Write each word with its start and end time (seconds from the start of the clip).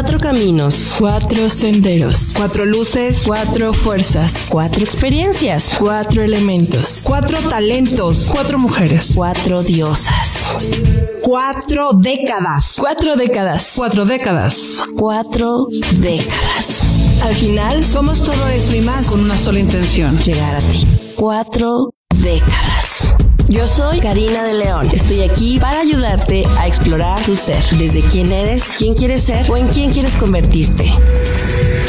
Cuatro 0.00 0.18
caminos. 0.18 0.94
Cuatro 0.98 1.50
senderos. 1.50 2.32
Cuatro 2.34 2.64
luces. 2.64 3.20
Cuatro 3.26 3.74
fuerzas. 3.74 4.46
Cuatro 4.48 4.82
experiencias. 4.82 5.76
Cuatro 5.78 6.22
elementos. 6.22 7.02
Cuatro 7.04 7.36
talentos. 7.50 8.30
Cuatro 8.32 8.58
mujeres. 8.58 9.12
Cuatro 9.14 9.62
diosas. 9.62 10.56
Cuatro 11.20 11.90
décadas. 11.92 12.76
Cuatro 12.78 13.14
décadas. 13.14 13.72
Cuatro 13.76 14.06
décadas. 14.06 14.82
Cuatro 14.96 15.66
décadas. 15.98 16.82
Al 17.22 17.34
final, 17.34 17.84
Somos 17.84 18.22
todo 18.22 18.48
esto 18.48 18.74
y 18.74 18.80
más. 18.80 19.04
Con 19.04 19.20
una 19.20 19.36
sola 19.36 19.58
intención. 19.58 20.16
Llegar 20.16 20.56
a 20.56 20.60
ti. 20.60 20.86
Cuatro 21.14 21.90
décadas. 22.08 23.14
Yo 23.50 23.66
soy 23.66 23.98
Karina 23.98 24.44
de 24.44 24.54
León. 24.54 24.86
Estoy 24.92 25.22
aquí 25.22 25.58
para 25.58 25.80
ayudarte 25.80 26.44
a 26.56 26.68
explorar 26.68 27.20
tu 27.24 27.34
ser. 27.34 27.60
Desde 27.76 28.00
quién 28.02 28.30
eres, 28.30 28.76
quién 28.78 28.94
quieres 28.94 29.24
ser 29.24 29.50
o 29.50 29.56
en 29.56 29.66
quién 29.66 29.90
quieres 29.90 30.14
convertirte. 30.14 30.84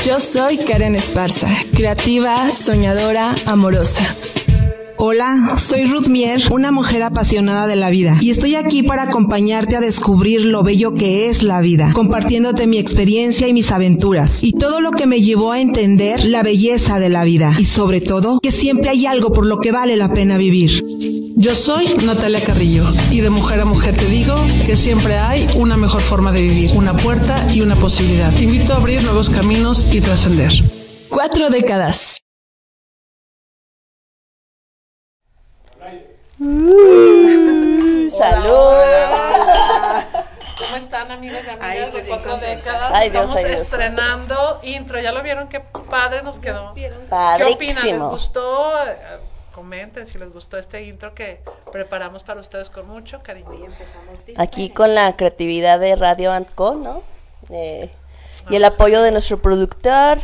yo 0.04 0.20
soy 0.20 0.58
Karen 0.58 0.96
Esparza, 0.96 1.50
creativa, 1.76 2.50
soñadora, 2.50 3.36
amorosa. 3.46 4.02
Hola, 4.98 5.56
soy 5.60 5.86
Ruth 5.86 6.08
Mier, 6.08 6.42
una 6.52 6.72
mujer 6.72 7.04
apasionada 7.04 7.68
de 7.68 7.76
la 7.76 7.92
vida, 7.92 8.18
y 8.22 8.32
estoy 8.32 8.56
aquí 8.56 8.82
para 8.82 9.04
acompañarte 9.04 9.76
a 9.76 9.82
descubrir 9.82 10.46
lo 10.46 10.64
bello 10.64 10.94
que 10.94 11.28
es 11.28 11.42
la 11.42 11.62
vida, 11.62 11.92
compartiéndote 11.94 12.68
mi 12.68 12.78
experiencia 12.78 13.48
y 13.48 13.54
mis 13.54 13.72
aventuras, 13.72 14.44
y 14.44 14.52
todo 14.52 14.80
lo 14.80 14.92
que 14.92 15.08
me 15.08 15.22
llevó 15.22 15.52
a 15.52 15.60
entender 15.60 16.24
la 16.26 16.44
belleza 16.44 17.00
de 17.00 17.10
la 17.10 17.24
vida, 17.24 17.52
y 17.58 17.66
sobre 17.66 18.00
todo, 18.00 18.40
que 18.42 18.52
siempre 18.52 18.90
hay 18.90 19.08
algo 19.08 19.34
por 19.34 19.48
lo 19.48 19.60
que 19.60 19.72
vale 19.72 19.96
la 19.96 20.14
pena 20.14 20.38
vivir. 20.38 21.21
Yo 21.42 21.56
soy 21.56 21.96
Natalia 22.06 22.40
Carrillo 22.46 22.84
y 23.10 23.22
de 23.22 23.32
mujer 23.32 23.62
a 23.62 23.66
mujer 23.66 23.98
te 23.98 24.06
digo 24.06 24.36
que 24.64 24.76
siempre 24.76 25.18
hay 25.18 25.48
una 25.56 25.76
mejor 25.76 26.02
forma 26.02 26.32
de 26.32 26.42
vivir, 26.42 26.78
una 26.78 26.96
puerta 26.96 27.36
y 27.52 27.62
una 27.62 27.76
posibilidad. 27.76 28.32
Te 28.32 28.44
invito 28.44 28.74
a 28.74 28.76
abrir 28.76 29.02
nuevos 29.02 29.32
caminos 29.32 29.92
y 29.92 30.02
trascender. 30.02 30.52
Cuatro 31.10 31.50
décadas. 31.50 32.22
¡Salud! 38.08 38.76
¿Cómo 40.60 40.76
están, 40.76 41.10
amigas 41.10 41.42
y 41.48 41.50
amigas 41.50 41.72
Ay, 41.72 41.80
de 41.80 41.88
pues, 41.88 42.06
cuatro 42.08 42.38
décadas? 42.38 42.92
Ay, 42.94 43.10
Dios, 43.10 43.24
Estamos 43.24 43.38
ay, 43.38 43.46
Dios. 43.46 43.62
estrenando 43.62 44.60
intro. 44.62 45.00
¿Ya 45.02 45.12
lo 45.12 45.24
vieron? 45.24 45.48
Qué 45.48 45.60
padre 45.60 46.22
nos 46.22 46.38
quedó. 46.38 46.76
¿Qué 46.76 47.44
opinan? 47.46 47.88
¿Les 47.88 48.00
gustó? 48.00 48.76
Comenten 49.62 50.08
si 50.08 50.18
les 50.18 50.34
gustó 50.34 50.58
este 50.58 50.86
intro 50.86 51.14
que 51.14 51.40
preparamos 51.72 52.24
para 52.24 52.42
ustedes 52.42 52.72
con 52.72 52.88
mucho 52.88 53.22
cariño. 53.22 53.70
Aquí 54.38 54.72
con 54.72 54.96
la 54.96 55.16
creatividad 55.16 55.80
de 55.80 55.96
Radio 55.96 56.32
Antco, 56.32 56.74
¿no? 56.74 57.04
Eh, 57.52 57.92
y 58.50 58.56
el 58.56 58.66
apoyo 58.66 59.04
de 59.04 59.12
nuestro 59.12 59.40
productor. 59.40 60.18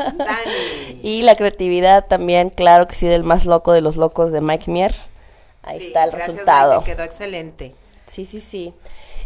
y 1.02 1.20
la 1.24 1.36
creatividad 1.36 2.06
también, 2.06 2.48
claro 2.48 2.88
que 2.88 2.94
sí, 2.94 3.06
del 3.06 3.22
más 3.22 3.44
loco 3.44 3.72
de 3.72 3.82
los 3.82 3.98
locos 3.98 4.32
de 4.32 4.40
Mike 4.40 4.70
Mier. 4.70 4.94
Ahí 5.62 5.88
está 5.88 6.04
el 6.04 6.12
resultado. 6.12 6.82
quedó 6.84 7.02
excelente. 7.02 7.74
Sí, 8.06 8.24
sí, 8.24 8.40
sí. 8.40 8.72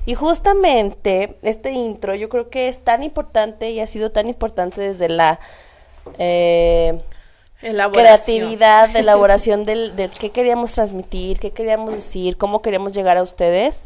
Y 0.04 0.14
justamente 0.14 1.38
este 1.42 1.70
intro 1.70 2.16
yo 2.16 2.28
creo 2.28 2.50
que 2.50 2.66
es 2.66 2.82
tan 2.82 3.04
importante 3.04 3.70
y 3.70 3.78
ha 3.78 3.86
sido 3.86 4.10
tan 4.10 4.26
importante 4.26 4.80
desde 4.80 5.08
la 5.08 5.38
eh, 6.18 6.98
creatividad, 7.92 8.94
elaboración 8.96 9.64
del, 9.64 9.94
del 9.96 10.10
qué 10.10 10.30
queríamos 10.30 10.72
transmitir, 10.72 11.38
qué 11.38 11.50
queríamos 11.52 11.94
decir, 11.94 12.36
cómo 12.36 12.60
queríamos 12.62 12.92
llegar 12.92 13.16
a 13.16 13.22
ustedes, 13.22 13.84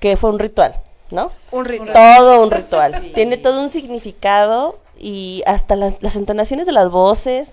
que 0.00 0.16
fue 0.16 0.30
un 0.30 0.38
ritual, 0.38 0.74
¿no? 1.10 1.30
Un 1.50 1.64
ritual. 1.64 1.92
Todo 1.92 2.42
un 2.42 2.50
ritual. 2.50 3.10
Tiene 3.14 3.36
todo 3.36 3.60
un 3.60 3.68
significado 3.70 4.78
y 4.98 5.42
hasta 5.46 5.76
la- 5.76 5.94
las 6.00 6.16
entonaciones 6.16 6.66
de 6.66 6.72
las 6.72 6.88
voces, 6.90 7.48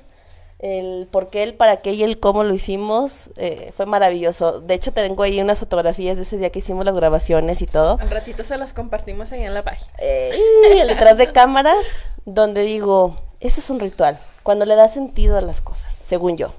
el 0.59 1.07
por 1.11 1.29
qué, 1.29 1.43
el 1.43 1.55
para 1.55 1.81
qué 1.81 1.91
y 1.91 2.03
el 2.03 2.19
cómo 2.21 2.45
lo 2.45 2.53
hicimos, 2.53 3.31
eh, 3.35 3.73
fue 3.75 3.85
maravilloso. 3.85 4.61
De 4.61 4.75
hecho, 4.75 4.93
tengo 4.93 5.23
ahí 5.23 5.41
unas 5.41 5.59
fotografías 5.59 6.15
de 6.15 6.23
ese 6.23 6.37
día 6.37 6.51
que 6.51 6.59
hicimos 6.59 6.85
las 6.85 6.95
grabaciones 6.95 7.61
y 7.61 7.65
todo. 7.65 7.97
Al 7.99 8.09
ratito 8.09 8.45
se 8.45 8.57
las 8.57 8.73
compartimos 8.73 9.31
ahí 9.33 9.43
en 9.43 9.53
la 9.53 9.63
página. 9.63 9.91
Eh, 9.99 10.31
y 10.75 10.87
detrás 10.87 11.17
de 11.17 11.27
cámaras, 11.33 11.97
donde 12.23 12.61
digo, 12.61 13.17
eso 13.41 13.59
es 13.59 13.69
un 13.69 13.81
ritual, 13.81 14.17
cuando 14.43 14.65
le 14.65 14.75
da 14.75 14.87
sentido 14.87 15.37
a 15.37 15.41
las 15.41 15.61
cosas, 15.61 15.95
según 15.95 16.37
yo. 16.37 16.53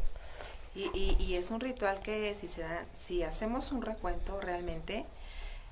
Y, 0.74 0.90
y, 0.94 1.16
y 1.20 1.36
es 1.36 1.50
un 1.50 1.60
ritual 1.60 2.00
que 2.00 2.34
si, 2.40 2.48
se 2.48 2.62
da- 2.62 2.84
si 2.98 3.22
hacemos 3.22 3.70
un 3.72 3.82
recuento 3.82 4.40
realmente, 4.40 5.06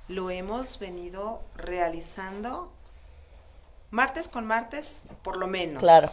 lo 0.09 0.31
hemos 0.31 0.78
venido 0.78 1.41
realizando 1.56 2.71
martes 3.91 4.28
con 4.28 4.47
martes, 4.47 4.99
por 5.22 5.37
lo 5.37 5.47
menos. 5.47 5.81
Claro. 5.81 6.09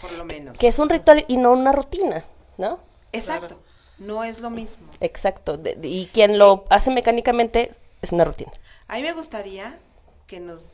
Por 0.00 0.12
lo 0.12 0.24
menos. 0.24 0.58
Que 0.58 0.68
es 0.68 0.78
un 0.78 0.88
ritual 0.88 1.24
y 1.28 1.36
no 1.36 1.52
una 1.52 1.72
rutina, 1.72 2.24
¿no? 2.58 2.78
Exacto. 3.12 3.60
No 3.98 4.24
es 4.24 4.40
lo 4.40 4.50
mismo. 4.50 4.86
Exacto. 5.00 5.56
de- 5.56 5.76
de- 5.76 5.88
y 5.88 6.06
quien 6.06 6.38
lo 6.38 6.64
hace 6.70 6.90
mecánicamente 6.90 7.72
es 8.02 8.10
una 8.12 8.24
rutina. 8.24 8.52
A 8.88 8.96
mí 8.96 9.02
me 9.02 9.12
gustaría 9.12 9.78
que 10.26 10.40
nos, 10.40 10.64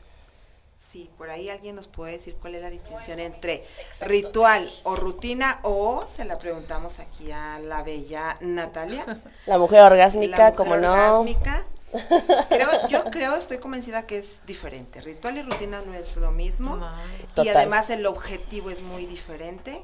si 0.91 1.09
por 1.17 1.29
ahí 1.29 1.49
alguien 1.49 1.75
nos 1.75 1.87
puede 1.87 2.13
decir 2.13 2.35
cuál 2.41 2.55
es 2.55 2.61
la 2.61 2.69
distinción 2.69 3.19
entre 3.19 3.65
ritual 4.01 4.69
o 4.83 4.95
rutina, 4.95 5.59
o 5.63 6.05
se 6.13 6.25
la 6.25 6.37
preguntamos 6.37 6.99
aquí 6.99 7.31
a 7.31 7.59
la 7.59 7.81
bella 7.83 8.37
Natalia. 8.41 9.21
La 9.45 9.57
mujer 9.57 9.81
orgásmica, 9.81 10.53
como 10.53 10.75
no. 10.77 10.91
orgásmica. 10.91 11.65
Creo, 12.49 12.87
yo 12.87 13.03
creo, 13.11 13.35
estoy 13.35 13.57
convencida 13.57 14.07
que 14.07 14.17
es 14.17 14.39
diferente. 14.45 15.01
Ritual 15.01 15.37
y 15.37 15.41
rutina 15.41 15.81
no 15.85 15.93
es 15.93 16.15
lo 16.15 16.31
mismo. 16.31 16.77
No. 16.77 16.89
Y 17.21 17.33
Total. 17.33 17.57
además 17.57 17.89
el 17.89 18.05
objetivo 18.05 18.69
es 18.69 18.81
muy 18.81 19.05
diferente. 19.05 19.83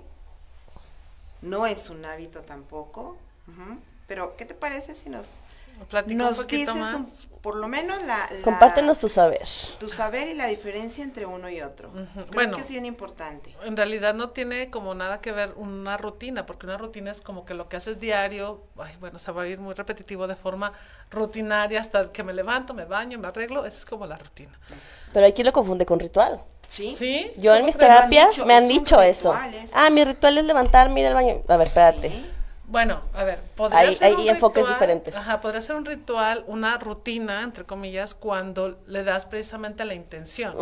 No 1.41 1.65
es 1.65 1.89
un 1.89 2.05
hábito 2.05 2.43
tampoco. 2.43 3.17
Pero, 4.07 4.37
¿qué 4.37 4.45
te 4.45 4.53
parece 4.53 4.95
si 4.95 5.09
nos, 5.09 5.35
Platica 5.89 6.11
un 6.13 6.17
nos 6.17 6.47
dices 6.47 6.75
más. 6.75 6.95
un- 6.95 7.11
por 7.41 7.55
lo 7.55 7.67
menos 7.67 7.97
la, 8.03 8.27
la- 8.31 8.41
Compártenos 8.43 8.99
tu 8.99 9.09
saber. 9.09 9.47
tu 9.79 9.89
saber 9.89 10.27
y 10.27 10.33
la 10.33 10.47
diferencia 10.47 11.03
entre 11.03 11.25
uno 11.25 11.49
y 11.49 11.61
otro? 11.61 11.91
Creo 11.91 12.25
Bueno. 12.33 12.55
que 12.55 12.61
es 12.63 12.69
bien 12.69 12.85
importante. 12.85 13.55
En 13.63 13.77
realidad 13.77 14.13
no 14.13 14.29
tiene 14.29 14.69
como 14.69 14.93
nada 14.95 15.21
que 15.21 15.31
ver 15.31 15.53
una 15.55 15.97
rutina, 15.97 16.45
porque 16.45 16.65
una 16.65 16.77
rutina 16.77 17.11
es 17.11 17.21
como 17.21 17.45
que 17.45 17.53
lo 17.53 17.69
que 17.69 17.77
haces 17.77 17.99
diario, 17.99 18.61
ay, 18.77 18.95
bueno, 18.99 19.19
se 19.19 19.31
va 19.31 19.43
a 19.43 19.47
ir 19.47 19.59
muy 19.59 19.73
repetitivo 19.73 20.27
de 20.27 20.35
forma 20.35 20.73
rutinaria 21.11 21.79
hasta 21.79 22.11
que 22.11 22.23
me 22.23 22.33
levanto, 22.33 22.73
me 22.73 22.85
baño, 22.85 23.17
me 23.19 23.27
arreglo, 23.27 23.65
esa 23.65 23.77
es 23.79 23.85
como 23.85 24.05
la 24.05 24.17
rutina. 24.17 24.59
Pero 25.13 25.25
hay 25.25 25.33
quien 25.33 25.45
lo 25.47 25.53
confunde 25.53 25.85
con 25.85 25.99
ritual. 25.99 26.41
¿Sí? 26.67 26.95
¿Sí? 26.97 27.31
Yo 27.37 27.55
en 27.55 27.65
mis 27.65 27.77
Pero 27.77 27.87
me 27.87 27.93
han 27.93 28.09
terapias 28.09 28.29
dicho, 28.31 28.45
me 28.45 28.53
han 28.53 28.67
dicho 28.67 29.01
eso. 29.01 29.31
ritual, 29.31 29.53
es- 29.53 29.71
Ah, 29.73 29.89
mi 29.89 30.03
ritual 30.03 30.37
es 30.37 30.43
levantarme, 30.43 30.99
ir 30.99 31.07
al 31.07 31.13
baño. 31.13 31.41
A 31.47 31.55
ver, 31.55 31.67
espérate. 31.67 32.09
Sí. 32.09 32.31
Bueno, 32.69 33.01
a 33.13 33.23
ver, 33.23 33.39
podría 33.55 33.79
Hay- 33.79 33.93
ser 33.95 34.07
hay 34.07 34.13
un 34.15 34.27
enfoques 34.27 34.63
ritual- 34.63 34.73
diferentes. 34.73 35.15
Ajá, 35.15 35.39
podría 35.39 35.61
ser 35.61 35.77
un 35.77 35.85
ritual, 35.85 36.43
una 36.47 36.77
rutina, 36.77 37.41
entre 37.43 37.63
comillas, 37.63 38.13
cuando 38.13 38.77
le 38.87 39.05
das 39.05 39.25
precisamente 39.25 39.85
la 39.85 39.93
intención. 39.93 40.53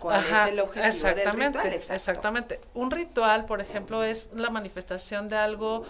¿Cuál 0.00 0.16
Ajá, 0.16 0.46
es 0.46 0.52
el 0.52 0.60
objetivo 0.60 0.86
exactamente, 0.86 1.58
del 1.58 1.66
ritual? 1.66 1.66
Exacto. 1.74 1.94
exactamente. 1.94 2.60
Un 2.72 2.90
ritual, 2.90 3.44
por 3.44 3.60
ejemplo, 3.60 4.02
es 4.02 4.30
la 4.32 4.48
manifestación 4.48 5.28
de 5.28 5.36
algo, 5.36 5.84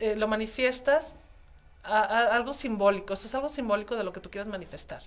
eh, 0.00 0.16
lo 0.16 0.26
manifiestas 0.26 1.14
a, 1.84 1.98
a- 2.00 2.34
algo 2.34 2.52
simbólico, 2.52 3.12
o 3.12 3.16
sea, 3.16 3.28
es 3.28 3.34
algo 3.36 3.48
simbólico 3.48 3.94
de 3.94 4.02
lo 4.02 4.12
que 4.12 4.18
tú 4.18 4.30
quieras 4.30 4.48
manifestar. 4.48 5.02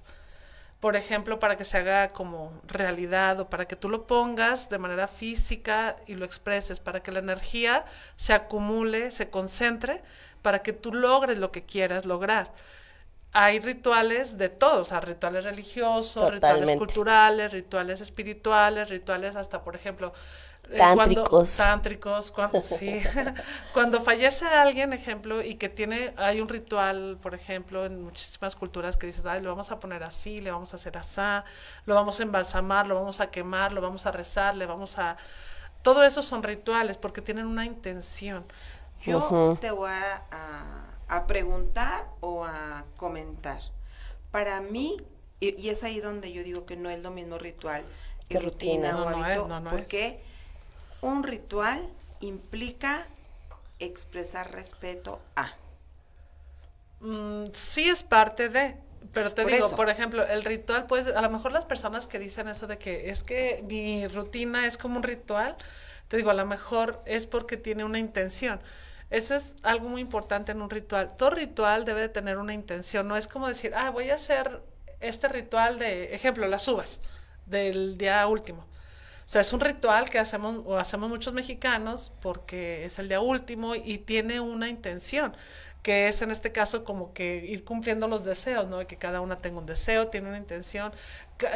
Por 0.80 0.96
ejemplo, 0.96 1.40
para 1.40 1.56
que 1.56 1.64
se 1.64 1.78
haga 1.78 2.10
como 2.10 2.62
realidad 2.68 3.40
o 3.40 3.50
para 3.50 3.66
que 3.66 3.76
tú 3.76 3.90
lo 3.90 4.06
pongas 4.06 4.70
de 4.70 4.78
manera 4.78 5.08
física 5.08 5.96
y 6.06 6.16
lo 6.16 6.26
expreses, 6.26 6.80
para 6.80 7.02
que 7.02 7.12
la 7.12 7.20
energía 7.20 7.86
se 8.16 8.34
acumule, 8.34 9.12
se 9.12 9.30
concentre, 9.30 10.04
para 10.42 10.62
que 10.62 10.74
tú 10.74 10.94
logres 10.94 11.38
lo 11.38 11.52
que 11.52 11.64
quieras 11.66 12.06
lograr. 12.06 12.52
Hay 13.32 13.60
rituales 13.60 14.38
de 14.38 14.50
todos, 14.50 14.80
o 14.80 14.86
sea, 14.86 15.02
rituales 15.02 15.44
religiosos, 15.44 16.32
rituales 16.32 16.78
culturales, 16.78 17.52
rituales 17.52 18.00
espirituales, 18.00 18.90
rituales 18.90 19.36
hasta, 19.36 19.64
por 19.64 19.76
ejemplo, 19.76 20.14
eh, 20.72 20.78
cuando- 20.78 21.04
Tántricos. 21.04 21.58
tántricos, 21.58 22.32
cuando, 22.32 22.62
sí. 22.62 23.02
cuando 23.74 24.02
fallece 24.02 24.46
alguien, 24.46 24.94
ejemplo, 24.94 25.42
y 25.42 25.56
que 25.56 25.70
tiene, 25.70 26.14
hay 26.18 26.42
un 26.42 26.50
ritual, 26.50 27.18
por 27.22 27.34
ejemplo, 27.36 27.86
en 27.86 28.04
muchísimas 28.04 28.56
culturas 28.56 28.98
que 28.98 29.08
dices, 29.08 29.26
ay, 29.26 29.42
lo 29.42 29.50
vamos 29.50 29.72
a 29.72 29.80
poner 29.80 30.04
así, 30.04 30.42
le 30.42 30.52
vamos 30.52 30.74
a 30.74 30.78
hacer 30.78 30.98
así, 30.98 31.22
lo 31.86 31.96
vamos 31.96 32.20
a 32.20 32.24
embalsamar, 32.24 32.88
lo 32.88 32.96
vamos 32.96 33.20
a 33.22 33.30
quemar, 33.32 33.72
lo 33.74 33.82
vamos 33.82 34.06
a 34.06 34.12
rezar, 34.12 34.56
le 34.56 34.66
vamos 34.66 34.98
a... 34.98 35.18
Todo 35.82 36.04
eso 36.04 36.24
son 36.24 36.42
rituales 36.44 36.98
porque 36.98 37.22
tienen 37.22 37.46
una 37.46 37.66
intención. 37.66 38.44
Yo 39.06 39.58
te 39.62 39.70
voy 39.72 39.92
a, 39.92 40.24
a- 40.32 41.16
a 41.18 41.28
preguntar 41.28 42.08
o 42.22 42.44
a 42.44 42.86
comentar. 42.98 43.60
Para 44.32 44.62
mí, 44.62 44.98
y, 45.40 45.60
y 45.62 45.70
es 45.70 45.84
ahí 45.84 46.00
donde 46.00 46.34
yo 46.34 46.44
digo 46.44 46.66
que 46.66 46.76
no 46.76 46.90
es 46.90 47.00
lo 47.02 47.12
mismo 47.12 47.38
ritual 47.38 47.84
que 48.30 48.40
rutina, 48.40 48.94
rutina. 48.94 48.98
o 49.04 49.10
No, 49.12 49.18
no 49.18 49.24
hábito, 49.24 49.42
es, 49.44 49.48
no, 49.48 49.60
no 49.60 49.70
es. 49.70 49.76
Un 51.06 51.24
ritual 51.24 51.88
implica 52.20 53.06
expresar 53.80 54.52
respeto 54.52 55.22
a. 55.36 55.54
Mm, 57.00 57.46
sí 57.54 57.88
es 57.88 58.04
parte 58.04 58.50
de, 58.50 58.76
Pero 59.14 59.32
te 59.34 59.46
digo, 59.46 59.70
por 59.76 59.90
ejemplo, 59.90 60.26
el 60.26 60.44
ritual, 60.44 60.88
pues, 60.88 61.08
a 61.08 61.22
lo 61.22 61.30
mejor 61.30 61.52
las 61.52 61.66
personas 61.66 62.08
que 62.08 62.18
dicen 62.18 62.48
eso 62.48 62.66
de 62.66 62.80
que 62.80 63.12
es 63.12 63.22
que 63.22 63.64
mi 63.68 64.08
rutina 64.08 64.66
es 64.66 64.78
como 64.78 64.98
un 64.98 65.04
ritual, 65.04 65.56
te 66.08 66.18
digo, 66.18 66.32
a 66.32 66.34
lo 66.34 66.46
mejor 66.46 67.02
es 67.06 67.28
porque 67.28 67.58
tiene 67.58 67.84
una 67.84 68.00
intención. 68.00 68.60
Eso 69.12 69.36
es 69.36 69.54
algo 69.62 69.90
muy 69.90 70.02
importante 70.02 70.52
en 70.54 70.62
un 70.62 70.72
ritual. 70.72 71.16
Todo 71.16 71.30
ritual 71.30 71.86
debe 71.86 72.02
de 72.02 72.10
tener 72.10 72.40
una 72.40 72.54
intención, 72.54 73.08
no 73.08 73.16
es 73.16 73.28
como 73.28 73.48
decir, 73.48 73.74
ah, 73.76 73.92
voy 73.92 74.10
a 74.10 74.16
hacer 74.16 74.64
este 75.00 75.28
ritual 75.28 75.78
de, 75.78 76.16
ejemplo, 76.16 76.48
las 76.48 76.68
uvas 76.68 77.00
del 77.46 77.96
día 78.00 78.26
último. 78.26 78.66
O 79.26 79.30
sea, 79.30 79.42
es 79.42 79.52
un 79.54 79.60
ritual 79.60 80.10
que 80.10 80.20
hacemos 80.20 80.62
o 80.66 80.78
hacemos 80.78 81.10
muchos 81.10 81.34
mexicanos 81.34 82.12
porque 82.22 82.86
es 82.86 83.00
el 83.00 83.08
día 83.08 83.22
último 83.22 83.74
y 83.74 83.98
tiene 83.98 84.40
una 84.40 84.70
intención 84.70 85.34
que 85.86 86.08
es 86.08 86.24
en 86.24 86.32
este 86.32 86.52
caso 86.52 86.84
como 86.84 87.14
que 87.14 87.46
ir 87.46 87.64
cumpliendo 87.64 88.08
los 88.08 88.24
deseos, 88.24 88.68
¿no? 88.68 88.88
Que 88.88 88.98
cada 88.98 89.22
una 89.22 89.38
tenga 89.38 89.60
un 89.60 89.68
deseo, 89.68 90.08
tiene 90.08 90.30
una 90.30 90.40
intención. 90.40 90.92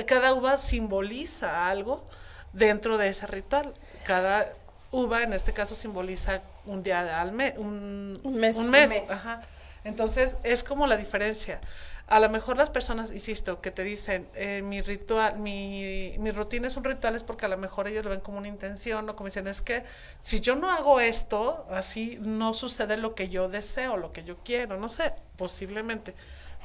cada 0.06 0.36
uva 0.36 0.57
simboliza 0.57 1.68
algo 1.68 2.06
dentro 2.54 3.00
de 3.00 3.10
ese 3.10 3.25
ritual. 3.25 3.74
Cada 4.06 4.54
uva 4.92 5.24
en 5.24 5.33
este 5.33 5.51
caso 5.51 5.74
simboliza 5.74 6.42
un 6.68 6.83
día 6.83 7.19
al 7.19 7.31
mes, 7.31 7.56
un, 7.57 8.19
mes. 8.24 8.56
Un 8.56 8.69
mes. 8.69 9.04
Ajá. 9.10 9.42
Entonces 9.83 10.36
es 10.44 10.63
como 10.63 10.86
la 10.86 10.95
diferencia. 10.95 11.60
A 12.09 12.19
lo 12.19 12.27
mejor 12.29 12.57
las 12.57 12.71
personas, 12.71 13.11
insisto, 13.11 13.61
que 13.61 13.69
te 13.69 13.83
dicen, 13.83 14.27
eh, 14.33 14.63
mi 14.63 14.81
ritual, 14.81 15.38
mi, 15.38 16.15
mi 16.17 16.31
rutina 16.31 16.67
es 16.67 16.75
un 16.75 16.83
ritual, 16.83 17.15
es 17.15 17.23
porque 17.23 17.45
a 17.45 17.50
lo 17.50 17.57
mejor 17.57 17.88
ellos 17.88 18.03
lo 18.03 18.09
ven 18.09 18.19
como 18.19 18.39
una 18.39 18.47
intención, 18.47 19.07
o 19.07 19.15
como 19.15 19.27
dicen, 19.27 19.47
es 19.47 19.61
que 19.61 19.83
si 20.21 20.39
yo 20.39 20.56
no 20.56 20.71
hago 20.71 21.00
esto, 21.00 21.67
así 21.69 22.17
no 22.19 22.56
sucede 22.56 22.97
lo 22.97 23.13
que 23.13 23.29
yo 23.29 23.47
deseo, 23.47 23.95
lo 23.95 24.11
que 24.11 24.23
yo 24.23 24.38
quiero, 24.44 24.77
no 24.77 24.89
sé, 24.89 25.13
posiblemente. 25.38 26.15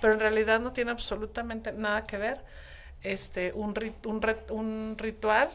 Pero 0.00 0.14
en 0.14 0.20
realidad 0.20 0.60
no 0.60 0.72
tiene 0.72 0.90
absolutamente 0.92 1.72
nada 1.72 2.06
que 2.06 2.16
ver 2.16 2.42
este, 3.02 3.52
un, 3.52 3.74
un, 4.06 4.36
un 4.50 4.96
ritual 4.98 5.50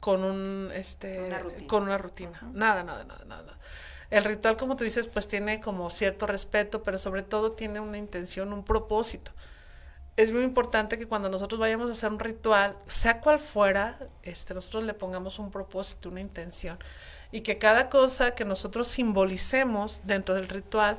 con 0.00 0.22
un 0.22 0.70
este 0.74 1.30
con 1.66 1.84
una 1.84 1.96
rutina. 1.96 2.38
Nada, 2.52 2.82
nada, 2.82 3.04
nada, 3.04 3.24
nada. 3.24 3.58
El 4.10 4.24
ritual, 4.24 4.56
como 4.56 4.76
tú 4.76 4.84
dices, 4.84 5.06
pues 5.08 5.26
tiene 5.26 5.60
como 5.60 5.90
cierto 5.90 6.26
respeto, 6.26 6.82
pero 6.82 6.98
sobre 6.98 7.22
todo 7.22 7.52
tiene 7.52 7.80
una 7.80 7.98
intención, 7.98 8.52
un 8.52 8.64
propósito. 8.64 9.32
Es 10.16 10.30
muy 10.30 10.44
importante 10.44 10.96
que 10.96 11.06
cuando 11.06 11.28
nosotros 11.28 11.58
vayamos 11.58 11.88
a 11.88 11.92
hacer 11.92 12.12
un 12.12 12.20
ritual, 12.20 12.76
sea 12.86 13.20
cual 13.20 13.40
fuera, 13.40 13.98
este, 14.22 14.54
nosotros 14.54 14.84
le 14.84 14.94
pongamos 14.94 15.40
un 15.40 15.50
propósito, 15.50 16.08
una 16.08 16.20
intención. 16.20 16.78
Y 17.32 17.40
que 17.40 17.58
cada 17.58 17.90
cosa 17.90 18.30
que 18.36 18.44
nosotros 18.44 18.86
simbolicemos 18.86 20.02
dentro 20.04 20.36
del 20.36 20.48
ritual 20.48 20.98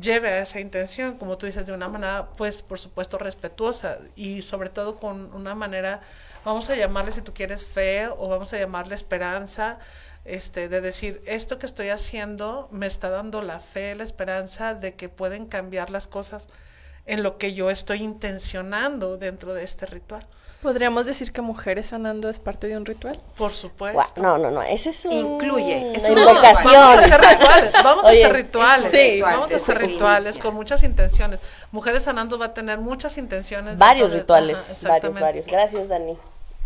lleve 0.00 0.28
a 0.28 0.42
esa 0.42 0.60
intención, 0.60 1.16
como 1.16 1.38
tú 1.38 1.46
dices, 1.46 1.66
de 1.66 1.72
una 1.72 1.88
manera, 1.88 2.28
pues, 2.36 2.62
por 2.62 2.78
supuesto, 2.78 3.18
respetuosa 3.18 3.98
y 4.14 4.42
sobre 4.42 4.68
todo 4.68 5.00
con 5.00 5.34
una 5.34 5.56
manera, 5.56 6.00
vamos 6.44 6.70
a 6.70 6.76
llamarle, 6.76 7.10
si 7.10 7.20
tú 7.20 7.34
quieres, 7.34 7.64
fe 7.66 8.06
o 8.06 8.28
vamos 8.28 8.52
a 8.52 8.58
llamarle 8.58 8.94
esperanza, 8.94 9.80
este, 10.24 10.68
de 10.68 10.80
decir, 10.80 11.22
esto 11.26 11.58
que 11.58 11.66
estoy 11.66 11.88
haciendo 11.88 12.68
me 12.70 12.86
está 12.86 13.10
dando 13.10 13.42
la 13.42 13.60
fe, 13.60 13.94
la 13.94 14.04
esperanza 14.04 14.74
de 14.74 14.94
que 14.94 15.08
pueden 15.08 15.46
cambiar 15.46 15.90
las 15.90 16.06
cosas 16.06 16.48
en 17.06 17.22
lo 17.22 17.38
que 17.38 17.54
yo 17.54 17.70
estoy 17.70 18.02
intencionando 18.02 19.16
dentro 19.16 19.54
de 19.54 19.64
este 19.64 19.86
ritual. 19.86 20.26
¿Podríamos 20.62 21.06
decir 21.06 21.32
que 21.32 21.42
mujeres 21.42 21.88
sanando 21.88 22.28
es 22.28 22.38
parte 22.38 22.68
de 22.68 22.76
un 22.76 22.86
ritual? 22.86 23.18
Por 23.36 23.52
supuesto. 23.52 24.22
no, 24.22 24.38
no, 24.38 24.48
no, 24.52 24.62
ese 24.62 24.90
es 24.90 25.04
un... 25.06 25.12
Incluye. 25.12 25.90
Es 25.90 26.08
una 26.08 26.20
invocación. 26.20 26.72
Vamos 26.72 26.98
a 26.98 27.04
hacer 27.04 27.20
rituales, 27.20 27.72
vamos 27.82 28.04
a 28.04 28.08
hacer 28.10 28.32
rituales. 28.32 28.90
Sí, 28.92 29.20
vamos 29.20 29.52
a 29.52 29.56
hacer 29.56 29.78
rituales 29.78 30.38
con 30.38 30.54
muchas 30.54 30.84
intenciones. 30.84 31.40
Mujeres 31.72 32.04
sanando 32.04 32.38
va 32.38 32.46
a 32.46 32.54
tener 32.54 32.78
muchas 32.78 33.18
intenciones. 33.18 33.76
Varios 33.76 34.12
rituales, 34.12 34.76
varios, 34.82 35.18
varios. 35.18 35.46
Gracias, 35.48 35.88
Dani. 35.88 36.16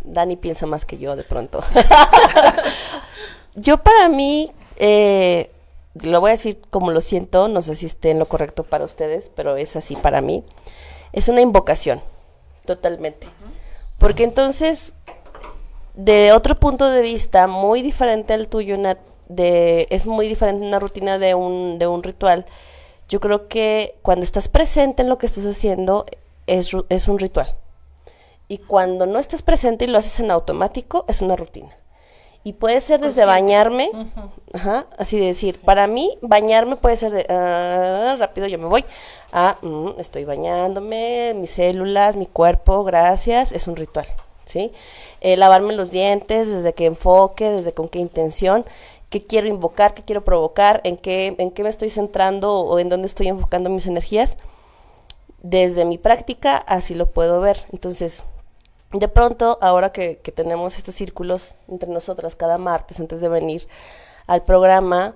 Dani 0.02 0.36
piensa 0.36 0.66
más 0.66 0.84
que 0.84 0.98
yo 0.98 1.16
de 1.16 1.22
pronto. 1.24 1.64
yo 3.56 3.78
para 3.78 4.08
mí, 4.08 4.52
eh, 4.76 5.50
lo 6.02 6.20
voy 6.20 6.28
a 6.28 6.32
decir 6.32 6.60
como 6.70 6.92
lo 6.92 7.00
siento, 7.00 7.48
no 7.48 7.62
sé 7.62 7.74
si 7.74 7.86
esté 7.86 8.10
en 8.10 8.18
lo 8.18 8.28
correcto 8.28 8.62
para 8.62 8.84
ustedes, 8.84 9.30
pero 9.34 9.56
es 9.56 9.76
así 9.76 9.96
para 9.96 10.20
mí. 10.20 10.44
Es 11.12 11.28
una 11.28 11.40
invocación, 11.40 12.02
totalmente. 12.66 13.26
Porque 13.98 14.24
entonces, 14.24 14.92
de 15.94 16.32
otro 16.32 16.60
punto 16.60 16.90
de 16.90 17.00
vista, 17.00 17.46
muy 17.46 17.80
diferente 17.80 18.34
al 18.34 18.48
tuyo, 18.48 18.76
de, 19.28 19.86
es 19.90 20.06
muy 20.06 20.28
diferente 20.28 20.66
una 20.66 20.78
rutina 20.78 21.18
de 21.18 21.34
un, 21.34 21.78
de 21.78 21.86
un 21.86 22.02
ritual. 22.02 22.44
Yo 23.08 23.20
creo 23.20 23.48
que 23.48 23.96
cuando 24.02 24.24
estás 24.24 24.48
presente 24.48 25.00
en 25.00 25.08
lo 25.08 25.16
que 25.16 25.26
estás 25.26 25.46
haciendo, 25.46 26.04
es, 26.46 26.72
es 26.90 27.08
un 27.08 27.18
ritual. 27.18 27.56
Y 28.48 28.58
cuando 28.58 29.06
no 29.06 29.18
estás 29.18 29.40
presente 29.40 29.86
y 29.86 29.88
lo 29.88 29.98
haces 29.98 30.20
en 30.20 30.30
automático, 30.30 31.06
es 31.08 31.22
una 31.22 31.36
rutina. 31.36 31.74
Y 32.46 32.52
puede 32.52 32.80
ser 32.80 33.00
desde 33.00 33.24
bañarme, 33.24 33.90
ajá, 34.52 34.86
así 34.98 35.18
de 35.18 35.26
decir, 35.26 35.60
para 35.64 35.88
mí 35.88 36.16
bañarme 36.22 36.76
puede 36.76 36.96
ser 36.96 37.10
de, 37.10 37.26
ah, 37.28 38.14
rápido 38.20 38.46
yo 38.46 38.56
me 38.56 38.66
voy, 38.66 38.84
ah, 39.32 39.58
mm, 39.62 39.98
estoy 39.98 40.24
bañándome, 40.24 41.34
mis 41.34 41.50
células, 41.50 42.14
mi 42.14 42.26
cuerpo, 42.26 42.84
gracias, 42.84 43.50
es 43.50 43.66
un 43.66 43.74
ritual, 43.74 44.06
¿sí? 44.44 44.70
Eh, 45.20 45.36
lavarme 45.36 45.74
los 45.74 45.90
dientes, 45.90 46.48
desde 46.48 46.72
qué 46.72 46.84
enfoque, 46.84 47.50
desde 47.50 47.74
con 47.74 47.88
qué 47.88 47.98
intención, 47.98 48.64
qué 49.10 49.26
quiero 49.26 49.48
invocar, 49.48 49.92
qué 49.92 50.04
quiero 50.04 50.22
provocar, 50.22 50.80
en 50.84 50.98
qué, 50.98 51.34
en 51.38 51.50
qué 51.50 51.64
me 51.64 51.68
estoy 51.68 51.90
centrando 51.90 52.60
o 52.60 52.78
en 52.78 52.88
dónde 52.88 53.06
estoy 53.06 53.26
enfocando 53.26 53.70
mis 53.70 53.86
energías. 53.86 54.38
Desde 55.42 55.84
mi 55.84 55.98
práctica 55.98 56.58
así 56.58 56.94
lo 56.94 57.06
puedo 57.06 57.40
ver. 57.40 57.64
Entonces, 57.72 58.22
de 58.98 59.08
pronto, 59.08 59.58
ahora 59.60 59.92
que, 59.92 60.16
tenemos 60.34 60.76
estos 60.76 60.94
círculos 60.94 61.54
entre 61.68 61.88
nosotras 61.88 62.36
cada 62.36 62.58
martes 62.58 63.00
antes 63.00 63.20
de 63.20 63.28
venir 63.28 63.68
al 64.26 64.44
programa 64.44 65.14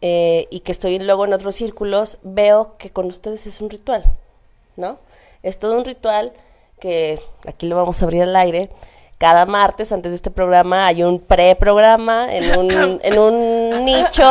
eh, 0.00 0.46
y 0.50 0.60
que 0.60 0.72
estoy 0.72 0.98
luego 0.98 1.24
en 1.24 1.32
otros 1.32 1.54
círculos, 1.54 2.18
veo 2.22 2.76
que 2.78 2.90
con 2.90 3.06
ustedes 3.06 3.46
es 3.46 3.60
un 3.60 3.70
ritual, 3.70 4.04
¿no? 4.76 4.98
Es 5.42 5.58
todo 5.58 5.76
un 5.76 5.84
ritual 5.84 6.32
que 6.80 7.20
aquí 7.46 7.66
lo 7.66 7.76
vamos 7.76 8.02
a 8.02 8.04
abrir 8.04 8.22
al 8.22 8.36
aire. 8.36 8.70
Cada 9.18 9.46
martes 9.46 9.92
antes 9.92 10.12
de 10.12 10.16
este 10.16 10.30
programa 10.30 10.86
hay 10.86 11.02
un 11.02 11.20
pre-programa 11.20 12.26
en 12.30 12.58
un, 12.58 13.00
en 13.02 13.18
un 13.18 13.84
nicho. 13.84 14.30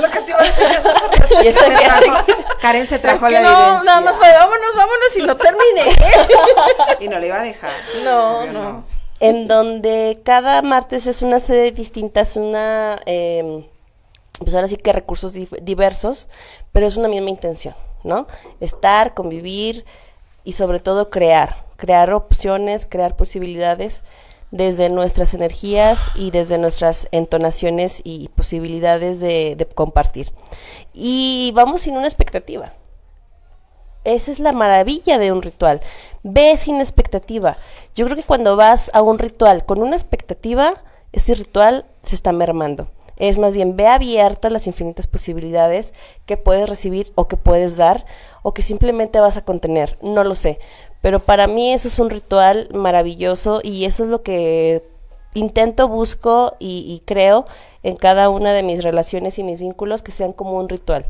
lo 0.00 0.10
que 0.10 0.20
te 0.20 0.30
iba 0.30 0.38
a 0.38 0.44
decir. 0.44 2.12
Karen 2.60 2.86
se 2.86 3.00
trajo 3.00 3.26
es 3.26 3.32
que 3.32 3.40
la 3.40 3.50
no, 3.50 3.84
nada 3.84 4.00
más 4.02 4.16
fue, 4.16 4.30
vámonos, 4.30 4.76
vámonos 4.76 5.16
y 5.16 5.22
no 5.22 5.36
terminé. 5.36 5.82
y 7.00 7.08
no 7.08 7.18
le 7.18 7.26
iba 7.26 7.40
a 7.40 7.42
dejar. 7.42 7.72
No, 8.04 8.46
no. 8.46 8.84
En 9.18 9.48
donde 9.48 10.20
cada 10.24 10.62
martes 10.62 11.08
es 11.08 11.22
una 11.22 11.40
sede 11.40 11.72
distinta, 11.72 12.20
es 12.20 12.36
una, 12.36 13.00
eh, 13.06 13.68
pues 14.38 14.54
ahora 14.54 14.68
sí 14.68 14.76
que 14.76 14.92
recursos 14.92 15.32
diversos, 15.32 16.28
pero 16.70 16.86
es 16.86 16.96
una 16.96 17.08
misma 17.08 17.30
intención, 17.30 17.74
¿no? 18.04 18.28
Estar, 18.60 19.14
convivir 19.14 19.84
y 20.44 20.52
sobre 20.52 20.78
todo 20.80 21.10
crear, 21.10 21.65
crear 21.76 22.12
opciones, 22.12 22.86
crear 22.86 23.16
posibilidades 23.16 24.02
desde 24.50 24.88
nuestras 24.90 25.34
energías 25.34 26.10
y 26.14 26.30
desde 26.30 26.58
nuestras 26.58 27.08
entonaciones 27.10 28.00
y 28.04 28.28
posibilidades 28.28 29.20
de, 29.20 29.68
compartir. 29.74 30.32
Y 30.94 31.52
vamos 31.54 31.82
sin 31.82 31.96
una 31.96 32.06
expectativa. 32.06 32.72
Esa 34.04 34.30
es 34.30 34.38
la 34.38 34.52
maravilla 34.52 35.18
de 35.18 35.32
un 35.32 35.42
ritual. 35.42 35.80
Ve 36.22 36.56
sin 36.56 36.80
expectativa. 36.80 37.56
Yo 37.94 38.06
creo 38.06 38.16
que 38.16 38.22
cuando 38.22 38.56
vas 38.56 38.90
a 38.94 39.02
un 39.02 39.18
ritual 39.18 39.64
con 39.64 39.82
una 39.82 39.96
expectativa, 39.96 40.74
ese 41.12 41.34
ritual 41.34 41.86
se 42.02 42.14
está 42.14 42.32
mermando. 42.32 42.88
Es 43.16 43.38
más 43.38 43.54
bien, 43.54 43.76
ve 43.76 43.86
abierto 43.86 44.46
a 44.46 44.50
las 44.50 44.66
infinitas 44.66 45.06
posibilidades 45.06 45.94
que 46.26 46.36
puedes 46.36 46.68
recibir 46.68 47.12
o 47.14 47.28
que 47.28 47.38
puedes 47.38 47.76
dar 47.78 48.04
o 48.42 48.52
que 48.52 48.62
simplemente 48.62 49.20
vas 49.20 49.38
a 49.38 49.44
contener. 49.44 49.98
No 50.02 50.22
lo 50.22 50.34
sé. 50.34 50.60
Pero 51.06 51.20
para 51.20 51.46
mí 51.46 51.72
eso 51.72 51.86
es 51.86 52.00
un 52.00 52.10
ritual 52.10 52.68
maravilloso 52.74 53.60
y 53.62 53.84
eso 53.84 54.02
es 54.02 54.08
lo 54.08 54.24
que 54.24 54.82
intento, 55.34 55.86
busco 55.86 56.56
y, 56.58 57.00
creo 57.06 57.46
en 57.84 57.94
cada 57.94 58.28
una 58.28 58.52
de 58.52 58.64
mis 58.64 58.82
relaciones 58.82 59.38
y 59.38 59.44
mis 59.44 59.60
vínculos 59.60 60.02
que 60.02 60.10
sean 60.10 60.32
como 60.32 60.58
un 60.58 60.68
ritual. 60.68 61.06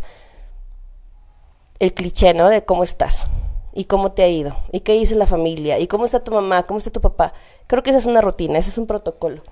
El 1.79 1.95
cliché, 1.95 2.35
¿no? 2.35 2.51
De 2.51 2.63
cómo 2.63 2.85
estás 2.85 3.27
y 3.73 3.87
cómo 3.87 4.13
te 4.13 4.23
ha 4.23 4.29
ido 4.29 4.55
y 4.71 4.81
qué 4.81 4.93
dice 4.93 5.17
la 5.17 5.27
familia 5.27 5.79
y 5.79 5.87
cómo 5.87 6.05
está 6.05 6.23
tu 6.23 6.31
mamá, 6.31 6.65
cómo 6.65 6.77
está 6.77 6.91
tu 6.91 7.01
papá. 7.01 7.33
Creo 7.67 7.83
que 7.83 7.89
esa 7.89 7.99
es 7.99 8.05
una 8.05 8.21
rutina, 8.21 8.59
ese 8.59 8.69
es 8.69 8.77
un 8.77 8.87
protocolo. 8.87 9.45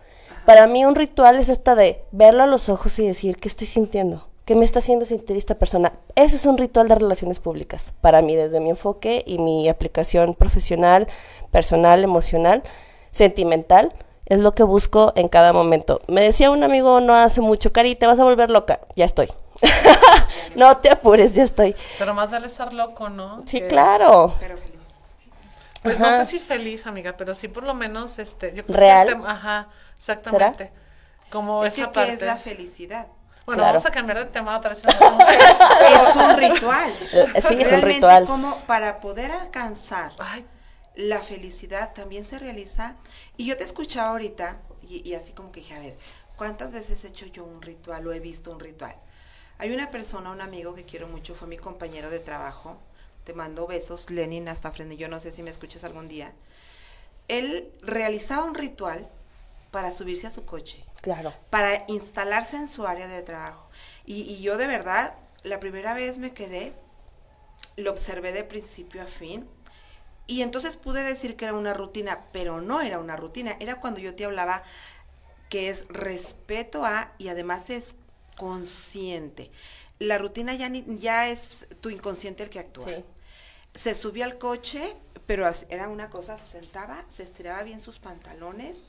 Para 0.45 0.67
mí 0.67 0.85
un 0.85 0.95
ritual 0.95 1.37
es 1.37 1.49
esta 1.49 1.75
de 1.75 2.05
verlo 2.13 2.43
a 2.43 2.47
los 2.47 2.69
ojos 2.69 2.99
y 2.99 3.07
decir 3.07 3.39
qué 3.39 3.49
estoy 3.49 3.67
sintiendo, 3.67 4.29
¿Qué 4.45 4.55
me 4.55 4.65
está 4.65 4.81
haciendo 4.81 5.07
sentir 5.07 5.39
esta 5.39 5.55
persona? 5.55 5.95
Ese 6.17 6.37
es 6.37 6.45
un 6.45 6.59
ritual 6.59 6.87
de 6.87 6.97
relaciones 6.97 7.41
públicas, 7.41 7.95
para 8.03 8.21
mí, 8.21 8.37
desde 8.37 8.61
mi 8.61 8.71
enfoque 8.71 9.23
y 9.27 9.39
mi 9.39 9.71
aplicación 9.71 10.35
profesional, 10.35 11.09
personal, 11.51 12.05
emocional, 12.05 12.63
sentimental. 13.11 13.89
es 14.27 14.39
lo 14.39 14.55
que 14.55 14.63
busco 14.63 15.15
en 15.17 15.29
cada 15.29 15.55
momento. 15.55 16.01
Me 16.09 16.21
decía 16.21 16.51
un 16.51 16.63
amigo 16.63 17.01
no 17.01 17.15
hace 17.15 17.41
mucho, 17.41 17.73
Cari, 17.73 17.95
te 17.95 18.07
vas 18.07 18.21
a 18.21 18.25
volver 18.25 18.51
loca. 18.51 18.81
Ya 18.97 19.07
estoy. 19.07 19.29
no 20.57 20.77
te 20.79 20.91
apures, 20.91 21.35
ya 21.35 21.43
estoy. 21.43 21.75
Pero 21.99 22.13
más 22.13 22.31
vale 22.31 22.47
estar 22.47 22.75
loco, 22.75 23.09
¿no? 23.09 23.43
Sí, 23.47 23.63
claro. 23.63 24.35
Pero 24.41 24.59
feliz. 24.59 24.75
Pues 25.83 25.99
no 25.99 26.07
sé 26.17 26.27
si 26.27 26.39
feliz, 26.39 26.87
amiga, 26.87 27.15
pero 27.17 27.35
sí 27.35 27.49
por 27.49 27.63
lo 27.63 27.75
menos, 27.75 28.19
este, 28.19 28.55
yo 28.55 28.65
creo 28.65 28.77
Real. 28.77 29.07
Que 29.07 29.27
ajá, 29.27 29.69
exactamente. 29.97 30.71
Como 31.31 31.65
es 31.65 31.79
esa 31.79 31.93
parte. 31.93 32.13
es 32.13 32.21
la 32.23 32.37
felicidad? 32.37 33.09
Bueno, 33.47 33.63
vamos 33.63 33.85
a 33.85 33.91
cambiar 33.91 34.19
de 34.19 34.25
tema 34.27 34.57
otra 34.57 34.71
vez. 34.71 34.83
es 34.85 36.17
un 36.17 36.37
ritual. 36.37 36.93
Sí, 37.47 37.61
es 37.61 37.73
un 37.73 37.83
ritual. 37.83 38.25
como 38.27 38.57
para 38.61 39.01
poder 39.01 39.31
alcanzar 39.31 40.13
la 40.95 41.21
felicidad 41.21 41.93
también 41.93 42.25
se 42.25 42.39
realiza. 42.39 42.97
Y 43.37 43.47
yo 43.47 43.57
te 43.57 43.65
escuchaba 43.65 44.11
ahorita 44.11 44.61
y, 44.83 45.09
y 45.09 45.15
así 45.15 45.33
como 45.33 45.53
que 45.53 45.61
dije, 45.61 45.75
a 45.75 45.81
ver, 45.81 45.97
¿cuántas 46.37 46.73
veces 46.73 47.05
he 47.05 47.09
hecho 47.09 47.27
yo 47.27 47.45
un 47.45 47.63
ritual 47.63 48.07
o 48.07 48.13
he 48.13 48.21
visto 48.21 48.51
un 48.51 48.61
ritual? 48.61 48.97
Hay 49.59 49.73
una 49.73 49.91
persona, 49.91 50.31
un 50.31 50.41
amigo 50.41 50.75
que 50.75 50.85
quiero 50.85 51.09
mucho, 51.09 51.35
fue 51.35 51.49
mi 51.49 51.57
compañero 51.57 52.11
de 52.11 52.19
trabajo. 52.19 52.79
Te 53.25 53.33
mando 53.33 53.67
besos, 53.67 54.11
Lenin, 54.11 54.49
hasta 54.49 54.71
frente. 54.71 54.97
Yo 54.97 55.09
no 55.09 55.21
sé 55.21 55.33
si 55.33 55.43
me 55.43 55.51
escuchas 55.51 55.85
algún 55.85 56.09
día. 56.09 56.33
Él 57.29 57.73
realizaba 57.83 58.45
un 58.45 58.55
ritual 58.55 59.09
para 59.71 59.93
subirse 59.93 60.27
a 60.27 60.31
su 60.31 60.45
coche. 60.45 60.85
Claro. 61.05 61.35
Para 61.51 61.85
instalarse 61.89 62.57
en 62.57 62.67
su 62.67 62.87
área 62.87 63.07
de 63.07 63.23
trabajo. 63.23 63.69
Y, 64.07 64.23
y 64.23 64.41
yo 64.41 64.57
de 64.57 64.67
verdad, 64.67 65.15
la 65.43 65.61
primera 65.61 65.93
vez 65.93 66.17
me 66.17 66.33
quedé, 66.33 66.73
lo 67.77 67.91
observé 67.91 68.33
de 68.33 68.43
principio 68.43 69.03
a 69.03 69.05
fin. 69.05 69.47
Y 70.27 70.41
entonces 70.41 70.79
pude 70.79 71.03
decir 71.03 71.37
que 71.37 71.45
era 71.45 71.53
una 71.53 71.75
rutina, 71.75 72.25
pero 72.33 72.63
no 72.63 72.81
era 72.81 72.99
una 73.01 73.17
rutina. 73.17 73.55
Era 73.61 73.81
cuando 73.81 74.01
yo 74.01 74.15
te 74.15 74.25
hablaba 74.25 74.63
que 75.51 75.69
es 75.69 75.87
respeto 75.89 76.87
a 76.87 77.13
y 77.19 77.29
además 77.29 77.69
es 77.69 77.95
consciente. 78.39 79.51
La 79.99 80.17
rutina 80.17 80.55
ya, 80.55 80.71
ni, 80.71 80.87
ya 80.99 81.29
es 81.29 81.67
tu 81.83 81.91
inconsciente 81.91 82.45
el 82.45 82.49
que 82.49 82.61
actúa. 82.61 82.87
Se 83.75 83.95
subió 83.95 84.25
al 84.25 84.39
coche, 84.39 84.97
pero 85.27 85.47
era 85.69 85.89
una 85.89 86.09
cosa, 86.09 86.39
se 86.39 86.61
sentaba, 86.61 87.05
se 87.15 87.25
estiraba 87.25 87.63
bien 87.63 87.83
sus 87.83 87.99
pantalones, 87.99 88.85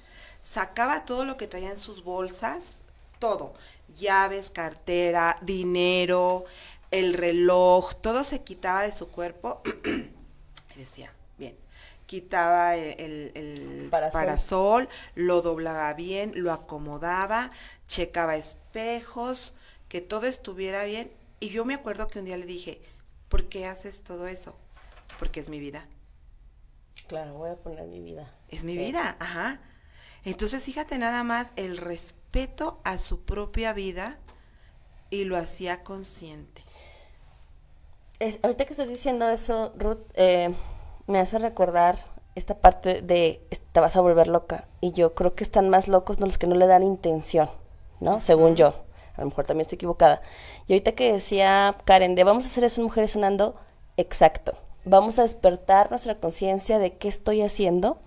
sacaba 0.45 1.03
todo 1.03 1.25
lo 1.25 1.35
que 1.35 1.47
traía 1.47 1.71
en 1.71 1.79
sus 1.79 2.03
bolsas, 2.03 2.77
todo, 3.19 3.53
llaves, 3.93 4.51
cartera, 4.51 5.37
dinero, 5.41 6.45
el 6.91 7.13
reloj, 7.13 7.95
todo 7.95 8.23
se 8.23 8.43
quitaba 8.43 8.83
de 8.83 8.93
su 8.93 9.09
cuerpo. 9.09 9.61
y 10.75 10.79
decía, 10.79 11.11
bien, 11.37 11.57
quitaba 12.05 12.75
el, 12.75 13.31
el, 13.33 13.89
parasol, 13.89 14.87
lo 15.15 15.41
doblaba 15.41 15.93
bien, 15.93 16.31
lo 16.35 16.53
acomodaba, 16.53 17.51
checaba 17.87 18.35
espejos, 18.35 19.51
que 19.89 19.99
todo 19.99 20.27
estuviera 20.27 20.83
bien. 20.85 21.11
Y 21.39 21.49
yo 21.49 21.65
me 21.65 21.73
acuerdo 21.73 22.07
que 22.07 22.19
un 22.19 22.25
día 22.25 22.37
le 22.37 22.45
dije, 22.45 22.81
¿por 23.29 23.49
qué 23.49 23.65
haces 23.65 24.03
todo 24.03 24.27
eso? 24.27 24.55
Porque 25.19 25.39
es 25.39 25.49
mi 25.49 25.59
vida. 25.59 25.85
Claro, 27.07 27.33
voy 27.33 27.49
a 27.49 27.55
poner 27.55 27.87
mi 27.87 27.99
vida. 27.99 28.31
Es 28.49 28.63
mi 28.63 28.77
vida, 28.77 29.17
ajá. 29.19 29.59
Entonces, 30.25 30.63
fíjate 30.63 30.97
nada 30.97 31.23
más 31.23 31.51
el 31.55 31.77
respeto 31.77 32.79
a 32.83 32.97
su 32.97 33.21
propia 33.21 33.73
vida 33.73 34.17
y 35.09 35.23
lo 35.23 35.37
hacía 35.37 35.83
consciente. 35.83 36.63
ahorita 38.43 38.65
que 38.65 38.73
estás 38.73 38.89
diciendo 38.89 39.29
eso, 39.29 39.71
Ruth, 39.77 40.01
eh, 40.15 40.53
me 41.07 41.19
hace 41.19 41.37
recordar 41.39 42.03
esta 42.35 42.55
parte 42.55 43.01
de 43.01 43.41
te 43.71 43.79
vas 43.79 43.95
a 43.95 44.01
volver 44.01 44.27
loca. 44.27 44.67
Y 44.79 44.93
yo 44.93 45.15
creo 45.15 45.35
que 45.35 45.43
están 45.43 45.69
más 45.69 45.87
locos 45.87 46.19
los 46.19 46.37
que 46.37 46.47
no 46.47 46.55
le 46.55 46.65
dan 46.65 46.81
intención, 46.81 47.49
¿no? 47.99 48.21
Según 48.21 48.55
yo. 48.55 48.73
A 49.17 49.21
lo 49.21 49.27
mejor 49.27 49.45
también 49.45 49.63
estoy 49.63 49.75
equivocada. 49.75 50.21
Y 50.67 50.73
ahorita 50.73 50.93
que 50.93 51.11
decía 51.11 51.75
Karen, 51.85 52.15
de 52.15 52.23
vamos 52.23 52.45
a 52.45 52.47
hacer 52.47 52.63
eso 52.63 52.81
mujeres 52.81 53.11
sonando, 53.11 53.55
exacto. 53.97 54.57
Vamos 54.85 55.19
a 55.19 55.23
despertar 55.23 55.89
nuestra 55.89 56.19
conciencia 56.19 56.79
de 56.79 56.97
qué 56.97 57.07
estoy 57.07 57.41
haciendo, 57.41 57.99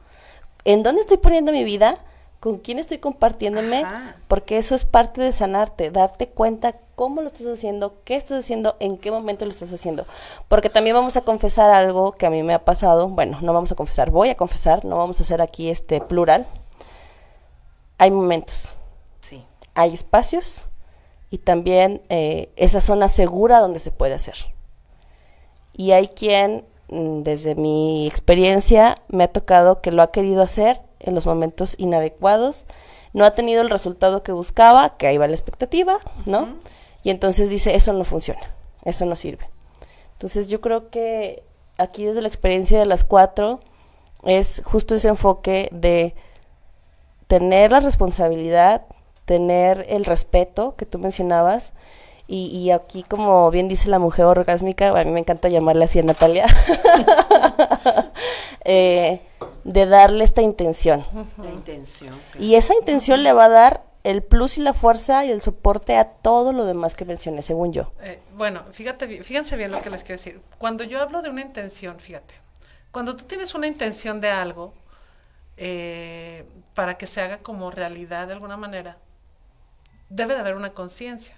en 0.73 0.83
dónde 0.83 1.01
estoy 1.01 1.17
poniendo 1.17 1.51
mi 1.51 1.65
vida 1.65 1.95
con 2.41 2.59
quién 2.59 2.79
estoy 2.79 2.99
compartiéndome, 2.99 3.85
porque 4.29 4.59
eso 4.59 4.75
es 4.75 4.85
parte 4.85 5.21
de 5.23 5.33
sanarte, 5.33 5.91
darte 5.91 6.29
cuenta 6.29 6.75
cómo 6.95 7.23
lo 7.23 7.29
estás 7.29 7.47
haciendo, 7.47 7.95
qué 8.05 8.17
estás 8.17 8.45
haciendo, 8.45 8.77
en 8.79 8.99
qué 8.99 9.11
momento 9.11 9.47
lo 9.47 9.51
estás 9.51 9.73
haciendo. 9.73 10.07
Porque 10.47 10.69
también 10.69 10.95
vamos 10.95 11.17
a 11.17 11.23
confesar 11.23 11.71
algo 11.71 12.13
que 12.13 12.27
a 12.27 12.31
mí 12.31 12.43
me 12.43 12.53
ha 12.53 12.65
pasado, 12.67 13.09
bueno, 13.09 13.39
no 13.41 13.55
vamos 13.55 13.73
a 13.73 13.77
confesar, 13.77 14.11
voy 14.11 14.29
a 14.29 14.37
confesar, 14.37 14.85
no 14.85 14.99
vamos 14.99 15.19
a 15.19 15.23
hacer 15.23 15.41
aquí 15.41 15.71
este 15.71 16.03
plural. 16.03 16.47
Hay 17.97 18.11
momentos. 18.11 18.77
Sí. 19.21 19.45
Hay 19.75 19.95
espacios 19.95 20.67
y 21.31 21.39
también 21.39 22.03
eh, 22.11 22.53
esa 22.57 22.83
zona 22.83 23.09
segura 23.09 23.61
donde 23.61 23.81
se 23.81 23.91
puede 23.91 24.13
hacer. 24.13 24.37
Y 25.73 25.93
hay 25.93 26.09
quien, 26.09 26.65
desde 26.89 27.55
mi 27.55 28.07
experiencia, 28.07 28.95
me 29.09 29.25
ha 29.25 29.33
tocado 29.33 29.81
que 29.81 29.93
lo 29.93 30.03
ha 30.03 30.11
querido 30.11 30.43
hacer 30.43 30.81
en 31.01 31.15
los 31.15 31.27
momentos 31.27 31.75
inadecuados, 31.79 32.67
no 33.13 33.25
ha 33.25 33.33
tenido 33.33 33.63
el 33.63 33.71
resultado 33.71 34.23
que 34.23 34.33
buscaba, 34.33 34.97
que 34.97 35.07
ahí 35.07 35.19
va 35.19 35.27
la 35.27 35.35
expectativa, 35.35 35.99
¿no? 36.27 36.57
Y 37.03 37.11
entonces 37.11 37.51
dice, 37.51 37.75
eso 37.75 37.93
no 37.93 38.05
funciona, 38.05 38.41
eso 38.85 39.05
no 39.07 39.17
sirve. 39.17 39.49
Entonces 40.13 40.49
yo 40.49 40.61
creo 40.61 40.91
que 40.91 41.45
aquí 41.79 42.05
desde 42.05 42.23
la 42.23 42.29
experiencia 42.29 42.79
de 42.79 42.87
las 42.87 43.05
cuatro 43.05 43.61
es 44.25 44.63
justo 44.65 44.95
ese 44.95 45.09
enfoque 45.09 45.69
de 45.73 46.15
tener 47.29 47.71
la 47.71 47.81
responsabilidad, 47.81 48.87
tener 49.25 49.87
el 49.89 50.05
respeto 50.05 50.75
que 50.77 50.87
tú 50.87 50.99
mencionabas, 50.99 51.73
y, 52.31 52.49
y, 52.49 52.71
aquí, 52.73 53.03
como 53.03 53.51
bien 53.51 53.69
dice 53.69 53.89
la 53.89 53.99
mujer 53.99 54.27
orgásmica, 54.27 54.89
a 54.89 55.05
mí 55.05 55.11
me 55.11 55.21
encanta 55.21 55.49
llamarle 55.49 55.87
así 55.87 55.99
a 55.99 56.03
Natalia, 56.03 56.45
eh, 58.65 59.23
de 59.65 59.87
darle 59.87 60.25
esta 60.25 60.43
intención. 60.43 61.07
La 61.43 61.51
intención. 61.51 62.15
Y 62.39 62.57
esa 62.57 62.75
intención 62.75 63.23
le 63.23 63.33
va 63.33 63.47
a 63.47 63.49
dar 63.49 63.85
el 64.05 64.23
plus 64.23 64.59
y 64.59 64.61
la 64.61 64.75
fuerza 64.75 65.25
y 65.25 65.31
el 65.31 65.41
soporte 65.41 65.97
a 65.97 66.05
todo 66.05 66.53
lo 66.53 66.67
demás 66.67 66.95
que 66.95 67.07
mencioné, 67.07 67.41
según 67.41 67.73
yo. 67.73 67.93
Eh, 68.03 68.21
bueno, 68.35 68.63
fíjate, 68.73 69.25
fíjense 69.25 69.57
bien 69.57 69.71
lo 69.71 69.81
que 69.81 69.89
les 69.89 70.03
quiero 70.03 70.19
decir. 70.19 70.43
Cuando 70.59 70.85
yo 70.85 71.01
hablo 71.01 71.23
de 71.23 71.31
una 71.31 71.41
intención, 71.41 71.99
fíjate, 71.99 72.35
cuando 72.91 73.17
tú 73.17 73.25
tienes 73.25 73.55
una 73.55 73.67
intención 73.67 74.21
de 74.21 74.29
algo 74.29 74.75
eh, 75.57 76.45
para 76.75 76.99
que 76.99 77.07
se 77.07 77.23
haga 77.23 77.39
como 77.39 77.71
realidad 77.71 78.27
de 78.27 78.35
alguna 78.35 78.59
manera, 78.59 78.99
debe 80.09 80.35
de 80.35 80.41
haber 80.41 80.55
una 80.55 80.71
conciencia. 80.71 81.37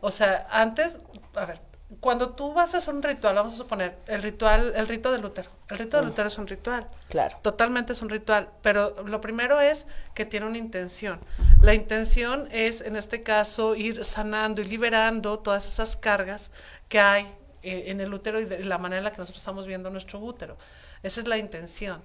O 0.00 0.10
sea, 0.10 0.46
antes, 0.50 1.00
a 1.34 1.44
ver, 1.44 1.60
cuando 2.00 2.30
tú 2.30 2.52
vas 2.54 2.74
a 2.74 2.78
hacer 2.78 2.94
un 2.94 3.02
ritual, 3.02 3.34
vamos 3.34 3.54
a 3.54 3.56
suponer, 3.56 3.98
el 4.06 4.22
ritual, 4.22 4.72
el 4.74 4.88
rito 4.88 5.12
de 5.12 5.18
Lutero. 5.18 5.50
El 5.68 5.78
rito 5.78 5.98
de 5.98 6.04
Lutero 6.04 6.28
es 6.28 6.38
un 6.38 6.46
ritual. 6.46 6.88
Claro. 7.08 7.38
Totalmente 7.42 7.92
es 7.92 8.02
un 8.02 8.08
ritual. 8.08 8.48
Pero 8.62 9.02
lo 9.04 9.20
primero 9.20 9.60
es 9.60 9.86
que 10.14 10.24
tiene 10.24 10.46
una 10.46 10.58
intención. 10.58 11.20
La 11.60 11.74
intención 11.74 12.48
es, 12.50 12.80
en 12.80 12.96
este 12.96 13.22
caso, 13.22 13.74
ir 13.74 14.04
sanando 14.04 14.62
y 14.62 14.64
liberando 14.64 15.38
todas 15.38 15.66
esas 15.66 15.96
cargas 15.96 16.50
que 16.88 16.98
hay 17.00 17.24
eh, 17.62 17.84
en 17.86 18.00
el 18.00 18.12
útero 18.12 18.40
y 18.40 18.44
de 18.44 18.64
la 18.64 18.78
manera 18.78 18.98
en 18.98 19.04
la 19.04 19.12
que 19.12 19.18
nosotros 19.18 19.38
estamos 19.38 19.66
viendo 19.66 19.90
nuestro 19.90 20.18
útero. 20.18 20.56
Esa 21.02 21.20
es 21.20 21.28
la 21.28 21.36
intención. 21.36 22.02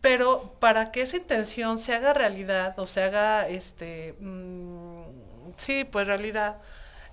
Pero 0.00 0.54
para 0.60 0.90
que 0.92 1.02
esa 1.02 1.16
intención 1.18 1.78
se 1.78 1.94
haga 1.94 2.14
realidad 2.14 2.78
o 2.78 2.86
se 2.86 3.02
haga, 3.02 3.48
este, 3.48 4.14
mm, 4.20 5.02
sí, 5.56 5.84
pues 5.84 6.06
realidad, 6.06 6.58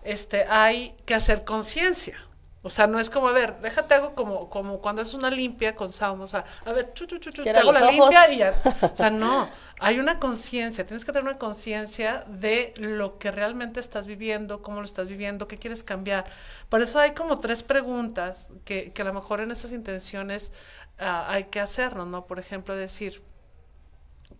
este, 0.04 0.46
hay 0.46 0.96
que 1.06 1.16
hacer 1.16 1.44
conciencia. 1.44 2.27
O 2.68 2.70
sea, 2.70 2.86
no 2.86 3.00
es 3.00 3.10
como, 3.10 3.30
a 3.30 3.32
ver, 3.32 3.62
déjate 3.62 3.94
algo 3.94 4.14
como, 4.14 4.50
como 4.50 4.82
cuando 4.82 5.02
es 5.02 5.14
una 5.14 5.30
limpia 5.30 5.74
con 5.74 5.94
sauna, 5.94 6.26
o 6.26 6.28
sea, 6.28 6.44
a 6.66 6.74
ver, 6.74 6.94
chu, 6.94 7.06
chu, 7.06 7.18
chu, 7.18 7.32
te 7.32 7.50
hago 7.50 7.72
la 7.72 7.90
limpia 7.90 8.30
y 8.34 8.38
ya. 8.40 8.54
O 8.82 8.94
sea, 8.94 9.10
no, 9.10 9.48
hay 9.80 10.00
una 10.00 10.18
conciencia, 10.18 10.86
tienes 10.86 11.06
que 11.06 11.14
tener 11.14 11.24
una 11.30 11.38
conciencia 11.38 12.26
de 12.28 12.74
lo 12.76 13.20
que 13.20 13.32
realmente 13.32 13.80
estás 13.80 14.06
viviendo, 14.06 14.62
cómo 14.62 14.82
lo 14.82 14.86
estás 14.86 15.08
viviendo, 15.08 15.48
qué 15.48 15.58
quieres 15.58 15.82
cambiar. 15.82 16.26
Por 16.68 16.82
eso 16.82 17.00
hay 17.00 17.12
como 17.12 17.40
tres 17.40 17.64
preguntas 17.64 18.50
que, 18.66 18.92
que 18.92 19.02
a 19.02 19.06
lo 19.06 19.14
mejor 19.14 19.40
en 19.40 19.52
esas 19.52 19.72
intenciones 19.72 20.52
uh, 21.00 21.24
hay 21.30 21.46
que 21.46 21.62
hacernos, 21.62 22.06
¿no? 22.08 22.26
Por 22.26 22.38
ejemplo, 22.38 22.76
decir, 22.76 23.24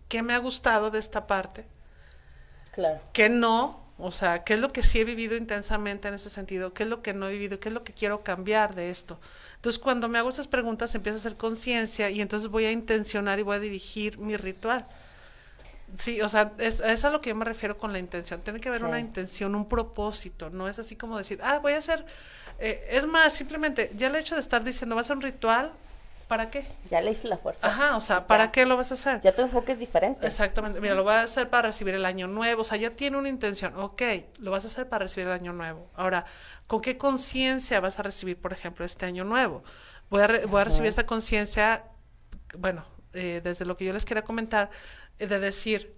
¿qué 0.08 0.22
me 0.22 0.34
ha 0.34 0.38
gustado 0.38 0.90
de 0.90 0.98
esta 0.98 1.26
parte? 1.26 1.64
Claro. 2.72 3.00
¿Qué 3.14 3.30
no? 3.30 3.87
O 3.98 4.12
sea, 4.12 4.44
¿qué 4.44 4.54
es 4.54 4.60
lo 4.60 4.68
que 4.68 4.84
sí 4.84 5.00
he 5.00 5.04
vivido 5.04 5.36
intensamente 5.36 6.06
en 6.06 6.14
ese 6.14 6.30
sentido? 6.30 6.72
¿Qué 6.72 6.84
es 6.84 6.88
lo 6.88 7.02
que 7.02 7.14
no 7.14 7.26
he 7.26 7.32
vivido? 7.32 7.58
¿Qué 7.58 7.68
es 7.68 7.74
lo 7.74 7.82
que 7.82 7.92
quiero 7.92 8.22
cambiar 8.22 8.76
de 8.76 8.90
esto? 8.90 9.18
Entonces, 9.56 9.80
cuando 9.80 10.08
me 10.08 10.18
hago 10.18 10.28
esas 10.28 10.46
preguntas, 10.46 10.94
empiezo 10.94 11.16
a 11.16 11.20
hacer 11.20 11.36
conciencia 11.36 12.08
y 12.08 12.20
entonces 12.20 12.48
voy 12.48 12.64
a 12.64 12.70
intencionar 12.70 13.40
y 13.40 13.42
voy 13.42 13.56
a 13.56 13.60
dirigir 13.60 14.16
mi 14.18 14.36
ritual. 14.36 14.86
Sí, 15.96 16.20
o 16.20 16.28
sea, 16.28 16.52
es, 16.58 16.80
es 16.80 17.04
a 17.04 17.10
lo 17.10 17.20
que 17.20 17.30
yo 17.30 17.34
me 17.34 17.44
refiero 17.44 17.76
con 17.76 17.92
la 17.92 17.98
intención. 17.98 18.40
Tiene 18.40 18.60
que 18.60 18.68
haber 18.68 18.84
una 18.84 19.00
intención, 19.00 19.54
un 19.54 19.68
propósito. 19.68 20.50
No 20.50 20.68
es 20.68 20.78
así 20.78 20.94
como 20.94 21.18
decir, 21.18 21.40
ah, 21.42 21.58
voy 21.58 21.72
a 21.72 21.78
hacer. 21.78 22.04
Eh, 22.60 22.86
es 22.90 23.06
más, 23.06 23.32
simplemente, 23.32 23.90
ya 23.96 24.08
el 24.08 24.16
hecho 24.16 24.34
de 24.34 24.42
estar 24.42 24.62
diciendo, 24.62 24.94
va 24.94 25.00
a 25.00 25.04
ser 25.04 25.16
un 25.16 25.22
ritual, 25.22 25.72
¿para 26.28 26.50
qué? 26.50 26.64
Ya 26.90 27.00
le 27.00 27.10
hice 27.10 27.26
la 27.26 27.38
fuerza. 27.38 27.66
Ajá, 27.66 27.96
o 27.96 28.00
sea, 28.00 28.26
¿para 28.26 28.52
qué 28.52 28.66
lo 28.66 28.76
vas 28.76 28.92
a 28.92 28.94
hacer? 28.94 29.20
Ya 29.22 29.34
tu 29.34 29.42
enfoque 29.42 29.72
es 29.72 29.78
diferente. 29.78 30.26
Exactamente. 30.26 30.80
Mira, 30.80 30.94
lo 30.94 31.02
voy 31.02 31.14
a 31.14 31.22
hacer 31.22 31.48
para 31.48 31.68
recibir 31.68 31.94
el 31.94 32.04
año 32.04 32.28
nuevo. 32.28 32.60
O 32.60 32.64
sea, 32.64 32.76
ya 32.76 32.90
tiene 32.90 33.16
una 33.16 33.28
intención. 33.28 33.74
Ok, 33.76 34.02
lo 34.38 34.50
vas 34.50 34.64
a 34.64 34.68
hacer 34.68 34.88
para 34.88 35.04
recibir 35.04 35.26
el 35.26 35.32
año 35.32 35.52
nuevo. 35.52 35.90
Ahora, 35.94 36.26
¿con 36.66 36.80
qué 36.82 36.98
conciencia 36.98 37.80
vas 37.80 37.98
a 37.98 38.02
recibir, 38.02 38.40
por 38.40 38.52
ejemplo, 38.52 38.84
este 38.84 39.06
año 39.06 39.24
nuevo? 39.24 39.64
Voy 40.10 40.22
a, 40.22 40.46
voy 40.46 40.60
a 40.60 40.64
recibir 40.64 40.88
esa 40.88 41.06
conciencia, 41.06 41.84
bueno, 42.56 42.84
eh, 43.14 43.40
desde 43.42 43.64
lo 43.64 43.76
que 43.76 43.86
yo 43.86 43.92
les 43.92 44.04
quería 44.04 44.22
comentar, 44.22 44.70
eh, 45.18 45.26
de 45.26 45.38
decir, 45.38 45.96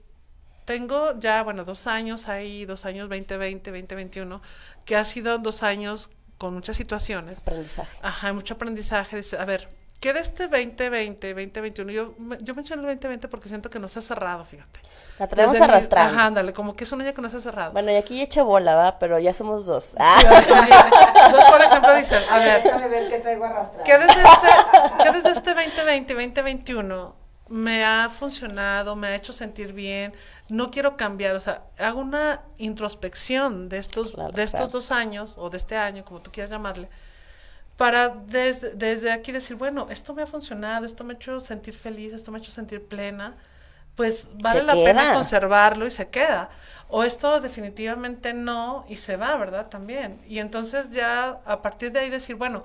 tengo 0.64 1.18
ya, 1.18 1.42
bueno, 1.42 1.64
dos 1.64 1.88
años 1.88 2.28
ahí, 2.28 2.64
dos 2.64 2.84
años 2.84 3.08
2020, 3.08 3.70
2021, 3.70 4.40
que 4.84 4.96
ha 4.96 5.04
sido 5.04 5.38
dos 5.38 5.64
años 5.64 6.10
con 6.38 6.54
muchas 6.54 6.76
situaciones. 6.76 7.40
Aprendizaje. 7.40 7.98
Ajá, 8.00 8.32
mucho 8.32 8.54
aprendizaje. 8.54 9.20
A 9.38 9.44
ver, 9.44 9.68
¿qué 10.00 10.12
de 10.12 10.20
este 10.20 10.48
2020, 10.48 11.28
2021? 11.28 11.92
Yo, 11.92 12.14
yo 12.40 12.54
menciono 12.54 12.82
el 12.82 12.88
2020 12.88 13.28
porque 13.28 13.48
siento 13.48 13.70
que 13.70 13.78
no 13.78 13.88
se 13.88 13.98
ha 13.98 14.02
cerrado, 14.02 14.44
fíjate. 14.44 14.80
La 15.18 15.28
tenemos 15.28 15.60
arrastrando. 15.60 16.12
Ajá, 16.12 16.26
ándale, 16.26 16.52
como 16.54 16.74
que 16.74 16.84
es 16.84 16.92
un 16.92 17.02
año 17.02 17.12
que 17.12 17.20
no 17.20 17.28
se 17.28 17.36
ha 17.36 17.40
cerrado. 17.40 17.72
Bueno, 17.72 17.92
y 17.92 17.96
aquí 17.96 18.20
he 18.20 18.24
hecho 18.24 18.44
bola, 18.44 18.74
¿va? 18.74 18.98
Pero 18.98 19.18
ya 19.18 19.34
somos 19.34 19.66
dos. 19.66 19.94
Ah. 19.98 20.18
dos, 21.30 21.44
por 21.44 21.60
ejemplo, 21.60 21.94
dicen, 21.94 22.22
a 22.30 22.38
ver. 22.38 22.62
Déjame 22.62 22.88
ver 22.88 23.10
qué 23.10 23.18
traigo 23.18 23.44
arrastrado. 23.44 23.84
¿Qué 23.84 23.98
desde 23.98 24.22
este, 24.22 25.04
¿qué 25.04 25.10
desde 25.12 25.30
este 25.30 25.54
2020, 25.54 26.14
2021 26.14 27.20
me 27.50 27.84
ha 27.84 28.08
funcionado, 28.08 28.96
me 28.96 29.08
ha 29.08 29.14
hecho 29.14 29.32
sentir 29.32 29.72
bien, 29.72 30.14
no 30.48 30.70
quiero 30.70 30.96
cambiar, 30.96 31.34
o 31.34 31.40
sea, 31.40 31.64
hago 31.78 32.00
una 32.00 32.42
introspección 32.58 33.68
de 33.68 33.78
estos, 33.78 34.14
de 34.34 34.42
estos 34.44 34.70
dos 34.70 34.92
años, 34.92 35.34
o 35.36 35.50
de 35.50 35.56
este 35.56 35.76
año, 35.76 36.04
como 36.04 36.22
tú 36.22 36.30
quieras 36.30 36.50
llamarle, 36.50 36.88
para 37.80 38.10
desde, 38.10 38.74
desde 38.74 39.10
aquí 39.10 39.32
decir, 39.32 39.56
bueno, 39.56 39.86
esto 39.88 40.12
me 40.12 40.20
ha 40.20 40.26
funcionado, 40.26 40.84
esto 40.84 41.02
me 41.02 41.14
ha 41.14 41.16
hecho 41.16 41.40
sentir 41.40 41.72
feliz, 41.72 42.12
esto 42.12 42.30
me 42.30 42.36
ha 42.36 42.42
hecho 42.42 42.50
sentir 42.52 42.84
plena, 42.84 43.38
pues 43.94 44.28
vale 44.34 44.64
la 44.64 44.74
pena 44.74 45.14
conservarlo 45.14 45.86
y 45.86 45.90
se 45.90 46.10
queda. 46.10 46.50
O 46.88 47.04
esto 47.04 47.40
definitivamente 47.40 48.34
no 48.34 48.84
y 48.86 48.96
se 48.96 49.16
va, 49.16 49.34
¿verdad? 49.36 49.70
También. 49.70 50.20
Y 50.28 50.40
entonces 50.40 50.90
ya 50.90 51.40
a 51.46 51.62
partir 51.62 51.90
de 51.90 52.00
ahí 52.00 52.10
decir, 52.10 52.36
bueno, 52.36 52.64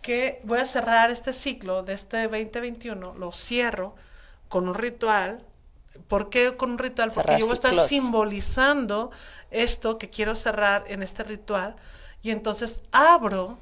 que 0.00 0.40
voy 0.44 0.60
a 0.60 0.64
cerrar 0.64 1.10
este 1.10 1.34
ciclo 1.34 1.82
de 1.82 1.92
este 1.92 2.22
2021, 2.22 3.12
lo 3.12 3.32
cierro 3.32 3.94
con 4.48 4.70
un 4.70 4.74
ritual. 4.74 5.44
¿Por 6.08 6.30
qué 6.30 6.56
con 6.56 6.70
un 6.70 6.78
ritual? 6.78 7.12
Porque 7.14 7.38
yo 7.38 7.44
voy 7.44 7.50
a 7.50 7.54
estar 7.56 7.74
simbolizando 7.88 9.10
esto 9.50 9.98
que 9.98 10.08
quiero 10.08 10.34
cerrar 10.34 10.86
en 10.88 11.02
este 11.02 11.24
ritual 11.24 11.76
y 12.22 12.30
entonces 12.30 12.80
abro 12.90 13.58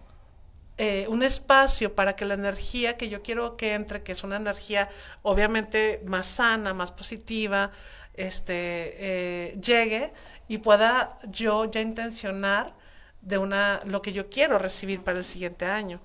eh, 0.77 1.07
un 1.09 1.23
espacio 1.23 1.95
para 1.95 2.17
que 2.17 2.25
la 2.25 2.35
energía 2.35 2.97
que 2.97 3.09
yo 3.09 3.23
quiero 3.23 3.57
que 3.57 3.75
entre, 3.75 4.03
que 4.03 4.13
es 4.13 4.25
una 4.25 4.37
energía 4.37 4.89
obviamente 5.23 6.03
más 6.05 6.27
sana, 6.27 6.75
más 6.75 6.91
positiva, 6.91 7.71
este, 8.15 8.55
eh, 8.99 9.59
llegue 9.61 10.13
y 10.49 10.59
pueda 10.59 11.19
yo 11.29 11.65
ya 11.67 11.81
intencionar 11.81 12.75
de 13.21 13.39
una 13.39 13.81
lo 13.85 14.03
que 14.03 14.13
yo 14.13 14.29
quiero 14.29 14.59
recibir 14.59 15.03
para 15.03 15.19
el 15.19 15.25
siguiente 15.25 15.67
año. 15.67 16.01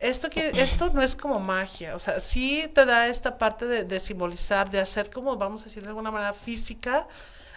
Esto 0.00 0.28
que 0.28 0.52
esto 0.60 0.90
no 0.90 1.02
es 1.02 1.16
como 1.16 1.40
magia, 1.40 1.94
o 1.94 1.98
sea, 1.98 2.20
sí 2.20 2.70
te 2.74 2.84
da 2.84 3.06
esta 3.06 3.38
parte 3.38 3.64
de, 3.64 4.00
simbolizar, 4.00 4.68
de 4.68 4.80
hacer 4.80 5.08
como, 5.08 5.36
vamos 5.36 5.62
a 5.62 5.64
decir 5.66 5.82
de 5.82 5.88
alguna 5.88 6.10
manera 6.10 6.34
física, 6.34 7.08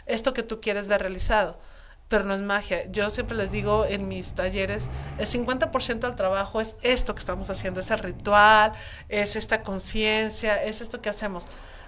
esto 0.05 0.31
que 0.31 0.43
tú 0.43 0.61
quieres 0.61 0.87
ver 0.87 1.01
realizado, 1.01 1.59
pero 2.07 2.23
no 2.23 2.33
es 2.33 2.41
magia. 2.41 2.85
Yo 2.91 3.09
siempre 3.09 3.35
les 3.35 3.51
digo 3.51 3.85
en 3.85 4.07
mis 4.07 4.33
talleres, 4.33 4.89
el 5.17 5.27
50% 5.27 5.99
del 5.99 6.15
trabajo 6.15 6.61
es 6.61 6.75
esto 6.81 7.13
que 7.13 7.19
estamos 7.19 7.49
haciendo, 7.49 7.79
es 7.79 7.91
el 7.91 7.99
ritual, 7.99 8.73
es 9.09 9.35
esta 9.35 9.63
conciencia, 9.63 10.63
es 10.63 10.81
esto 10.81 11.01
que 11.01 11.09
hacemos. 11.09 11.45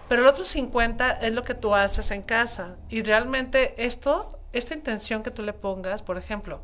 Pero 0.07 0.21
el 0.21 0.27
otro 0.27 0.43
50 0.43 1.11
es 1.21 1.33
lo 1.33 1.43
que 1.43 1.53
tú 1.53 1.75
haces 1.75 2.11
en 2.11 2.23
casa. 2.23 2.75
Y 2.89 3.03
realmente 3.03 3.75
esto, 3.85 4.39
esta 4.53 4.73
intención 4.73 5.23
que 5.23 5.31
tú 5.31 5.43
le 5.43 5.53
pongas, 5.53 6.01
por 6.01 6.17
ejemplo, 6.17 6.61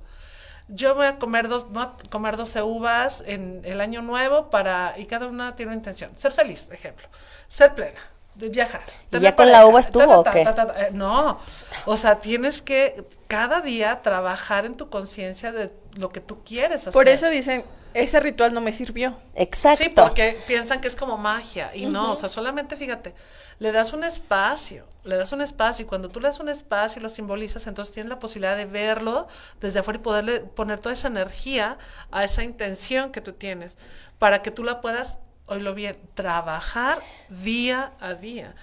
yo 0.67 0.95
voy 0.95 1.05
a 1.05 1.19
comer 1.19 1.47
dos, 1.47 1.69
voy 1.69 1.83
a 1.83 1.93
comer 2.09 2.38
12 2.38 2.63
uvas 2.63 3.24
en 3.27 3.62
el 3.65 3.81
año 3.81 4.01
nuevo 4.01 4.50
para, 4.50 4.95
y 4.97 5.05
cada 5.05 5.27
una 5.27 5.55
tiene 5.55 5.71
una 5.71 5.77
intención. 5.77 6.12
Ser 6.17 6.31
feliz, 6.31 6.67
ejemplo. 6.71 7.07
Ser 7.47 7.75
plena, 7.75 8.00
de 8.36 8.50
viajar. 8.50 8.84
¿Y 9.12 9.20
ya 9.20 9.36
con 9.36 9.51
la 9.51 9.65
uva 9.65 9.80
estuvo 9.80 10.20
o 10.20 10.24
qué? 10.24 10.42
Eh, 10.42 10.89
no, 10.92 11.39
o 11.86 11.98
sea, 11.98 12.20
tienes 12.20 12.62
que 12.62 13.05
cada 13.27 13.62
día 13.62 14.01
trabajar 14.01 14.66
en 14.66 14.75
tu 14.75 14.90
conciencia 14.90 15.51
de 15.51 15.72
lo 15.96 16.09
que 16.09 16.22
tú 16.22 16.44
quieres 16.44 16.81
hacer. 16.81 16.94
Por 16.94 17.07
eso 17.07 17.29
dicen, 17.29 17.64
ese 17.96 18.20
ritual 18.20 18.53
no 18.53 18.59
me 18.59 18.74
sirvió. 18.74 19.18
Exacto. 19.36 19.83
Sí, 19.83 19.90
porque 19.90 20.38
piensan 20.48 20.81
que 20.81 20.90
es 20.90 20.98
como 20.98 21.18
magia 21.18 21.74
y 21.74 21.86
no, 21.86 22.12
o 22.12 22.16
sea, 22.18 22.27
solamente 22.27 22.75
fíjate, 22.75 23.16
le 23.57 23.72
das 23.72 23.94
un 23.94 24.03
espacio, 24.03 24.86
le 25.05 25.16
das 25.16 25.31
un 25.31 25.42
espacio 25.42 25.86
y 25.86 25.88
cuando 25.88 26.09
tú 26.09 26.20
le 26.20 26.27
das 26.27 26.42
un 26.42 26.50
espacio 26.50 27.00
y 27.00 27.03
lo 27.03 27.09
simbolizas, 27.09 27.68
entonces 27.68 27.94
tienes 27.94 28.09
la 28.09 28.20
posibilidad 28.20 28.57
de 28.57 28.66
verlo 28.66 29.29
desde 29.62 29.79
afuera 29.79 30.00
y 30.00 30.03
poderle 30.03 30.40
poner 30.42 30.81
toda 30.81 30.92
esa 30.92 31.07
energía 31.07 31.77
a 32.12 32.25
esa 32.25 32.44
intención 32.44 33.14
que 33.14 33.22
tú 33.22 33.31
tienes 33.31 33.77
para 34.20 34.42
que 34.42 34.51
tú 34.51 34.66
la 34.66 34.81
puedas, 34.81 35.20
oílo 35.48 35.74
bien, 35.74 35.98
trabajar 36.14 37.01
día 37.29 37.94
a 38.00 38.14
día. 38.14 38.55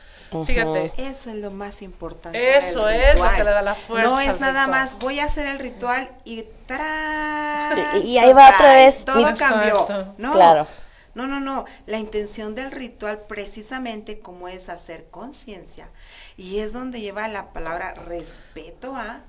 Fíjate. 0.47 0.92
Eso 0.97 1.31
es 1.31 1.37
lo 1.37 1.51
más 1.51 1.83
importante. 1.83 2.57
Eso 2.57 2.88
es 2.88 3.16
lo 3.16 3.31
que 3.31 3.45
le 3.45 3.51
da 3.51 3.62
la 3.62 3.75
fuerza. 3.75 4.09
No 4.09 4.21
es 4.21 4.40
nada 4.40 4.66
más, 4.66 4.99
voy 4.99 5.21
a 5.21 5.25
hacer 5.25 5.47
el 5.47 5.59
ritual 5.59 6.11
y 6.25 6.45
¡tarán! 6.66 8.03
Y, 8.03 8.18
ahí 8.18 8.33
va 8.33 8.51
otra 8.51 8.73
vez. 8.73 9.05
Todo 9.05 9.35
cambió. 9.37 10.14
No, 10.18 10.33
claro. 10.33 10.66
No, 11.14 11.27
no, 11.27 11.40
no. 11.40 11.66
La 11.87 11.99
intención 11.99 12.55
del 12.55 12.71
ritual 12.71 13.21
precisamente 13.29 14.21
como 14.21 14.49
es 14.49 14.71
hacer 14.71 15.09
conciencia. 15.11 15.90
Y 16.38 16.61
es 16.61 16.73
donde 16.73 17.01
lleva 17.01 17.29
la 17.29 17.53
palabra 17.53 17.92
respeto 17.92 18.97
a 18.97 19.21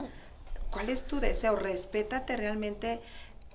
cuál 0.72 0.90
es 0.90 1.06
tu 1.06 1.20
deseo. 1.20 1.58
Respétate 1.58 2.38
realmente. 2.38 3.02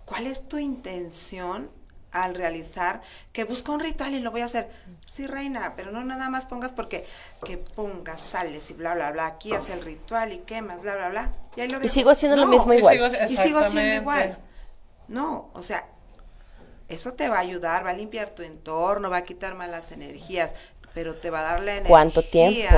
¿Cuál 0.05 0.27
es 0.27 0.47
tu 0.49 0.59
intención 0.59 1.71
al 2.13 2.35
realizar, 2.35 3.03
que 3.33 3.45
busco 3.45 3.73
un 3.73 3.81
ritual 3.81 4.15
y 4.15 4.21
lo 4.21 4.31
voy 4.31 4.41
a 4.41 4.47
hacer. 4.47 4.71
Sí, 5.07 5.27
reina, 5.27 5.75
pero 5.77 5.91
no 5.91 6.05
nada 6.05 6.31
más 6.31 6.47
pongas 6.47 6.73
porque 6.73 7.07
que 7.45 7.59
pongas, 7.59 8.21
sales 8.21 8.71
y 8.71 8.75
bla, 8.75 8.95
bla, 8.95 9.11
bla, 9.11 9.27
aquí 9.27 9.53
hace 9.53 9.73
el 9.73 9.83
ritual 9.83 10.33
y 10.33 10.39
quemas, 10.39 10.81
bla, 10.81 10.95
bla, 10.95 11.09
bla. 11.09 11.33
Y, 11.83 11.89
sigo 11.89 12.11
haciendo 12.11 12.37
lo 12.37 12.47
mismo 12.47 12.73
igual. 12.73 12.97
Y 13.29 13.37
sigo, 13.37 13.61
siendo 13.65 13.95
igual. 13.95 14.39
No, 15.09 15.51
o 15.55 15.63
sea, 15.63 15.87
eso 16.89 17.15
te 17.15 17.29
va 17.29 17.37
a 17.37 17.41
ayudar, 17.41 17.85
va 17.85 17.91
a 17.91 17.95
limpiar 17.95 18.31
tu 18.31 18.43
entorno, 18.43 19.11
va 19.11 19.19
a 19.19 19.25
quitar 19.25 19.55
malas 19.55 19.91
energías, 19.93 20.51
pero 20.95 21.17
te 21.17 21.31
va 21.31 21.41
a 21.41 21.43
dar 21.43 21.61
la 21.61 21.73
energía 21.73 21.89
¿Cuánto 21.89 22.23
tiempo? 22.23 22.77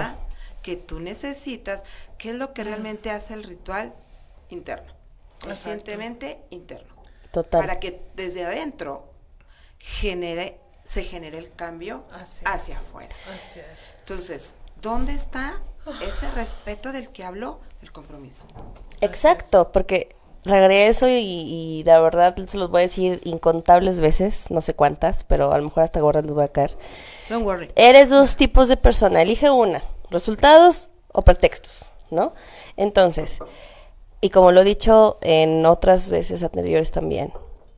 que 0.63 0.77
tú 0.77 1.01
necesitas. 1.01 1.83
¿Qué 2.19 2.31
es 2.31 2.37
lo 2.37 2.53
que 2.53 2.65
realmente 2.65 3.11
hace 3.11 3.35
el 3.35 3.45
ritual 3.45 3.95
interno? 4.49 4.93
Conscientemente 5.43 6.41
interno. 6.51 6.95
Total. 7.31 7.61
Para 7.61 7.81
que 7.81 8.01
desde 8.15 8.45
adentro 8.45 9.10
genere, 9.81 10.61
se 10.85 11.03
genere 11.03 11.39
el 11.39 11.53
cambio 11.53 12.05
hacia 12.45 12.77
afuera. 12.77 13.17
Entonces, 13.99 14.53
¿dónde 14.81 15.15
está 15.15 15.61
ese 16.03 16.31
respeto 16.33 16.93
del 16.93 17.09
que 17.09 17.25
habló 17.25 17.61
el 17.83 17.91
compromiso? 17.91 18.43
Exacto, 19.01 19.73
porque 19.73 20.15
regreso 20.45 21.09
y, 21.09 21.17
y, 21.19 21.85
la 21.85 22.01
verdad 22.01 22.35
se 22.47 22.57
los 22.57 22.71
voy 22.71 22.81
a 22.81 22.87
decir 22.87 23.21
incontables 23.25 24.01
veces, 24.01 24.51
no 24.51 24.61
sé 24.61 24.75
cuántas, 24.75 25.25
pero 25.25 25.53
a 25.53 25.59
lo 25.59 25.65
mejor 25.65 25.83
hasta 25.83 26.01
gorra 26.01 26.23
les 26.23 26.33
voy 26.33 26.45
a 26.45 26.49
caer. 26.49 26.77
Don't 27.29 27.45
worry. 27.45 27.71
Eres 27.75 28.11
dos 28.11 28.37
tipos 28.37 28.69
de 28.69 28.77
persona, 28.77 29.23
elige 29.23 29.51
una, 29.51 29.83
resultados 30.11 30.91
o 31.13 31.23
pretextos, 31.23 31.91
¿no? 32.11 32.35
Entonces, 32.77 33.41
y 34.21 34.31
como 34.31 34.53
lo 34.53 34.61
he 34.61 34.65
dicho 34.65 35.19
en 35.23 35.65
otras 35.67 36.11
veces 36.11 36.43
anteriores 36.43 36.91
también, 36.91 37.33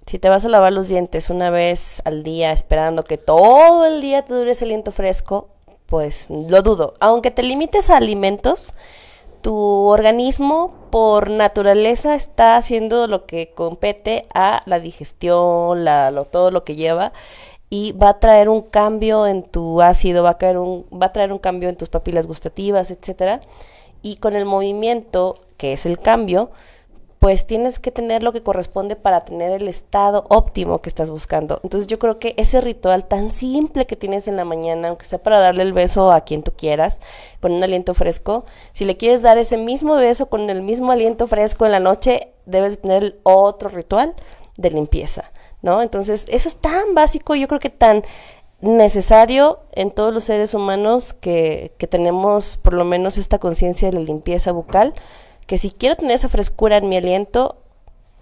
si 0.06 0.18
te 0.18 0.28
vas 0.28 0.44
a 0.44 0.48
lavar 0.48 0.72
los 0.72 0.88
dientes 0.88 1.30
una 1.30 1.50
vez 1.50 2.02
al 2.04 2.22
día 2.22 2.52
esperando 2.52 3.04
que 3.04 3.18
todo 3.18 3.86
el 3.86 4.00
día 4.00 4.22
te 4.22 4.34
dure 4.34 4.52
ese 4.52 4.64
aliento 4.64 4.92
fresco, 4.92 5.48
pues 5.86 6.28
lo 6.30 6.62
dudo. 6.62 6.94
Aunque 7.00 7.30
te 7.30 7.42
limites 7.42 7.90
a 7.90 7.98
alimentos, 7.98 8.74
tu 9.42 9.54
organismo 9.88 10.70
por 10.90 11.30
naturaleza 11.30 12.14
está 12.14 12.56
haciendo 12.56 13.06
lo 13.06 13.26
que 13.26 13.52
compete 13.54 14.26
a 14.34 14.62
la 14.66 14.80
digestión, 14.80 15.84
todo 16.30 16.50
lo 16.50 16.64
que 16.64 16.76
lleva 16.76 17.12
y 17.72 17.92
va 17.92 18.10
a 18.10 18.20
traer 18.20 18.50
un 18.50 18.60
cambio 18.60 19.26
en 19.26 19.42
tu 19.42 19.80
ácido, 19.80 20.22
va 20.22 20.30
a, 20.30 20.36
caer 20.38 20.58
un, 20.58 20.84
va 20.92 21.06
a 21.06 21.12
traer 21.14 21.32
un 21.32 21.38
cambio 21.38 21.70
en 21.70 21.76
tus 21.76 21.88
papilas 21.88 22.26
gustativas, 22.26 22.90
etcétera. 22.90 23.40
Y 24.02 24.16
con 24.16 24.34
el 24.34 24.44
movimiento, 24.44 25.36
que 25.56 25.72
es 25.72 25.86
el 25.86 25.98
cambio, 25.98 26.50
pues 27.22 27.46
tienes 27.46 27.78
que 27.78 27.92
tener 27.92 28.24
lo 28.24 28.32
que 28.32 28.42
corresponde 28.42 28.96
para 28.96 29.24
tener 29.24 29.52
el 29.52 29.68
estado 29.68 30.24
óptimo 30.28 30.80
que 30.80 30.88
estás 30.88 31.08
buscando. 31.08 31.60
Entonces 31.62 31.86
yo 31.86 32.00
creo 32.00 32.18
que 32.18 32.34
ese 32.36 32.60
ritual 32.60 33.04
tan 33.04 33.30
simple 33.30 33.86
que 33.86 33.94
tienes 33.94 34.26
en 34.26 34.34
la 34.34 34.44
mañana, 34.44 34.88
aunque 34.88 35.04
sea 35.04 35.22
para 35.22 35.38
darle 35.38 35.62
el 35.62 35.72
beso 35.72 36.10
a 36.10 36.22
quien 36.22 36.42
tú 36.42 36.50
quieras, 36.56 37.00
con 37.38 37.52
un 37.52 37.62
aliento 37.62 37.94
fresco, 37.94 38.44
si 38.72 38.84
le 38.84 38.96
quieres 38.96 39.22
dar 39.22 39.38
ese 39.38 39.56
mismo 39.56 39.94
beso 39.94 40.28
con 40.28 40.50
el 40.50 40.62
mismo 40.62 40.90
aliento 40.90 41.28
fresco 41.28 41.64
en 41.64 41.70
la 41.70 41.78
noche, 41.78 42.32
debes 42.44 42.80
tener 42.80 43.20
otro 43.22 43.68
ritual 43.68 44.16
de 44.56 44.72
limpieza, 44.72 45.30
¿no? 45.62 45.80
Entonces 45.80 46.24
eso 46.26 46.48
es 46.48 46.56
tan 46.56 46.96
básico, 46.96 47.36
yo 47.36 47.46
creo 47.46 47.60
que 47.60 47.70
tan 47.70 48.02
necesario 48.60 49.60
en 49.70 49.92
todos 49.92 50.12
los 50.12 50.24
seres 50.24 50.54
humanos 50.54 51.12
que, 51.12 51.72
que 51.78 51.86
tenemos 51.86 52.56
por 52.56 52.72
lo 52.72 52.84
menos 52.84 53.16
esta 53.16 53.38
conciencia 53.38 53.92
de 53.92 53.98
la 53.98 54.04
limpieza 54.04 54.50
bucal, 54.50 54.92
que 55.46 55.58
si 55.58 55.70
quiero 55.70 55.96
tener 55.96 56.14
esa 56.14 56.28
frescura 56.28 56.76
en 56.78 56.88
mi 56.88 56.96
aliento, 56.96 57.56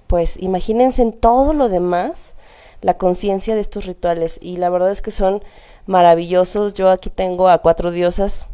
pues 0.07 0.37
imagínense 0.41 1.03
en 1.03 1.13
todo 1.13 1.53
lo 1.53 1.69
demás 1.69 2.35
la 2.81 2.97
conciencia 2.97 3.55
de 3.55 3.61
estos 3.61 3.87
rituales 3.87 4.39
y 4.41 4.57
la 4.57 4.71
verdad 4.71 4.91
es 4.91 5.03
que 5.03 5.11
son 5.11 5.43
maravillosos. 5.87 6.75
Yo 6.75 6.91
aquí 6.91 7.11
tengo 7.11 7.49
a 7.49 7.59
cuatro 7.59 7.91
diosas, 7.91 8.47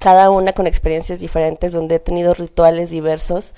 cada 0.00 0.30
una 0.30 0.52
con 0.52 0.66
experiencias 0.66 1.20
diferentes, 1.20 1.72
donde 1.72 1.96
he 1.96 2.00
tenido 2.00 2.34
rituales 2.34 2.90
diversos 2.90 3.54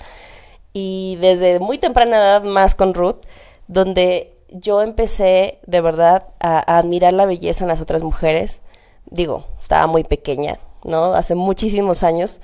y 0.73 1.17
desde 1.19 1.59
muy 1.59 1.77
temprana 1.77 2.17
edad 2.17 2.43
más 2.43 2.75
con 2.75 2.93
Ruth, 2.93 3.25
donde 3.67 4.35
yo 4.49 4.81
empecé 4.81 5.59
de 5.65 5.81
verdad 5.81 6.27
a, 6.39 6.77
admirar 6.77 7.13
la 7.13 7.25
belleza 7.25 7.63
en 7.63 7.69
las 7.69 7.81
otras 7.81 8.03
mujeres. 8.03 8.61
Digo, 9.05 9.45
estaba 9.59 9.87
muy 9.87 10.03
pequeña, 10.03 10.59
¿no? 10.83 11.13
Hace 11.13 11.35
muchísimos 11.35 12.03
años. 12.03 12.41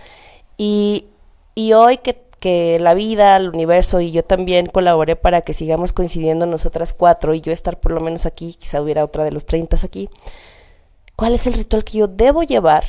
Y, 0.58 1.08
y 1.56 1.74
hoy 1.74 1.98
que, 1.98 2.22
que, 2.40 2.78
la 2.80 2.94
vida, 2.94 3.36
el 3.38 3.50
universo 3.50 4.02
y 4.02 4.12
yo 4.12 4.24
también 4.24 4.68
colaboré 4.68 5.16
para 5.16 5.42
que 5.42 5.54
sigamos 5.54 5.94
coincidiendo 5.94 6.46
nosotras 6.46 6.94
cuatro 6.94 7.34
y 7.34 7.42
yo 7.42 7.52
estar 7.52 7.80
por 7.80 7.92
lo 7.92 8.02
menos 8.02 8.26
aquí, 8.26 8.54
quizá 8.54 8.82
hubiera 8.82 9.04
otra 9.04 9.24
de 9.24 9.32
los 9.32 9.46
30 9.46 9.78
aquí. 9.84 10.10
¿Cuál 11.16 11.34
es 11.34 11.48
el 11.48 11.54
ritual 11.54 11.84
que 11.84 12.00
yo 12.00 12.08
debo 12.08 12.44
llevar, 12.44 12.86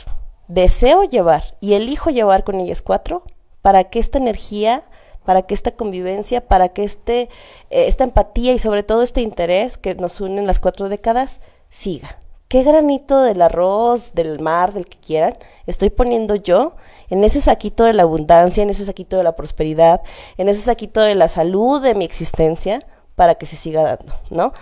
deseo 0.49 1.05
llevar 1.05 1.57
y 1.61 1.75
elijo 1.75 2.11
llevar 2.11 2.45
con 2.45 2.61
ellas 2.61 2.83
cuatro 2.83 3.23
para 3.63 3.85
que 3.85 3.99
esta 3.99 4.19
energía 4.19 4.85
para 5.27 5.43
que 5.43 5.53
esta 5.53 5.73
convivencia, 5.73 6.47
para 6.47 6.71
que 6.71 6.85
este, 6.85 7.23
eh, 7.23 7.89
esta 7.89 8.05
empatía 8.05 8.55
y 8.55 8.59
sobre 8.59 8.83
todo 8.83 9.03
este 9.03 9.21
interés 9.21 9.77
que 9.77 9.95
nos 9.97 10.21
une 10.21 10.41
en 10.41 10.47
las 10.47 10.61
cuatro 10.61 10.89
décadas 10.89 11.41
siga. 11.69 12.19
¿Qué 12.49 12.63
granito 12.63 13.23
del 13.23 13.43
arroz, 13.43 14.15
del 14.15 14.39
mar, 14.39 14.73
del 14.73 14.87
que 14.87 14.99
quieran, 14.99 15.35
estoy 15.67 15.91
poniendo 15.91 16.37
yo 16.37 16.77
en 17.09 17.25
ese 17.25 17.41
saquito 17.41 17.83
de 17.83 17.93
la 17.93 18.05
abundancia, 18.05 18.63
en 18.63 18.71
ese 18.71 18.85
saquito 18.85 19.17
de 19.17 19.25
la 19.25 19.35
prosperidad, 19.35 20.01
en 20.37 20.49
ese 20.49 20.63
saquito 20.63 21.01
de 21.01 21.17
la 21.17 21.27
salud 21.27 21.83
de 21.83 21.97
mi 21.97 22.05
existencia 22.05 22.87
para 23.17 23.35
que 23.35 23.47
se 23.47 23.57
siga 23.57 23.83
dando, 23.83 24.15
¿no? 24.31 24.53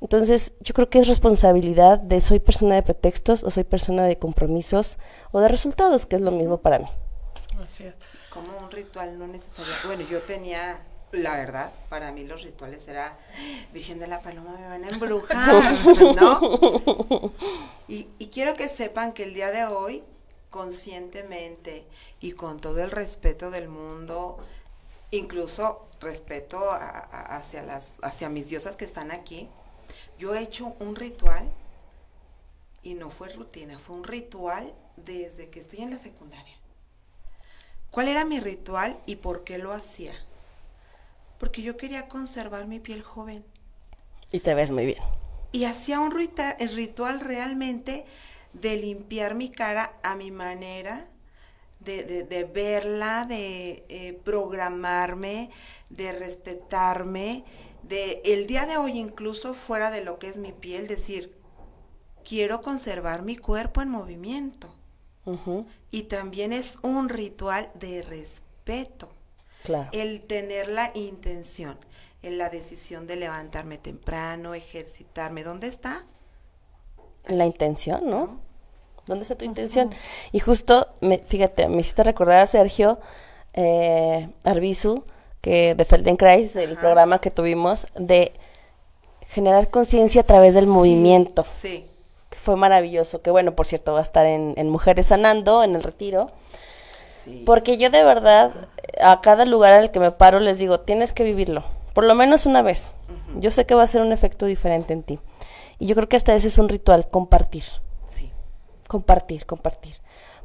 Entonces, 0.00 0.52
yo 0.60 0.74
creo 0.74 0.88
que 0.90 0.98
es 0.98 1.06
responsabilidad 1.06 2.00
de 2.00 2.20
soy 2.20 2.40
persona 2.40 2.74
de 2.74 2.82
pretextos 2.82 3.44
o 3.44 3.50
soy 3.50 3.64
persona 3.64 4.04
de 4.04 4.18
compromisos 4.18 4.98
o 5.30 5.40
de 5.40 5.48
resultados, 5.48 6.06
que 6.06 6.16
es 6.16 6.22
lo 6.22 6.32
mismo 6.32 6.58
para 6.58 6.78
mí. 6.78 6.86
Así 7.62 7.84
es 7.84 7.94
como 8.30 8.48
un 8.62 8.70
ritual 8.70 9.18
no 9.18 9.26
necesario. 9.26 9.72
Bueno, 9.84 10.02
yo 10.08 10.20
tenía, 10.22 10.80
la 11.12 11.36
verdad, 11.36 11.72
para 11.88 12.12
mí 12.12 12.24
los 12.24 12.42
rituales 12.42 12.86
era, 12.88 13.18
Virgen 13.72 13.98
de 13.98 14.06
la 14.06 14.20
Paloma 14.20 14.56
me 14.58 14.68
van 14.68 14.84
a 14.84 14.88
embrujar, 14.92 15.74
¿no? 16.16 17.32
Y, 17.88 18.08
y 18.18 18.28
quiero 18.28 18.54
que 18.54 18.68
sepan 18.68 19.12
que 19.12 19.24
el 19.24 19.34
día 19.34 19.50
de 19.50 19.64
hoy, 19.64 20.04
conscientemente 20.50 21.86
y 22.20 22.32
con 22.32 22.60
todo 22.60 22.82
el 22.82 22.90
respeto 22.90 23.50
del 23.50 23.68
mundo, 23.68 24.38
incluso 25.10 25.88
respeto 26.00 26.70
hacia, 26.70 27.62
las, 27.62 27.92
hacia 28.02 28.28
mis 28.28 28.48
diosas 28.48 28.76
que 28.76 28.84
están 28.84 29.10
aquí, 29.10 29.48
yo 30.18 30.34
he 30.34 30.42
hecho 30.42 30.74
un 30.80 30.96
ritual 30.96 31.48
y 32.82 32.94
no 32.94 33.10
fue 33.10 33.28
rutina, 33.30 33.78
fue 33.78 33.96
un 33.96 34.04
ritual 34.04 34.74
desde 34.96 35.48
que 35.48 35.60
estoy 35.60 35.80
en 35.80 35.90
la 35.90 35.98
secundaria. 35.98 36.54
¿Cuál 37.90 38.08
era 38.08 38.24
mi 38.24 38.38
ritual 38.40 38.98
y 39.06 39.16
por 39.16 39.44
qué 39.44 39.58
lo 39.58 39.72
hacía? 39.72 40.14
Porque 41.38 41.62
yo 41.62 41.76
quería 41.76 42.08
conservar 42.08 42.66
mi 42.66 42.80
piel 42.80 43.02
joven. 43.02 43.44
Y 44.32 44.40
te 44.40 44.54
ves 44.54 44.70
muy 44.70 44.86
bien. 44.86 44.98
Y 45.52 45.64
hacía 45.64 46.00
un 46.00 46.10
ritual, 46.10 47.20
realmente 47.20 48.04
de 48.52 48.76
limpiar 48.76 49.34
mi 49.34 49.48
cara 49.50 49.98
a 50.02 50.14
mi 50.14 50.30
manera, 50.30 51.08
de, 51.80 52.50
verla, 52.52 53.24
de 53.24 53.84
eh, 53.88 54.20
programarme, 54.24 55.50
de 55.88 56.12
respetarme, 56.12 57.44
de 57.82 58.20
el 58.24 58.46
día 58.46 58.66
de 58.66 58.76
hoy 58.76 58.98
incluso 58.98 59.54
fuera 59.54 59.90
de 59.90 60.04
lo 60.04 60.18
que 60.18 60.28
es 60.28 60.36
mi 60.36 60.52
piel, 60.52 60.86
decir, 60.86 61.34
quiero 62.24 62.60
conservar 62.60 63.22
mi 63.22 63.36
cuerpo 63.36 63.80
en 63.80 63.88
movimiento. 63.88 64.74
Y 65.90 66.04
también 66.04 66.54
es 66.54 66.78
un 66.82 67.10
ritual 67.10 67.70
de 67.74 68.02
respeto. 68.02 69.10
Claro. 69.68 69.90
El 69.92 70.22
tener 70.22 70.68
la 70.68 70.90
intención, 70.94 71.76
en 72.22 72.38
la 72.38 72.48
decisión 72.48 73.06
de 73.06 73.16
levantarme 73.16 73.76
temprano, 73.76 74.54
ejercitarme. 74.54 75.42
¿Dónde 75.42 75.68
está? 75.68 76.04
La 77.26 77.44
intención, 77.44 78.08
¿no? 78.08 78.40
¿Dónde 79.06 79.22
está 79.22 79.36
tu 79.36 79.44
intención? 79.44 79.90
Y 80.32 80.38
justo, 80.38 80.88
me, 81.02 81.18
fíjate, 81.18 81.68
me 81.68 81.80
hiciste 81.80 82.02
recordar 82.02 82.40
a 82.40 82.46
Sergio 82.46 82.98
eh, 83.52 84.30
Arbizu, 84.44 85.04
que 85.42 85.74
de 85.74 85.84
Feldenkrais, 85.84 86.54
del 86.54 86.76
programa 86.76 87.20
que 87.20 87.30
tuvimos, 87.30 87.88
de 87.94 88.32
generar 89.28 89.68
conciencia 89.68 90.22
a 90.22 90.24
través 90.24 90.54
del 90.54 90.66
movimiento. 90.66 91.44
Sí 91.60 91.84
fue 92.48 92.56
maravilloso, 92.56 93.20
que 93.20 93.30
bueno, 93.30 93.54
por 93.54 93.66
cierto, 93.66 93.92
va 93.92 93.98
a 93.98 94.02
estar 94.02 94.24
en, 94.24 94.70
Mujeres 94.70 95.08
Sanando, 95.08 95.62
en 95.62 95.76
el 95.76 95.82
retiro. 95.82 96.30
Porque 97.44 97.78
yo 97.78 97.90
de 97.90 98.04
verdad, 98.04 98.52
a 99.00 99.20
cada 99.20 99.44
lugar 99.44 99.74
al 99.74 99.90
que 99.90 100.00
me 100.00 100.12
paro 100.12 100.40
les 100.40 100.58
digo, 100.58 100.80
tienes 100.80 101.12
que 101.12 101.24
vivirlo, 101.24 101.64
por 101.94 102.04
lo 102.04 102.14
menos 102.14 102.46
una 102.46 102.62
vez. 102.62 102.92
Yo 103.38 103.50
sé 103.50 103.66
que 103.66 103.74
va 103.74 103.82
a 103.82 103.86
ser 103.86 104.02
un 104.02 104.12
efecto 104.12 104.46
diferente 104.46 104.92
en 104.92 105.02
ti. 105.02 105.18
Y 105.78 105.86
yo 105.86 105.94
creo 105.94 106.08
que 106.08 106.16
hasta 106.16 106.34
ese 106.34 106.48
es 106.48 106.58
un 106.58 106.68
ritual, 106.68 107.08
compartir. 107.08 107.64
Sí. 108.08 108.32
Compartir, 108.88 109.46
compartir. 109.46 109.96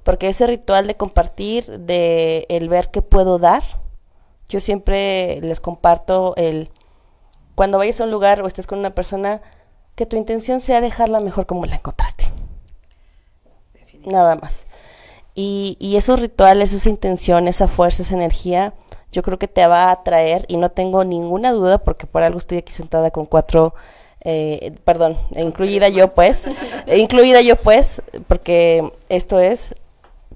Porque 0.03 0.27
ese 0.27 0.45
ritual 0.47 0.85
de 0.85 0.95
compartir, 0.95 1.65
de 1.79 2.45
el 2.49 2.69
ver 2.69 2.91
qué 2.91 3.01
puedo 3.01 3.39
dar, 3.39 3.63
yo 4.47 4.59
siempre 4.59 5.39
les 5.41 5.59
comparto 5.59 6.35
el, 6.35 6.69
cuando 7.55 7.77
vayas 7.77 8.01
a 8.01 8.03
un 8.03 8.11
lugar 8.11 8.41
o 8.41 8.47
estés 8.47 8.67
con 8.67 8.79
una 8.79 8.93
persona, 8.93 9.41
que 9.95 10.05
tu 10.05 10.17
intención 10.17 10.59
sea 10.59 10.81
dejarla 10.81 11.19
mejor 11.19 11.45
como 11.45 11.65
la 11.65 11.75
encontraste. 11.75 12.25
Nada 14.05 14.35
más. 14.35 14.65
Y, 15.35 15.77
y, 15.79 15.95
esos 15.95 16.19
rituales, 16.19 16.73
esa 16.73 16.89
intención, 16.89 17.47
esa 17.47 17.67
fuerza, 17.67 18.03
esa 18.03 18.13
energía, 18.13 18.73
yo 19.11 19.21
creo 19.21 19.39
que 19.39 19.47
te 19.47 19.65
va 19.67 19.85
a 19.85 19.91
atraer 19.91 20.45
y 20.47 20.57
no 20.57 20.69
tengo 20.69 21.03
ninguna 21.03 21.51
duda 21.51 21.77
porque 21.77 22.07
por 22.07 22.23
algo 22.23 22.39
estoy 22.39 22.57
aquí 22.57 22.73
sentada 22.73 23.11
con 23.11 23.25
cuatro, 23.25 23.73
eh, 24.21 24.75
perdón, 24.83 25.17
incluida 25.35 25.87
yo 25.89 26.09
pues, 26.09 26.47
incluida 26.87 27.41
yo 27.41 27.55
pues, 27.55 28.01
porque 28.27 28.91
esto 29.09 29.39
es 29.39 29.75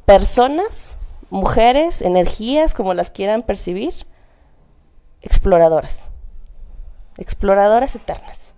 personas, 0.05 0.97
mujeres, 1.29 2.01
energías, 2.01 2.73
como 2.73 2.93
las 2.93 3.09
quieran 3.09 3.43
percibir, 3.43 3.93
exploradoras, 5.21 6.09
exploradoras 7.17 7.95
eternas. 7.95 8.53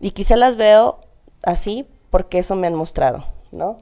Y 0.00 0.10
quizá 0.10 0.36
las 0.36 0.56
veo 0.56 0.98
así 1.42 1.86
porque 2.10 2.38
eso 2.38 2.54
me 2.54 2.66
han 2.66 2.74
mostrado, 2.74 3.24
¿no? 3.50 3.78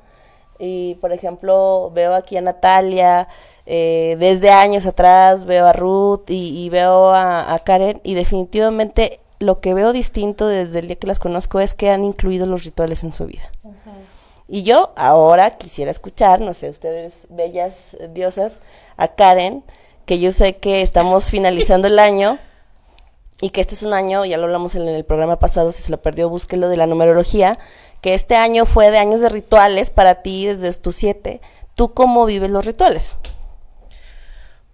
Y 0.60 0.96
por 0.96 1.12
ejemplo, 1.12 1.90
veo 1.94 2.14
aquí 2.14 2.36
a 2.36 2.42
Natalia, 2.42 3.28
eh, 3.64 4.16
desde 4.18 4.50
años 4.50 4.86
atrás 4.86 5.46
veo 5.46 5.66
a 5.66 5.72
Ruth 5.72 6.28
y, 6.28 6.68
veo 6.68 7.14
a, 7.14 7.58
Karen 7.64 8.00
y 8.04 8.14
definitivamente 8.14 9.20
lo 9.38 9.60
que 9.60 9.72
veo 9.72 9.92
distinto 9.92 10.46
desde 10.46 10.80
el 10.80 10.86
día 10.88 10.96
que 10.96 11.06
las 11.06 11.18
conozco 11.18 11.60
es 11.60 11.72
que 11.72 11.88
han 11.88 12.04
incluido 12.04 12.44
los 12.44 12.64
rituales 12.64 13.02
en 13.04 13.14
su 13.14 13.26
vida. 13.26 13.50
Y 14.48 14.64
yo 14.64 14.92
ahora 14.96 15.56
quisiera 15.56 15.90
escuchar, 15.90 16.40
no 16.40 16.52
sé, 16.52 16.68
ustedes, 16.68 17.26
bellas 17.30 17.96
diosas, 18.12 18.60
a 18.96 19.08
Karen, 19.08 19.64
que 20.04 20.18
yo 20.18 20.32
sé 20.32 20.56
que 20.56 20.82
estamos 20.82 21.30
finalizando 21.30 21.86
el 21.86 22.00
año 22.00 22.38
y 23.40 23.50
que 23.50 23.60
este 23.60 23.74
es 23.74 23.82
un 23.82 23.94
año, 23.94 24.24
ya 24.24 24.36
lo 24.36 24.44
hablamos 24.44 24.74
en 24.74 24.86
el 24.86 25.04
programa 25.04 25.38
pasado, 25.38 25.72
si 25.72 25.82
se 25.82 25.90
lo 25.90 26.02
perdió, 26.02 26.28
búsquelo 26.28 26.68
de 26.68 26.76
la 26.76 26.86
numerología, 26.86 27.58
que 28.00 28.14
este 28.14 28.36
año 28.36 28.66
fue 28.66 28.90
de 28.90 28.98
años 28.98 29.20
de 29.20 29.28
rituales 29.28 29.90
para 29.90 30.22
ti 30.22 30.46
desde 30.46 30.72
tus 30.80 30.96
siete. 30.96 31.40
¿Tú 31.74 31.92
cómo 31.94 32.26
vives 32.26 32.50
los 32.50 32.64
rituales? 32.64 33.16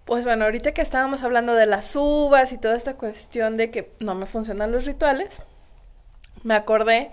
Pues 0.05 0.23
bueno, 0.23 0.45
ahorita 0.45 0.73
que 0.73 0.81
estábamos 0.81 1.23
hablando 1.23 1.53
de 1.53 1.65
las 1.65 1.93
uvas 1.95 2.51
y 2.53 2.57
toda 2.57 2.77
esta 2.77 2.95
cuestión 2.95 3.57
de 3.57 3.71
que 3.71 3.91
no 3.99 4.15
me 4.15 4.25
funcionan 4.25 4.71
los 4.71 4.85
rituales, 4.85 5.41
me 6.43 6.53
acordé 6.53 7.11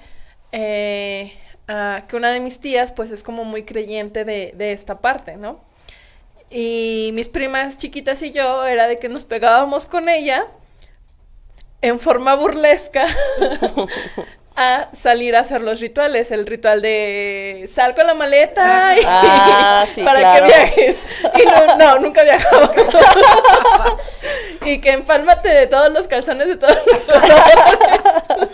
eh, 0.52 1.32
que 2.06 2.16
una 2.16 2.30
de 2.30 2.38
mis 2.38 2.60
tías 2.60 2.92
pues 2.92 3.10
es 3.10 3.24
como 3.24 3.44
muy 3.44 3.64
creyente 3.64 4.24
de, 4.24 4.52
de 4.54 4.72
esta 4.72 5.00
parte, 5.00 5.36
¿no? 5.36 5.60
Y 6.50 7.10
mis 7.14 7.28
primas 7.28 7.78
chiquitas 7.78 8.22
y 8.22 8.30
yo 8.30 8.64
era 8.64 8.86
de 8.86 9.00
que 9.00 9.08
nos 9.08 9.24
pegábamos 9.24 9.86
con 9.86 10.08
ella 10.08 10.46
en 11.82 11.98
forma 11.98 12.36
burlesca 12.36 13.06
a 14.56 14.88
salir 14.94 15.34
a 15.34 15.40
hacer 15.40 15.62
los 15.62 15.80
rituales, 15.80 16.30
el 16.30 16.46
ritual 16.46 16.80
de 16.80 17.68
sal 17.72 17.94
con 17.94 18.06
la 18.06 18.14
maleta 18.14 18.94
ah, 19.04 19.86
para 20.04 20.34
que 20.34 20.44
viajes. 20.46 20.98
Y 21.34 21.78
no, 21.78 21.98
nunca 21.98 22.22
viajaba. 22.22 22.72
y 24.64 24.80
que 24.80 24.92
empálmate 24.92 25.48
de 25.48 25.66
todos 25.66 25.92
los 25.92 26.06
calzones 26.06 26.46
de 26.46 26.56
todos 26.56 26.78
los 26.86 26.98
colores. 27.00 28.48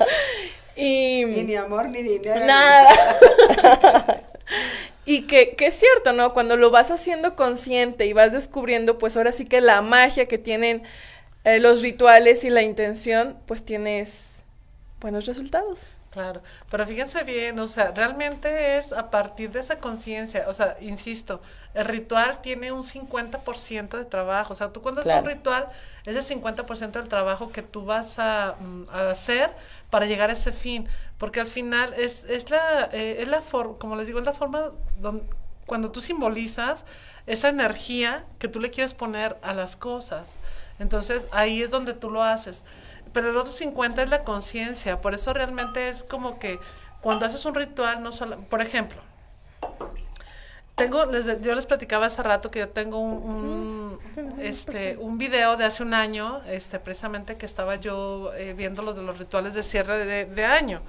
Y... 0.74 1.24
Ni, 1.26 1.54
amor 1.56 1.90
ni 1.90 2.02
dinero. 2.02 2.46
Nada. 2.46 2.88
y 5.04 5.26
que, 5.26 5.54
que, 5.54 5.66
es 5.66 5.74
cierto, 5.74 6.14
¿no? 6.14 6.32
Cuando 6.32 6.56
lo 6.56 6.70
vas 6.70 6.90
haciendo 6.90 7.36
consciente 7.36 8.06
y 8.06 8.14
vas 8.14 8.32
descubriendo, 8.32 8.96
pues 8.96 9.18
ahora 9.18 9.32
sí 9.32 9.44
que 9.44 9.60
la 9.60 9.82
magia 9.82 10.26
que 10.26 10.38
tienen 10.38 10.82
eh, 11.44 11.58
los 11.58 11.82
rituales 11.82 12.44
y 12.44 12.50
la 12.50 12.62
intención, 12.62 13.36
pues 13.44 13.62
tienes 13.62 14.29
buenos 15.00 15.26
resultados. 15.26 15.88
Claro, 16.10 16.42
pero 16.68 16.84
fíjense 16.86 17.22
bien, 17.22 17.56
o 17.60 17.68
sea, 17.68 17.92
realmente 17.92 18.76
es 18.76 18.92
a 18.92 19.10
partir 19.10 19.52
de 19.52 19.60
esa 19.60 19.78
conciencia, 19.78 20.44
o 20.48 20.52
sea, 20.52 20.76
insisto, 20.80 21.40
el 21.72 21.84
ritual 21.84 22.40
tiene 22.42 22.72
un 22.72 22.82
50% 22.82 23.96
de 23.96 24.04
trabajo, 24.06 24.52
o 24.52 24.56
sea, 24.56 24.72
tú 24.72 24.82
cuando 24.82 25.02
haces 25.02 25.14
un 25.14 25.24
ritual, 25.24 25.68
es 26.04 26.16
el 26.16 26.42
50% 26.42 26.90
del 26.98 27.08
trabajo 27.08 27.52
que 27.52 27.62
tú 27.62 27.84
vas 27.84 28.18
a, 28.18 28.56
mm, 28.58 28.82
a, 28.90 29.10
hacer 29.10 29.52
para 29.88 30.06
llegar 30.06 30.30
a 30.30 30.32
ese 30.32 30.50
fin, 30.50 30.88
porque 31.16 31.38
al 31.38 31.46
final 31.46 31.94
es, 31.94 32.24
es 32.24 32.50
la, 32.50 32.90
eh, 32.92 33.18
es 33.20 33.28
la 33.28 33.40
forma, 33.40 33.78
como 33.78 33.94
les 33.94 34.08
digo, 34.08 34.18
es 34.18 34.26
la 34.26 34.32
forma 34.32 34.72
donde, 34.98 35.22
cuando 35.64 35.92
tú 35.92 36.00
simbolizas 36.00 36.84
esa 37.28 37.50
energía 37.50 38.24
que 38.40 38.48
tú 38.48 38.58
le 38.58 38.72
quieres 38.72 38.94
poner 38.94 39.36
a 39.42 39.54
las 39.54 39.76
cosas, 39.76 40.40
entonces 40.80 41.28
ahí 41.30 41.62
es 41.62 41.70
donde 41.70 41.94
tú 41.94 42.10
lo 42.10 42.24
haces 42.24 42.64
pero 43.12 43.30
el 43.30 43.36
otro 43.36 43.52
50 43.52 44.02
es 44.02 44.10
la 44.10 44.24
conciencia, 44.24 45.00
por 45.00 45.14
eso 45.14 45.32
realmente 45.32 45.88
es 45.88 46.04
como 46.04 46.38
que 46.38 46.58
cuando 47.00 47.26
haces 47.26 47.44
un 47.44 47.54
ritual, 47.54 48.02
no 48.02 48.12
solo, 48.12 48.38
por 48.38 48.60
ejemplo, 48.60 49.00
tengo, 50.80 51.10
yo 51.42 51.54
les 51.54 51.66
platicaba 51.66 52.06
hace 52.06 52.22
rato 52.22 52.50
que 52.50 52.60
yo 52.60 52.68
tengo 52.70 52.98
un, 52.98 53.98
este, 54.38 54.96
un 54.96 55.18
video 55.18 55.58
de 55.58 55.64
hace 55.64 55.82
un 55.82 55.92
año, 55.92 56.40
este, 56.46 56.78
precisamente 56.78 57.36
que 57.36 57.44
estaba 57.44 57.76
yo 57.76 58.32
eh, 58.34 58.54
viendo 58.54 58.80
lo 58.80 58.94
de 58.94 59.02
los 59.02 59.18
rituales 59.18 59.52
de 59.52 59.62
cierre 59.62 60.06
de, 60.06 60.24
de 60.24 60.44
año. 60.46 60.80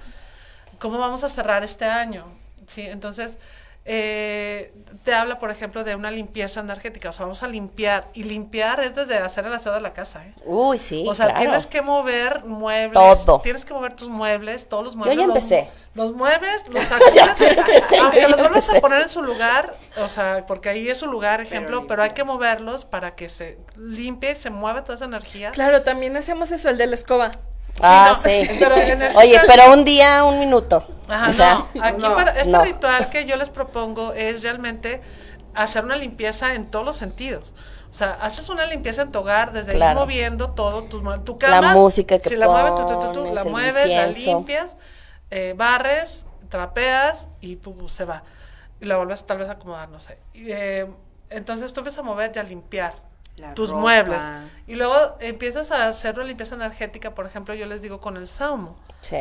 ¿Cómo 0.78 0.98
vamos 0.98 1.24
a 1.24 1.28
cerrar 1.28 1.62
este 1.62 1.84
año? 1.84 2.24
Sí, 2.66 2.82
entonces, 2.82 3.38
eh, 3.84 4.72
te 5.02 5.12
habla, 5.12 5.40
por 5.40 5.50
ejemplo, 5.50 5.82
de 5.82 5.96
una 5.96 6.10
limpieza 6.10 6.60
energética. 6.60 7.08
O 7.08 7.12
sea, 7.12 7.24
vamos 7.26 7.42
a 7.42 7.48
limpiar. 7.48 8.08
Y 8.14 8.24
limpiar 8.24 8.80
es 8.80 8.94
desde 8.94 9.18
hacer 9.18 9.46
el 9.46 9.52
aseo 9.52 9.72
de 9.72 9.80
la 9.80 9.92
casa. 9.92 10.24
¿eh? 10.24 10.34
Uy, 10.44 10.78
sí. 10.78 11.04
O 11.08 11.14
sea, 11.14 11.34
tienes 11.34 11.66
que 11.66 11.82
mover 11.82 12.44
muebles. 12.44 12.94
Todo. 12.94 13.40
Tienes 13.40 13.64
que 13.64 13.74
mover 13.74 13.94
tus 13.94 14.08
muebles, 14.08 14.68
todos 14.68 14.84
los 14.84 14.96
muebles. 14.96 15.16
Yo 15.16 15.22
ya 15.22 15.26
empecé. 15.26 15.70
Los, 15.94 16.12
mueves, 16.14 16.64
los 16.68 16.84
sacas. 16.84 17.16
aunque 18.00 18.28
los 18.28 18.40
vuelvas 18.40 18.70
a 18.70 18.80
poner 18.80 19.02
en 19.02 19.10
su 19.10 19.22
lugar, 19.22 19.74
o 19.98 20.08
sea, 20.08 20.46
porque 20.46 20.68
ahí 20.68 20.88
es 20.88 20.98
su 20.98 21.06
lugar, 21.06 21.40
ejemplo, 21.40 21.86
pero, 21.86 22.02
hay 22.02 22.10
que 22.10 22.24
moverlos 22.24 22.84
para 22.84 23.14
que 23.14 23.28
se 23.28 23.58
limpie 23.76 24.32
y 24.32 24.34
se 24.36 24.50
mueva 24.50 24.84
toda 24.84 24.94
esa 24.94 25.04
energía. 25.04 25.50
Claro, 25.50 25.82
también 25.82 26.16
hacemos 26.16 26.50
eso, 26.52 26.70
el 26.70 26.78
de 26.78 26.86
la 26.86 26.94
escoba. 26.94 27.32
Ah, 27.80 28.14
sí. 28.22 28.30
Este 28.30 28.66
Oye, 29.16 29.40
pero 29.46 29.72
un 29.72 29.84
día, 29.84 30.24
un 30.24 30.38
minuto. 30.38 30.86
Ajá, 31.08 31.66
no. 31.78 31.82
Aquí 31.82 32.02
para 32.02 32.32
este 32.40 32.58
ritual 32.62 33.10
que 33.10 33.24
yo 33.24 33.36
les 33.36 33.50
propongo 33.50 34.12
es 34.14 34.42
realmente 34.42 35.00
hacer 35.54 35.84
una 35.84 35.96
limpieza 35.96 36.54
en 36.54 36.70
todos 36.70 36.84
los 36.84 36.96
sentidos. 36.96 37.54
O 37.90 37.94
sea, 37.94 38.12
haces 38.22 38.48
una 38.48 38.64
limpieza 38.64 39.02
en 39.02 39.12
tu 39.12 39.18
hogar 39.18 39.52
desde 39.52 39.76
ir 39.76 39.94
moviendo 39.94 40.50
todo, 40.52 40.84
tu, 40.84 41.02
tu 41.24 41.36
cama. 41.36 41.60
La 41.60 41.74
música 41.74 42.18
que 42.18 42.30
Si 42.30 42.36
la 42.36 42.48
mueves, 42.48 42.74
tú, 42.74 42.86
tú, 42.86 43.12
tú, 43.12 43.34
la 43.34 43.44
mueves, 43.44 43.86
la 43.88 44.06
limpias, 44.06 44.76
eh, 45.30 45.54
barres, 45.56 46.26
trapeas 46.48 47.28
y 47.42 47.58
se 47.88 48.04
va. 48.06 48.22
Y 48.80 48.86
la 48.86 48.96
vuelves 48.96 49.24
tal 49.26 49.38
vez 49.38 49.48
a 49.48 49.52
acomodar, 49.52 49.90
no 49.90 50.00
sé. 50.00 50.18
Eh, 50.34 50.90
entonces 51.28 51.72
tú 51.72 51.80
empiezas 51.80 51.98
a 51.98 52.02
mover 52.02 52.32
y 52.34 52.38
a 52.38 52.42
limpiar 52.42 52.94
tus 53.54 53.70
muebles. 53.70 54.22
Y 54.66 54.74
luego 54.74 55.16
empiezas 55.20 55.72
a 55.72 55.88
hacer 55.88 56.16
una 56.16 56.24
limpieza 56.24 56.54
energética, 56.54 57.14
por 57.14 57.26
ejemplo, 57.26 57.54
yo 57.54 57.66
les 57.66 57.82
digo 57.82 58.00
con 58.00 58.16
el 58.16 58.28
saumo. 58.28 58.76
Sí. 59.00 59.18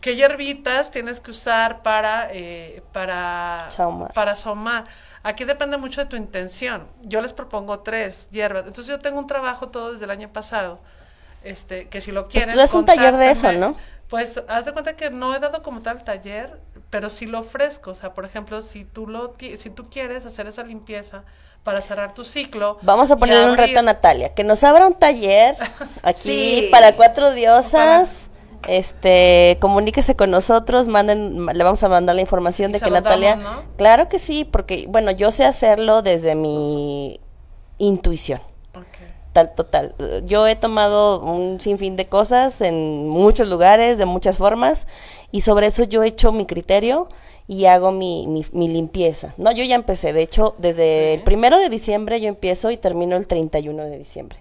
¿Qué 0.00 0.14
hierbitas 0.14 0.90
tienes 0.90 1.20
que 1.20 1.30
usar 1.30 1.82
para, 1.82 2.28
eh, 2.30 2.82
para, 2.92 3.68
para 4.14 4.36
saumar? 4.36 4.84
Aquí 5.22 5.44
depende 5.44 5.78
mucho 5.78 6.02
de 6.02 6.06
tu 6.06 6.16
intención. 6.16 6.86
Yo 7.02 7.20
les 7.20 7.32
propongo 7.32 7.80
tres 7.80 8.28
hierbas. 8.30 8.66
Entonces 8.66 8.86
yo 8.86 9.00
tengo 9.00 9.18
un 9.18 9.26
trabajo 9.26 9.68
todo 9.68 9.92
desde 9.92 10.04
el 10.04 10.10
año 10.10 10.28
pasado. 10.32 10.78
Este, 11.42 11.88
que 11.88 12.00
si 12.00 12.12
lo 12.12 12.28
quieren. 12.28 12.54
Pues 12.54 12.70
tú 12.70 12.78
un 12.78 12.84
taller 12.84 13.16
de 13.16 13.30
eso, 13.30 13.52
¿no? 13.52 13.76
Pues 14.08 14.42
haz 14.48 14.64
de 14.64 14.72
cuenta 14.72 14.94
que 14.94 15.10
no 15.10 15.34
he 15.34 15.40
dado 15.40 15.62
como 15.62 15.80
tal 15.80 16.04
taller, 16.04 16.60
pero 16.90 17.10
sí 17.10 17.26
lo 17.26 17.40
ofrezco. 17.40 17.90
O 17.90 17.94
sea, 17.94 18.14
por 18.14 18.24
ejemplo, 18.24 18.62
si 18.62 18.84
tú 18.84 19.06
lo 19.06 19.34
si 19.38 19.70
tú 19.70 19.88
quieres 19.90 20.26
hacer 20.26 20.46
esa 20.46 20.62
limpieza, 20.62 21.24
para 21.66 21.82
cerrar 21.82 22.14
tu 22.14 22.22
ciclo. 22.22 22.78
Vamos 22.82 23.10
a 23.10 23.16
ponerle 23.16 23.50
un 23.50 23.56
reto 23.56 23.80
a 23.80 23.82
Natalia, 23.82 24.32
que 24.34 24.44
nos 24.44 24.62
abra 24.62 24.86
un 24.86 24.94
taller 24.94 25.56
aquí 26.04 26.68
para 26.70 26.94
cuatro 26.94 27.32
diosas. 27.32 28.30
Este, 28.68 29.58
comuníquese 29.60 30.14
con 30.14 30.30
nosotros, 30.30 30.86
manden, 30.86 31.44
le 31.44 31.64
vamos 31.64 31.82
a 31.82 31.88
mandar 31.88 32.14
la 32.14 32.20
información 32.20 32.70
de 32.70 32.80
que 32.80 32.90
Natalia, 32.90 33.38
claro 33.76 34.08
que 34.08 34.20
sí, 34.20 34.44
porque 34.44 34.86
bueno, 34.88 35.10
yo 35.10 35.32
sé 35.32 35.44
hacerlo 35.44 36.02
desde 36.02 36.36
mi 36.36 37.20
intuición. 37.78 38.40
Tal, 38.72 38.86
total. 39.44 39.94
Yo 40.24 40.46
he 40.46 40.56
tomado 40.56 41.20
un 41.20 41.60
sinfín 41.60 41.96
de 41.96 42.06
cosas 42.06 42.60
en 42.60 43.08
muchos 43.08 43.48
lugares, 43.48 43.98
de 43.98 44.06
muchas 44.06 44.38
formas, 44.38 44.86
y 45.30 45.42
sobre 45.42 45.66
eso 45.66 45.84
yo 45.84 46.02
he 46.02 46.08
hecho 46.08 46.32
mi 46.32 46.46
criterio 46.46 47.08
y 47.46 47.66
hago 47.66 47.92
mi, 47.92 48.44
mi, 48.52 48.68
limpieza. 48.68 49.34
No, 49.36 49.52
yo 49.52 49.64
ya 49.64 49.76
empecé, 49.76 50.12
de 50.12 50.22
hecho, 50.22 50.54
desde 50.58 51.14
el 51.14 51.22
primero 51.22 51.58
de 51.58 51.68
diciembre 51.68 52.20
yo 52.20 52.28
empiezo 52.28 52.70
y 52.70 52.76
termino 52.76 53.16
el 53.16 53.26
31 53.26 53.84
de 53.84 53.98
diciembre. 53.98 54.38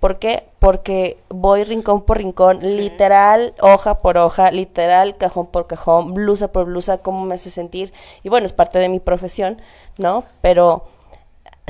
¿Por 0.00 0.18
qué? 0.18 0.48
Porque 0.58 1.18
voy 1.28 1.62
rincón 1.62 2.02
por 2.02 2.18
rincón, 2.18 2.58
literal, 2.60 3.54
hoja 3.60 4.02
por 4.02 4.18
hoja, 4.18 4.50
literal, 4.50 5.16
cajón 5.16 5.46
por 5.46 5.68
cajón, 5.68 6.14
blusa 6.14 6.50
por 6.50 6.64
blusa, 6.64 6.98
cómo 6.98 7.24
me 7.24 7.36
hace 7.36 7.50
sentir. 7.50 7.92
Y 8.24 8.28
bueno, 8.28 8.46
es 8.46 8.52
parte 8.52 8.80
de 8.80 8.88
mi 8.88 8.98
profesión, 8.98 9.58
¿no? 9.98 10.24
Pero 10.40 10.86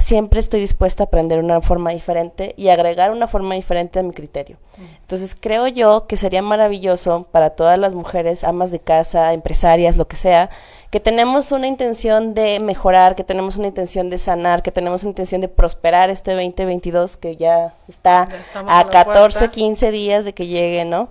siempre 0.02 0.40
estoy 0.40 0.60
dispuesta 0.60 1.04
a 1.04 1.06
aprender 1.06 1.38
una 1.38 1.60
forma 1.60 1.90
diferente 1.90 2.54
y 2.56 2.68
agregar 2.68 3.12
una 3.12 3.28
forma 3.28 3.54
diferente 3.54 4.00
a 4.00 4.02
mi 4.02 4.12
criterio. 4.12 4.56
Entonces 5.00 5.36
creo 5.38 5.68
yo 5.68 6.06
que 6.06 6.16
sería 6.16 6.42
maravilloso 6.42 7.26
para 7.30 7.50
todas 7.50 7.78
las 7.78 7.94
mujeres, 7.94 8.42
amas 8.42 8.70
de 8.70 8.80
casa, 8.80 9.32
empresarias, 9.32 9.96
lo 9.96 10.08
que 10.08 10.16
sea, 10.16 10.50
que 10.90 10.98
tenemos 10.98 11.52
una 11.52 11.68
intención 11.68 12.34
de 12.34 12.58
mejorar, 12.58 13.14
que 13.14 13.24
tenemos 13.24 13.56
una 13.56 13.68
intención 13.68 14.10
de 14.10 14.18
sanar, 14.18 14.62
que 14.62 14.72
tenemos 14.72 15.02
una 15.02 15.10
intención 15.10 15.40
de 15.40 15.48
prosperar 15.48 16.10
este 16.10 16.32
2022 16.32 17.16
que 17.16 17.36
ya 17.36 17.74
está 17.88 18.28
a 18.66 18.84
14, 18.84 19.50
15 19.50 19.90
días 19.92 20.24
de 20.24 20.32
que 20.32 20.48
llegue, 20.48 20.84
¿no? 20.84 21.08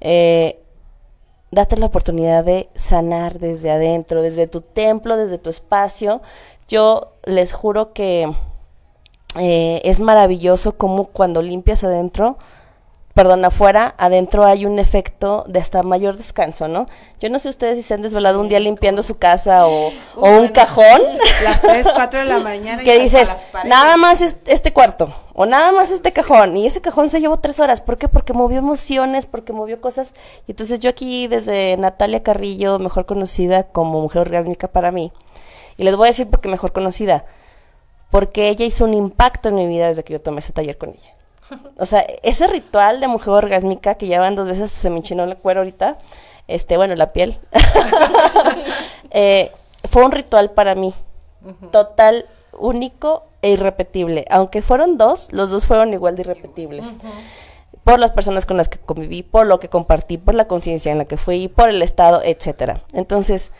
Eh, 0.00 0.62
date 1.50 1.76
la 1.76 1.86
oportunidad 1.86 2.44
de 2.44 2.68
sanar 2.74 3.38
desde 3.38 3.70
adentro, 3.70 4.22
desde 4.22 4.46
tu 4.46 4.60
templo, 4.60 5.16
desde 5.16 5.38
tu 5.38 5.50
espacio, 5.50 6.20
yo 6.68 7.14
les 7.24 7.52
juro 7.52 7.92
que 7.92 8.30
eh, 9.36 9.80
es 9.84 10.00
maravilloso 10.00 10.76
como 10.76 11.06
cuando 11.06 11.42
limpias 11.42 11.82
adentro, 11.82 12.38
perdón, 13.14 13.44
afuera, 13.44 13.96
adentro 13.98 14.44
hay 14.44 14.64
un 14.64 14.78
efecto 14.78 15.44
de 15.48 15.58
hasta 15.58 15.82
mayor 15.82 16.16
descanso, 16.16 16.68
¿no? 16.68 16.86
Yo 17.18 17.28
no 17.30 17.40
sé 17.40 17.48
ustedes 17.48 17.76
si 17.76 17.82
se 17.82 17.94
han 17.94 18.02
desvelado 18.02 18.40
un 18.40 18.48
día 18.48 18.60
limpiando 18.60 19.02
su 19.02 19.18
casa 19.18 19.66
o, 19.66 19.90
un 20.14 20.48
cajón. 20.48 21.02
Las 21.42 21.60
3, 21.60 21.86
4 21.94 22.20
de 22.20 22.24
la 22.26 22.38
mañana. 22.38 22.82
que 22.84 23.00
dices, 23.00 23.36
nada 23.64 23.96
más 23.96 24.22
este 24.22 24.72
cuarto 24.72 25.12
o 25.34 25.46
nada 25.46 25.72
más 25.72 25.90
este 25.90 26.12
cajón. 26.12 26.56
Y 26.56 26.66
ese 26.66 26.80
cajón 26.80 27.08
se 27.08 27.20
llevó 27.20 27.38
tres 27.40 27.58
horas. 27.58 27.80
¿Por 27.80 27.96
qué? 27.98 28.08
Porque 28.08 28.34
movió 28.34 28.58
emociones, 28.58 29.26
porque 29.26 29.52
movió 29.52 29.80
cosas. 29.80 30.12
Y 30.46 30.52
entonces 30.52 30.78
yo 30.78 30.88
aquí 30.88 31.26
desde 31.26 31.76
Natalia 31.76 32.22
Carrillo, 32.22 32.78
mejor 32.78 33.04
conocida 33.04 33.64
como 33.64 34.00
mujer 34.00 34.22
orgánica 34.22 34.68
para 34.68 34.92
mí, 34.92 35.12
y 35.78 35.84
les 35.84 35.96
voy 35.96 36.08
a 36.08 36.10
decir 36.10 36.28
porque 36.28 36.48
mejor 36.48 36.72
conocida, 36.72 37.24
porque 38.10 38.48
ella 38.48 38.66
hizo 38.66 38.84
un 38.84 38.92
impacto 38.92 39.48
en 39.48 39.54
mi 39.54 39.66
vida 39.66 39.88
desde 39.88 40.04
que 40.04 40.12
yo 40.12 40.20
tomé 40.20 40.40
ese 40.40 40.52
taller 40.52 40.76
con 40.76 40.90
ella. 40.90 41.14
O 41.78 41.86
sea, 41.86 42.04
ese 42.22 42.46
ritual 42.46 43.00
de 43.00 43.08
mujer 43.08 43.32
orgásmica 43.32 43.94
que 43.94 44.06
ya 44.06 44.20
van 44.20 44.36
dos 44.36 44.48
veces 44.48 44.70
se 44.70 44.90
me 44.90 44.98
enchinó 44.98 45.24
el 45.24 45.36
cuero 45.36 45.60
ahorita, 45.60 45.96
este, 46.46 46.76
bueno, 46.76 46.94
la 46.94 47.12
piel, 47.12 47.38
eh, 49.12 49.52
fue 49.88 50.04
un 50.04 50.12
ritual 50.12 50.50
para 50.50 50.74
mí, 50.74 50.92
total, 51.70 52.26
único 52.58 53.24
e 53.40 53.50
irrepetible. 53.50 54.24
Aunque 54.30 54.62
fueron 54.62 54.98
dos, 54.98 55.32
los 55.32 55.50
dos 55.50 55.64
fueron 55.64 55.92
igual 55.92 56.16
de 56.16 56.22
irrepetibles. 56.22 56.86
Por 57.84 57.98
las 57.98 58.10
personas 58.10 58.44
con 58.44 58.56
las 58.56 58.68
que 58.68 58.78
conviví, 58.78 59.22
por 59.22 59.46
lo 59.46 59.58
que 59.60 59.68
compartí, 59.68 60.18
por 60.18 60.34
la 60.34 60.48
conciencia 60.48 60.92
en 60.92 60.98
la 60.98 61.04
que 61.04 61.16
fui, 61.16 61.48
por 61.48 61.68
el 61.68 61.80
estado, 61.82 62.20
etcétera. 62.22 62.82
Entonces, 62.92 63.52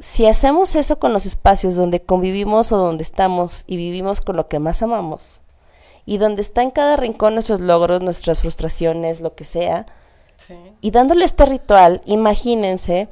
si 0.00 0.26
hacemos 0.26 0.74
eso 0.74 0.98
con 0.98 1.12
los 1.12 1.26
espacios 1.26 1.76
donde 1.76 2.02
convivimos 2.02 2.72
o 2.72 2.76
donde 2.76 3.02
estamos 3.02 3.64
y 3.66 3.76
vivimos 3.76 4.20
con 4.20 4.36
lo 4.36 4.48
que 4.48 4.58
más 4.58 4.82
amamos, 4.82 5.38
y 6.06 6.18
donde 6.18 6.42
está 6.42 6.62
en 6.62 6.70
cada 6.70 6.96
rincón 6.96 7.34
nuestros 7.34 7.60
logros, 7.60 8.02
nuestras 8.02 8.40
frustraciones, 8.40 9.20
lo 9.20 9.34
que 9.34 9.44
sea, 9.44 9.86
y 10.80 10.90
dándole 10.90 11.24
este 11.24 11.46
ritual, 11.46 12.02
imagínense 12.04 13.08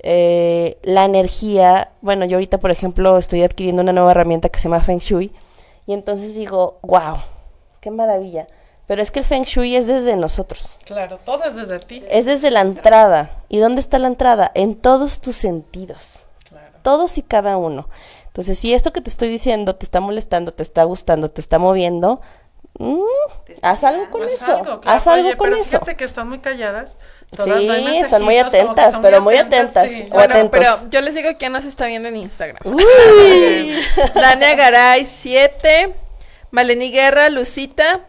eh, 0.00 0.78
la 0.82 1.04
energía, 1.04 1.92
bueno, 2.00 2.24
yo 2.24 2.38
ahorita 2.38 2.58
por 2.58 2.70
ejemplo 2.70 3.18
estoy 3.18 3.42
adquiriendo 3.42 3.82
una 3.82 3.92
nueva 3.92 4.10
herramienta 4.10 4.48
que 4.48 4.58
se 4.58 4.64
llama 4.64 4.80
Feng 4.80 4.98
Shui, 4.98 5.32
y 5.86 5.92
entonces 5.92 6.34
digo, 6.34 6.78
wow, 6.82 7.16
qué 7.80 7.90
maravilla 7.90 8.48
Pero 8.92 9.00
es 9.00 9.10
que 9.10 9.20
el 9.20 9.24
Feng 9.24 9.44
Shui 9.44 9.74
es 9.74 9.86
desde 9.86 10.16
nosotros. 10.16 10.76
Claro, 10.84 11.18
todo 11.24 11.44
es 11.44 11.56
desde 11.56 11.78
ti. 11.78 12.04
Es 12.10 12.26
desde 12.26 12.50
la 12.50 12.60
entrada. 12.60 13.42
¿Y 13.48 13.56
dónde 13.56 13.80
está 13.80 13.98
la 13.98 14.06
entrada? 14.06 14.52
En 14.54 14.74
todos 14.74 15.22
tus 15.22 15.34
sentidos. 15.34 16.18
Claro. 16.46 16.76
Todos 16.82 17.16
y 17.16 17.22
cada 17.22 17.56
uno. 17.56 17.88
Entonces, 18.26 18.58
si 18.58 18.74
esto 18.74 18.92
que 18.92 19.00
te 19.00 19.08
estoy 19.08 19.30
diciendo 19.30 19.76
te 19.76 19.86
está 19.86 20.00
molestando, 20.00 20.52
te 20.52 20.62
está 20.62 20.84
gustando, 20.84 21.30
te 21.30 21.40
está 21.40 21.58
moviendo, 21.58 22.20
mm, 22.80 23.00
haz 23.62 23.82
algo 23.82 24.10
con 24.10 24.24
eso. 24.24 24.82
Haz 24.84 25.06
algo 25.06 25.38
con 25.38 25.48
pero 25.48 25.62
eso. 25.62 25.78
Fíjate 25.78 25.96
que 25.96 26.04
están 26.04 26.28
muy 26.28 26.40
calladas. 26.40 26.98
Sí, 27.42 27.50
están 27.96 28.22
muy 28.22 28.36
atentas, 28.36 28.98
pero 29.00 29.22
muy 29.22 29.38
atentas. 29.38 29.90
Bueno, 30.10 30.50
pero 30.50 30.70
yo 30.90 31.00
les 31.00 31.14
digo 31.14 31.30
quién 31.38 31.52
nos 31.52 31.64
está 31.64 31.86
viendo 31.86 32.08
en 32.08 32.16
Instagram. 32.16 32.58
Dania 34.14 34.54
Garay 34.54 35.06
7, 35.06 35.94
Maleni 36.50 36.92
Guerra, 36.92 37.30
Lucita, 37.30 38.02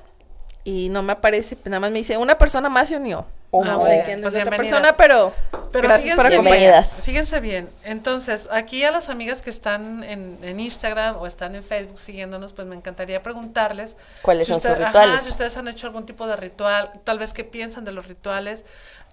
y 0.64 0.90
no 0.90 1.04
me 1.04 1.14
aparece, 1.14 1.58
nada 1.66 1.80
más 1.80 1.92
me 1.92 2.00
dice, 2.00 2.18
una 2.18 2.38
persona 2.38 2.70
más 2.70 2.90
se 2.90 2.98
unió. 2.98 3.26
Oh, 3.56 3.64
no 3.64 3.80
sé 3.80 4.02
quién 4.04 4.22
es 4.22 4.26
otra 4.26 4.50
persona, 4.50 4.98
pero, 4.98 5.32
pero 5.72 5.88
gracias 5.88 6.16
por 6.16 6.26
acompañarnos. 6.26 6.88
Fíjense 7.04 7.40
bien, 7.40 7.70
entonces, 7.84 8.50
aquí 8.52 8.84
a 8.84 8.90
las 8.90 9.10
amigas 9.10 9.44
que 9.44 9.52
están 9.52 10.04
en, 10.04 10.40
en, 10.42 10.60
Instagram 10.60 11.18
o 11.18 11.28
están 11.28 11.54
en 11.54 11.64
Facebook 11.64 12.00
siguiéndonos, 12.00 12.54
pues 12.54 12.68
me 12.68 12.76
encantaría 12.76 13.22
preguntarles. 13.22 13.96
¿Cuáles 14.24 14.48
son 14.48 14.60
sus 14.60 14.76
rituales? 14.76 15.22
si 15.22 15.30
ustedes 15.30 15.56
han 15.56 15.68
hecho 15.68 15.86
algún 15.86 16.08
tipo 16.08 16.26
de 16.26 16.36
ritual, 16.36 16.94
tal 17.04 17.20
vez 17.20 17.32
qué 17.32 17.44
piensan 17.44 17.86
de 17.86 17.92
los 17.92 18.08
rituales. 18.08 18.66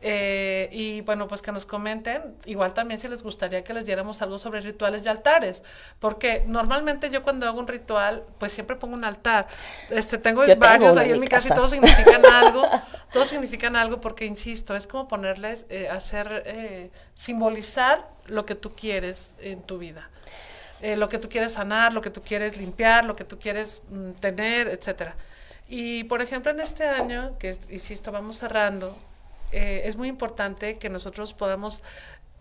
Eh, 0.02 0.70
y 0.72 1.02
bueno, 1.02 1.28
pues 1.28 1.42
que 1.42 1.52
nos 1.52 1.66
comenten, 1.66 2.34
igual 2.46 2.72
también 2.72 2.98
si 2.98 3.06
les 3.08 3.22
gustaría 3.22 3.62
que 3.62 3.74
les 3.74 3.84
diéramos 3.84 4.22
algo 4.22 4.38
sobre 4.38 4.60
rituales 4.62 5.04
y 5.04 5.08
altares, 5.08 5.62
porque 5.98 6.42
normalmente 6.46 7.10
yo 7.10 7.22
cuando 7.22 7.46
hago 7.46 7.60
un 7.60 7.68
ritual, 7.68 8.24
pues 8.38 8.52
siempre 8.52 8.76
pongo 8.76 8.94
un 8.94 9.04
altar. 9.04 9.46
Este, 9.90 10.16
tengo 10.16 10.42
varios 10.56 10.96
ahí 10.96 11.10
en 11.10 11.20
mi 11.20 11.28
casa 11.28 11.48
y 11.48 11.54
todos 11.54 11.70
significan 11.70 12.24
algo, 12.32 12.66
todos 13.12 13.28
significan 13.28 13.76
algo 13.76 14.00
porque, 14.00 14.24
insisto, 14.24 14.74
es 14.74 14.86
como 14.86 15.06
ponerles, 15.06 15.66
eh, 15.68 15.88
hacer, 15.90 16.44
eh, 16.46 16.90
simbolizar 17.14 18.08
lo 18.26 18.46
que 18.46 18.54
tú 18.54 18.74
quieres 18.74 19.36
en 19.40 19.62
tu 19.62 19.78
vida. 19.78 20.08
Lo 20.96 21.10
que 21.10 21.18
tú 21.18 21.28
quieres 21.28 21.52
sanar, 21.52 21.92
lo 21.92 22.00
que 22.00 22.08
tú 22.08 22.22
quieres 22.22 22.56
limpiar, 22.56 23.04
lo 23.04 23.14
que 23.14 23.24
tú 23.24 23.38
quieres 23.38 23.82
mm, 23.90 24.12
tener, 24.12 24.66
etcétera. 24.66 25.14
Y 25.68 26.04
por 26.04 26.22
ejemplo, 26.22 26.50
en 26.50 26.60
este 26.60 26.86
año, 26.88 27.36
que 27.38 27.54
insisto, 27.68 28.10
vamos 28.10 28.38
cerrando, 28.38 28.96
eh, 29.52 29.82
es 29.84 29.96
muy 29.96 30.08
importante 30.08 30.78
que 30.78 30.88
nosotros 30.88 31.34
podamos 31.34 31.82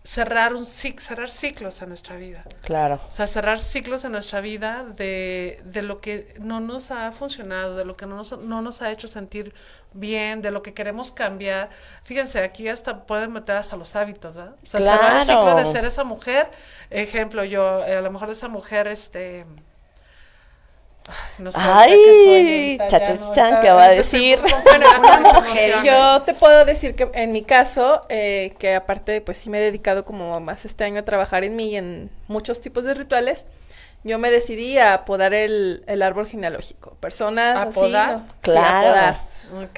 cerrar 0.02 0.54
un 0.54 0.64
cerrar 0.64 1.30
ciclos 1.30 1.82
en 1.82 1.90
nuestra 1.90 2.16
vida. 2.16 2.44
Claro. 2.62 3.00
O 3.08 3.12
sea, 3.12 3.26
cerrar 3.26 3.60
ciclos 3.60 4.04
en 4.04 4.12
nuestra 4.12 4.40
vida 4.40 4.84
de, 4.84 5.60
de 5.64 5.82
lo 5.82 6.00
que 6.00 6.34
no 6.38 6.60
nos 6.60 6.90
ha 6.90 7.12
funcionado, 7.12 7.76
de 7.76 7.84
lo 7.84 7.96
que 7.96 8.06
no 8.06 8.16
nos, 8.16 8.38
no 8.38 8.62
nos 8.62 8.80
ha 8.80 8.90
hecho 8.90 9.08
sentir 9.08 9.52
bien, 9.92 10.40
de 10.40 10.50
lo 10.50 10.62
que 10.62 10.72
queremos 10.72 11.10
cambiar. 11.10 11.68
Fíjense, 12.02 12.42
aquí 12.42 12.68
hasta 12.68 13.04
pueden 13.04 13.32
meter 13.32 13.56
hasta 13.56 13.76
los 13.76 13.94
hábitos, 13.94 14.36
¿verdad? 14.36 14.54
O 14.62 14.66
sea, 14.66 14.80
cerrar 14.80 15.20
el 15.20 15.26
ciclo 15.26 15.54
de 15.54 15.66
ser 15.66 15.84
esa 15.84 16.04
mujer. 16.04 16.50
Ejemplo, 16.88 17.44
yo, 17.44 17.84
eh, 17.84 17.96
a 17.96 18.00
lo 18.00 18.10
mejor 18.10 18.28
de 18.28 18.34
esa 18.34 18.48
mujer, 18.48 18.86
este 18.86 19.44
no 21.38 21.52
sé, 21.52 21.58
Ay, 21.60 22.78
chachas 22.88 23.32
chan, 23.32 23.60
¿qué 23.60 23.70
va 23.70 23.84
a 23.84 23.88
decir? 23.88 24.38
yo 25.84 26.22
te 26.22 26.34
puedo 26.34 26.64
decir 26.64 26.94
que 26.94 27.10
en 27.14 27.32
mi 27.32 27.42
caso, 27.42 28.02
eh, 28.08 28.54
que 28.58 28.74
aparte, 28.74 29.20
pues 29.20 29.38
sí 29.38 29.50
me 29.50 29.58
he 29.58 29.62
dedicado 29.62 30.04
como 30.04 30.38
más 30.40 30.64
este 30.64 30.84
año 30.84 31.00
a 31.00 31.04
trabajar 31.04 31.44
en 31.44 31.56
mí 31.56 31.70
y 31.70 31.76
en 31.76 32.10
muchos 32.28 32.60
tipos 32.60 32.84
de 32.84 32.94
rituales, 32.94 33.44
yo 34.02 34.18
me 34.18 34.30
decidí 34.30 34.78
a 34.78 35.04
podar 35.04 35.34
el, 35.34 35.84
el 35.86 36.02
árbol 36.02 36.26
genealógico. 36.26 36.94
Personas 37.00 37.56
¿A 37.58 37.70
podar? 37.70 38.20
Claro. 38.40 39.18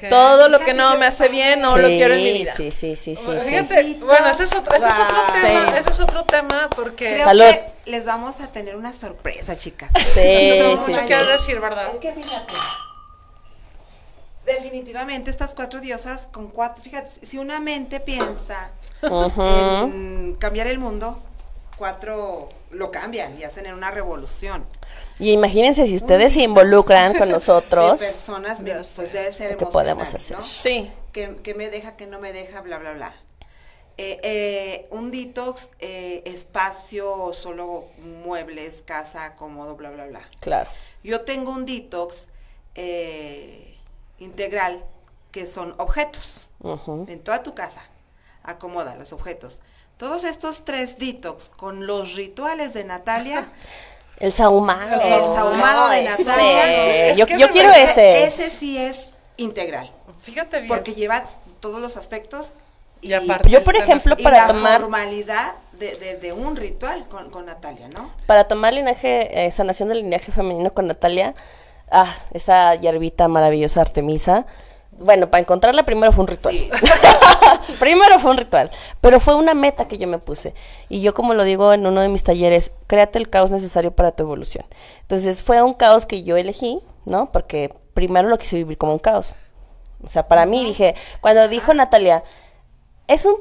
Todo 0.09 0.49
lo 0.49 0.59
que 0.59 0.73
no 0.73 0.97
me 0.97 1.07
hace 1.07 1.29
bien 1.29 1.61
no 1.61 1.75
lo 1.77 1.87
quiero 1.87 2.13
en 2.13 2.23
mi 2.23 2.31
vida. 2.31 2.53
Sí, 2.53 2.71
sí, 2.71 2.95
sí, 2.95 3.15
sí. 3.15 3.31
Fíjate, 3.43 3.95
bueno, 3.99 4.27
ese 4.27 4.43
es 4.43 4.53
otro, 4.53 4.75
ese 4.75 4.87
es 4.87 4.93
otro 4.93 5.41
tema, 5.41 5.77
ese 5.77 5.89
es 5.89 5.99
otro 5.99 6.23
tema 6.25 6.69
porque 6.75 7.15
Creo 7.15 7.27
que 7.31 7.72
les 7.85 8.05
vamos 8.05 8.39
a 8.39 8.51
tener 8.51 8.75
una 8.75 8.93
sorpresa, 8.93 9.57
chicas. 9.57 9.89
Sí, 10.13 10.77
mucho 10.87 10.99
sí, 10.99 11.07
que 11.07 11.15
decir, 11.15 11.59
¿verdad? 11.59 11.89
Es 11.93 11.99
que 11.99 12.13
fíjate. 12.13 12.53
Definitivamente 14.45 15.31
estas 15.31 15.53
cuatro 15.53 15.79
diosas 15.79 16.27
con 16.31 16.49
cuatro, 16.49 16.83
fíjate, 16.83 17.25
si 17.25 17.37
una 17.37 17.61
mente 17.61 18.01
piensa 18.01 18.71
en 19.01 20.35
cambiar 20.37 20.67
el 20.67 20.79
mundo, 20.79 21.21
cuatro 21.77 22.49
lo 22.71 22.91
cambian 22.91 23.39
y 23.39 23.43
hacen 23.43 23.71
una 23.73 23.91
revolución. 23.91 24.65
Y 25.19 25.31
imagínense 25.31 25.85
si 25.85 25.95
ustedes 25.95 26.33
se 26.33 26.41
involucran 26.41 27.13
con 27.17 27.29
nosotros. 27.31 27.99
De 27.99 28.07
personas, 28.07 28.57
pues 28.95 29.13
debe 29.13 29.31
ser 29.31 29.57
¿Qué 29.57 29.65
podemos 29.65 30.13
hacer? 30.13 30.37
Sí. 30.41 30.91
Que, 31.11 31.53
me 31.55 31.69
deja, 31.69 31.95
que 31.95 32.07
no 32.07 32.19
me 32.19 32.33
deja, 32.33 32.61
bla, 32.61 32.79
bla, 32.79 32.93
bla. 32.93 33.15
Eh, 33.97 34.19
eh, 34.23 34.87
un 34.89 35.11
detox, 35.11 35.69
eh, 35.79 36.23
espacio, 36.25 37.33
solo 37.33 37.85
muebles, 37.99 38.81
casa, 38.83 39.35
cómodo, 39.35 39.75
bla, 39.75 39.91
bla, 39.91 40.07
bla. 40.07 40.21
Claro. 40.39 40.69
Yo 41.03 41.21
tengo 41.21 41.51
un 41.51 41.65
detox 41.65 42.25
integral 44.17 44.83
que 45.31 45.45
son 45.45 45.75
objetos. 45.77 46.47
En 47.07 47.19
toda 47.19 47.43
tu 47.43 47.53
casa. 47.53 47.83
Acomoda 48.43 48.95
los 48.95 49.13
objetos. 49.13 49.59
Todos 49.97 50.23
estos 50.23 50.65
tres 50.65 50.97
detox 50.97 51.49
con 51.49 51.85
los 51.85 52.15
rituales 52.15 52.73
de 52.73 52.83
Natalia 52.83 53.45
El 54.19 54.31
sahumado. 54.31 55.01
El 55.01 55.35
sahumado 55.35 55.89
de 55.89 56.03
Natalia. 56.03 57.13
Yo, 57.13 57.25
yo 57.25 57.49
quiero 57.49 57.71
ese. 57.71 58.25
Ese 58.25 58.49
sí 58.49 58.77
es 58.77 59.11
integral. 59.37 59.91
Fíjate 60.21 60.57
bien. 60.57 60.67
Porque 60.67 60.93
lleva 60.93 61.25
todos 61.59 61.81
los 61.81 61.97
aspectos. 61.97 62.53
Y, 63.03 63.13
aparte 63.13 63.49
yo, 63.49 63.63
por 63.63 63.75
ejemplo, 63.75 64.15
para 64.17 64.37
la 64.37 64.47
tomar. 64.47 64.81
normalidad 64.81 65.53
de, 65.73 66.17
de, 66.21 66.33
un 66.33 66.55
ritual 66.55 67.07
con, 67.09 67.29
con, 67.29 67.45
Natalia, 67.45 67.89
¿no? 67.89 68.11
Para 68.25 68.47
tomar 68.47 68.73
linaje, 68.73 69.45
eh, 69.45 69.51
sanación 69.51 69.89
del 69.89 69.99
linaje 69.99 70.31
femenino 70.31 70.71
con 70.71 70.87
Natalia. 70.87 71.33
Ah, 71.91 72.15
esa 72.31 72.75
hierbita 72.75 73.27
maravillosa 73.27 73.81
Artemisa 73.81 74.45
bueno, 74.97 75.29
para 75.29 75.41
encontrarla 75.41 75.83
primero 75.83 76.11
fue 76.11 76.21
un 76.21 76.27
ritual. 76.27 76.55
primero 77.79 78.19
fue 78.19 78.31
un 78.31 78.37
ritual, 78.37 78.71
pero 79.01 79.19
fue 79.19 79.35
una 79.35 79.53
meta 79.53 79.87
que 79.87 79.97
yo 79.97 80.07
me 80.07 80.19
puse. 80.19 80.53
Y 80.89 81.01
yo 81.01 81.13
como 81.13 81.33
lo 81.33 81.43
digo 81.43 81.73
en 81.73 81.85
uno 81.85 82.01
de 82.01 82.09
mis 82.09 82.23
talleres, 82.23 82.71
créate 82.87 83.19
el 83.19 83.29
caos 83.29 83.51
necesario 83.51 83.91
para 83.91 84.11
tu 84.11 84.23
evolución. 84.23 84.65
Entonces 85.01 85.41
fue 85.41 85.61
un 85.61 85.73
caos 85.73 86.05
que 86.05 86.23
yo 86.23 86.37
elegí, 86.37 86.79
¿no? 87.05 87.31
Porque 87.31 87.73
primero 87.93 88.29
lo 88.29 88.37
quise 88.37 88.57
vivir 88.57 88.77
como 88.77 88.93
un 88.93 88.99
caos. 88.99 89.35
O 90.03 90.09
sea, 90.09 90.27
para 90.27 90.45
mí 90.45 90.63
dije, 90.63 90.95
cuando 91.21 91.47
dijo 91.47 91.73
Natalia, 91.73 92.23
es 93.07 93.25
un 93.25 93.35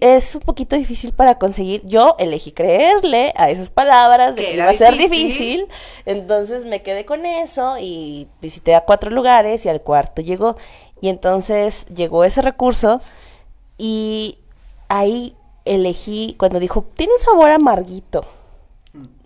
es 0.00 0.34
un 0.34 0.40
poquito 0.40 0.76
difícil 0.76 1.12
para 1.12 1.38
conseguir. 1.38 1.82
Yo 1.84 2.14
elegí 2.18 2.52
creerle 2.52 3.32
a 3.36 3.50
esas 3.50 3.70
palabras 3.70 4.36
de 4.36 4.44
que 4.44 4.54
iba 4.54 4.68
a 4.68 4.72
ser 4.72 4.96
difícil. 4.96 5.66
Entonces 6.06 6.64
me 6.64 6.82
quedé 6.82 7.04
con 7.04 7.26
eso 7.26 7.76
y 7.78 8.28
visité 8.40 8.74
a 8.74 8.84
cuatro 8.84 9.10
lugares 9.10 9.66
y 9.66 9.68
al 9.68 9.82
cuarto 9.82 10.22
llegó. 10.22 10.56
Y 11.00 11.08
entonces 11.08 11.86
llegó 11.86 12.24
ese 12.24 12.40
recurso 12.40 13.00
y 13.76 14.38
ahí 14.88 15.36
elegí, 15.64 16.36
cuando 16.38 16.60
dijo, 16.60 16.86
tiene 16.94 17.14
un 17.14 17.18
sabor 17.18 17.50
amarguito. 17.50 18.24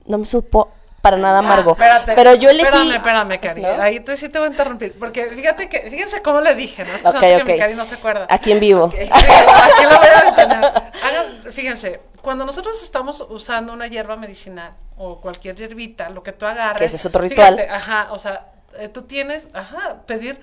No 0.07 0.19
me 0.19 0.27
supo 0.27 0.71
para 1.01 1.17
nada 1.17 1.39
amargo. 1.39 1.77
pero 2.07 2.35
yo 2.35 2.51
elegí. 2.51 2.67
Espérame, 2.67 3.33
espérame, 3.33 3.41
Cari. 3.41 3.65
Ahí 3.65 4.01
te, 4.01 4.17
sí 4.17 4.29
te 4.29 4.39
voy 4.39 4.49
a 4.49 4.51
interrumpir. 4.51 4.99
Porque 4.99 5.27
fíjate 5.27 5.69
que, 5.69 5.91
fíjense 5.91 6.23
cómo 6.23 6.41
le 6.41 6.55
dije, 6.55 6.85
¿no? 6.85 7.11
Es 7.11 7.17
que 7.17 7.45
mi 7.45 7.59
Cari 7.59 7.75
no 7.75 7.85
se 7.85 7.95
acuerda. 7.97 8.27
Aquí 8.29 8.53
en 8.53 8.61
vivo. 8.61 8.91
Sí, 8.91 8.99
aquí 9.03 9.83
lo 9.85 9.99
voy 9.99 10.09
a 10.09 10.31
detener. 10.31 10.65
Hagan, 11.03 11.53
fíjense, 11.53 12.01
cuando 12.21 12.45
nosotros 12.45 12.83
estamos 12.83 13.25
usando 13.29 13.73
una 13.73 13.87
hierba 13.87 14.17
medicinal 14.17 14.73
o 14.97 15.21
cualquier 15.21 15.55
hierbita, 15.57 16.11
lo 16.11 16.23
que 16.23 16.33
tú 16.33 16.47
agarres. 16.47 16.79
Que 16.79 16.85
ese 16.85 16.97
es 16.97 17.07
otro 17.07 17.23
ritual. 17.23 17.55
Fíjate, 17.55 17.73
ajá, 17.73 18.09
o 18.11 18.19
sea, 18.19 18.47
eh, 18.79 18.89
tú 18.89 19.03
tienes, 19.03 19.49
ajá, 19.55 20.03
pedir 20.07 20.41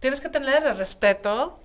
tienes 0.00 0.20
que 0.20 0.28
tener 0.28 0.64
el 0.64 0.76
respeto 0.76 1.58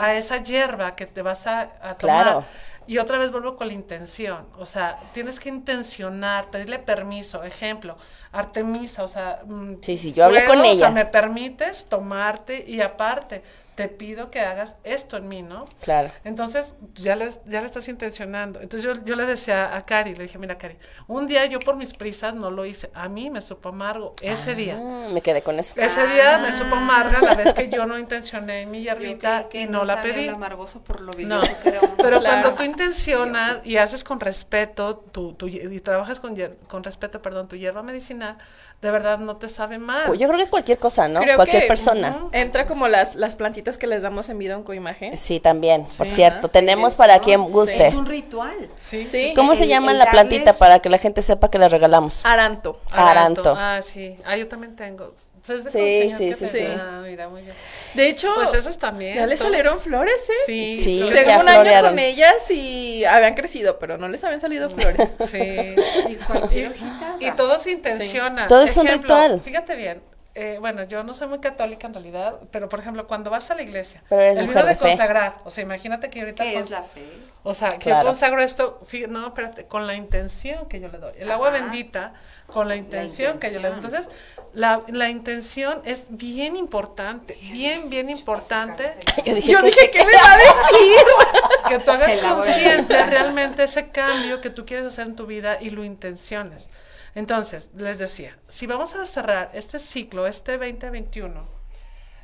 a 0.00 0.14
esa 0.14 0.42
hierba 0.42 0.94
que 0.94 1.06
te 1.06 1.22
vas 1.22 1.46
a, 1.46 1.68
tomar. 1.68 1.96
Claro. 1.98 2.44
Y 2.90 2.98
otra 2.98 3.18
vez 3.18 3.30
vuelvo 3.30 3.54
con 3.54 3.68
la 3.68 3.72
intención, 3.72 4.46
o 4.58 4.66
sea, 4.66 4.98
tienes 5.14 5.38
que 5.38 5.48
intencionar, 5.48 6.50
pedirle 6.50 6.80
permiso, 6.80 7.44
ejemplo, 7.44 7.96
Artemisa, 8.32 9.04
o 9.04 9.08
sea, 9.08 9.42
mm, 9.46 9.74
sí, 9.80 9.96
sí, 9.96 10.12
yo 10.12 10.24
hablé 10.24 10.44
con 10.44 10.58
ella. 10.64 10.72
O 10.72 10.74
sea, 10.74 10.90
me 10.90 11.06
permites 11.06 11.86
tomarte 11.88 12.64
y 12.66 12.80
aparte 12.80 13.44
te 13.80 13.88
pido 13.88 14.30
que 14.30 14.40
hagas 14.40 14.74
esto 14.84 15.16
en 15.16 15.26
mí, 15.26 15.40
¿no? 15.40 15.64
Claro. 15.80 16.10
Entonces, 16.22 16.74
ya 16.96 17.16
le, 17.16 17.30
ya 17.46 17.60
le 17.62 17.66
estás 17.66 17.88
intencionando. 17.88 18.60
Entonces, 18.60 18.84
yo, 18.84 19.02
yo 19.06 19.16
le 19.16 19.24
decía 19.24 19.74
a 19.74 19.86
Cari, 19.86 20.14
le 20.14 20.24
dije, 20.24 20.36
mira, 20.36 20.58
Cari, 20.58 20.76
un 21.06 21.26
día 21.26 21.46
yo 21.46 21.60
por 21.60 21.76
mis 21.76 21.94
prisas 21.94 22.34
no 22.34 22.50
lo 22.50 22.66
hice. 22.66 22.90
A 22.92 23.08
mí 23.08 23.30
me 23.30 23.40
supo 23.40 23.70
amargo 23.70 24.12
ese 24.20 24.54
día. 24.54 24.76
Ah, 24.78 25.08
me 25.10 25.22
quedé 25.22 25.40
con 25.40 25.58
eso. 25.58 25.72
Ese 25.80 26.06
día 26.08 26.36
me 26.36 26.52
supo 26.52 26.74
amarga 26.74 27.22
la 27.22 27.34
vez 27.34 27.54
que 27.54 27.70
yo 27.70 27.86
no 27.86 27.98
intencioné 28.04 28.66
mi 28.66 28.82
hierbita 28.82 29.48
que 29.48 29.62
y 29.62 29.66
no, 29.66 29.84
la 29.86 29.96
sabía 29.96 30.12
pedí. 30.12 30.26
lo 30.26 30.34
amargoso 30.34 30.84
por 30.84 31.00
lo 31.00 31.12
No, 31.12 31.40
que 31.40 31.68
era 31.70 31.80
pero 31.96 32.18
Claro. 32.20 32.42
cuando 32.42 32.52
tú 32.54 32.64
intencionas 32.64 33.60
y 33.64 33.78
haces 33.78 34.04
con 34.04 34.20
respeto 34.20 34.96
tu, 35.10 35.32
tu 35.32 35.46
y 35.48 35.80
trabajas 35.80 36.20
con, 36.20 36.36
con 36.68 36.84
respeto, 36.84 37.22
perdón, 37.22 37.48
tu 37.48 37.56
hierba 37.56 37.82
medicinal, 37.82 38.36
de 38.82 38.90
verdad 38.90 39.18
no 39.18 39.36
te 39.36 39.48
sabe 39.48 39.78
mal. 39.78 40.04
Pues 40.06 40.20
Yo 40.20 40.28
creo 40.28 40.44
que 40.44 40.50
cualquier 40.50 40.78
cosa, 40.78 41.08
¿no? 41.08 41.20
Creo 41.20 41.36
cualquier 41.36 41.62
que, 41.62 41.68
persona. 41.68 42.26
Entra 42.32 42.66
como 42.66 42.88
las, 42.88 43.14
las 43.14 43.36
plantitas 43.36 43.69
que 43.78 43.86
les 43.86 44.02
damos 44.02 44.28
en 44.28 44.38
vida 44.38 44.54
en 44.54 44.62
coimagen. 44.62 45.16
Sí, 45.16 45.40
también, 45.40 45.86
por 45.98 46.08
Sí, 46.08 46.14
cierto. 46.14 46.48
Tenemos 46.48 46.94
para 46.94 47.18
quien 47.20 47.42
guste. 47.50 47.88
Es 47.88 47.94
un 47.94 48.06
ritual. 48.06 48.68
Sí. 48.80 49.04
Sí. 49.04 49.32
¿Cómo 49.34 49.54
se 49.54 49.64
El- 49.64 49.70
llama 49.70 49.92
el 49.92 49.98
la 49.98 50.04
darles- 50.06 50.12
plantita 50.12 50.52
para 50.54 50.78
que 50.80 50.88
la 50.88 50.98
gente 50.98 51.22
sepa 51.22 51.50
que 51.50 51.58
la 51.58 51.68
regalamos? 51.68 52.20
Aranto. 52.24 52.80
Aranto. 52.92 53.54
Ah, 53.56 53.80
sí. 53.82 54.16
Ah, 54.24 54.36
yo 54.36 54.48
también 54.48 54.76
tengo. 54.76 55.14
¿Sabes 55.42 55.64
de 55.64 55.70
Sí, 55.70 56.14
sí, 56.18 56.34
sí, 56.38 56.46
sí. 56.50 56.64
Ah, 56.78 57.00
mira, 57.02 57.28
muy 57.30 57.40
bien. 57.40 57.54
De 57.94 58.08
hecho, 58.08 58.28
Pues 58.34 58.52
esos 58.52 58.78
también. 58.78 59.14
ya 59.16 59.26
le 59.26 59.36
todo- 59.36 59.46
salieron 59.48 59.80
flores, 59.80 60.14
¿eh? 60.28 60.32
Sí, 60.44 60.80
Sí. 60.80 60.98
Tengo 61.08 61.14
ya 61.28 61.38
un 61.40 61.48
año 61.48 61.60
florearon. 61.62 61.90
con 61.92 61.98
ellas 61.98 62.50
y 62.50 63.04
habían 63.06 63.32
crecido, 63.34 63.78
pero 63.78 63.96
no 63.96 64.06
les 64.08 64.22
habían 64.22 64.40
salido 64.42 64.68
flores. 64.68 65.08
Sí. 65.30 65.38
Y 66.10 66.14
cualquier 66.16 66.72
hojita. 66.72 67.16
Y 67.20 67.26
da. 67.28 67.36
todo 67.36 67.58
se 67.58 67.70
intenciona. 67.70 68.46
Todo 68.48 68.60
es 68.62 68.76
un 68.76 68.86
Ejemplo, 68.86 69.14
ritual. 69.16 69.40
Fíjate 69.40 69.76
bien. 69.76 70.02
Eh, 70.34 70.58
bueno, 70.60 70.84
yo 70.84 71.02
no 71.02 71.12
soy 71.14 71.26
muy 71.28 71.40
católica 71.40 71.86
en 71.86 71.94
realidad, 71.94 72.38
pero 72.50 72.68
por 72.68 72.80
ejemplo, 72.80 73.06
cuando 73.06 73.30
vas 73.30 73.50
a 73.50 73.54
la 73.54 73.62
iglesia, 73.62 74.02
Pero 74.08 74.22
eres 74.22 74.38
el 74.38 74.46
vino 74.48 74.64
de 74.64 74.76
consagrar, 74.76 75.36
o 75.44 75.50
sea, 75.50 75.62
imagínate 75.62 76.08
que 76.10 76.20
ahorita 76.20 76.44
¿Qué 76.44 76.58
es 76.58 76.70
la 76.70 76.82
fe? 76.84 77.04
O 77.42 77.54
sea, 77.54 77.70
que 77.72 77.86
Claro. 77.86 78.02
yo 78.02 78.08
consagro 78.10 78.42
esto, 78.42 78.80
no, 79.08 79.26
espérate, 79.28 79.64
con 79.64 79.86
la 79.86 79.94
intención 79.94 80.66
que 80.68 80.78
yo 80.78 80.88
le 80.88 80.98
doy. 80.98 81.12
El 81.18 81.30
agua 81.30 81.48
bendita, 81.50 82.12
con 82.46 82.68
la 82.68 82.76
intención, 82.76 83.38
que 83.38 83.50
yo 83.50 83.60
le 83.60 83.68
doy. 83.68 83.76
Entonces, 83.78 84.08
la, 84.52 84.82
la 84.88 85.08
intención 85.08 85.80
es 85.86 86.04
bien 86.10 86.54
importante, 86.56 87.38
bien, 87.40 87.88
bien 87.88 88.10
importante 88.10 88.92
Yo 89.24 89.34
dije, 89.34 89.52
Yo 89.52 89.58
¿qué- 89.60 89.66
dije, 89.66 89.90
¿qué 89.90 90.04
me 90.04 90.12
va 90.12 90.32
a 90.32 90.36
decir? 90.36 91.06
que 91.68 91.78
tú 91.78 91.90
hagas 91.92 92.16
consciente 92.18 93.06
realmente 93.06 93.62
ese 93.64 93.88
cambio 93.88 94.40
que 94.40 94.50
tú 94.50 94.66
quieres 94.66 94.86
hacer 94.86 95.06
en 95.06 95.16
tu 95.16 95.24
vida 95.26 95.58
y 95.60 95.70
lo 95.70 95.82
intenciones. 95.82 96.68
Entonces, 97.14 97.70
les 97.76 97.98
decía, 97.98 98.36
si 98.48 98.66
vamos 98.66 98.94
a 98.94 99.04
cerrar 99.06 99.50
este 99.52 99.78
ciclo, 99.78 100.26
este 100.26 100.58
2021, 100.58 101.44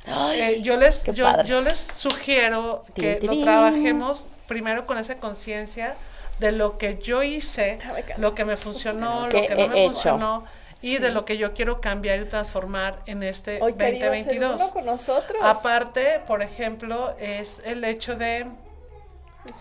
Ay, 0.05 0.41
eh, 0.41 0.61
yo 0.61 0.77
les 0.77 1.03
yo, 1.03 1.43
yo 1.43 1.61
les 1.61 1.77
sugiero 1.77 2.83
que 2.95 3.15
Tin, 3.17 3.29
lo 3.39 3.43
trabajemos 3.43 4.25
primero 4.47 4.85
con 4.87 4.97
esa 4.97 5.17
conciencia 5.17 5.95
de 6.39 6.51
lo 6.53 6.77
que 6.77 6.97
yo 6.99 7.23
hice, 7.23 7.79
Ah, 7.83 7.95
lo 8.17 8.33
que 8.33 8.45
me 8.45 8.55
funcionó, 8.55 9.23
lo 9.25 9.29
¿Qué 9.29 9.47
que 9.47 9.55
no 9.55 9.67
me 9.67 9.85
hecho? 9.85 9.93
funcionó 9.93 10.45
y 10.81 10.99
de 10.99 11.09
lo 11.11 11.25
que 11.25 11.37
yo 11.37 11.53
quiero 11.53 11.81
cambiar 11.81 12.19
y 12.21 12.25
transformar 12.25 13.01
en 13.07 13.23
este 13.23 13.59
Hoy 13.61 13.73
quería 13.73 14.11
hacer 14.11 14.25
2022. 14.39 14.61
uno 14.61 14.69
con 14.71 14.85
nosotros. 14.85 15.37
Aparte, 15.43 16.21
por 16.27 16.41
ejemplo, 16.41 17.15
es 17.19 17.61
el 17.65 17.83
hecho 17.83 18.15
de 18.15 18.45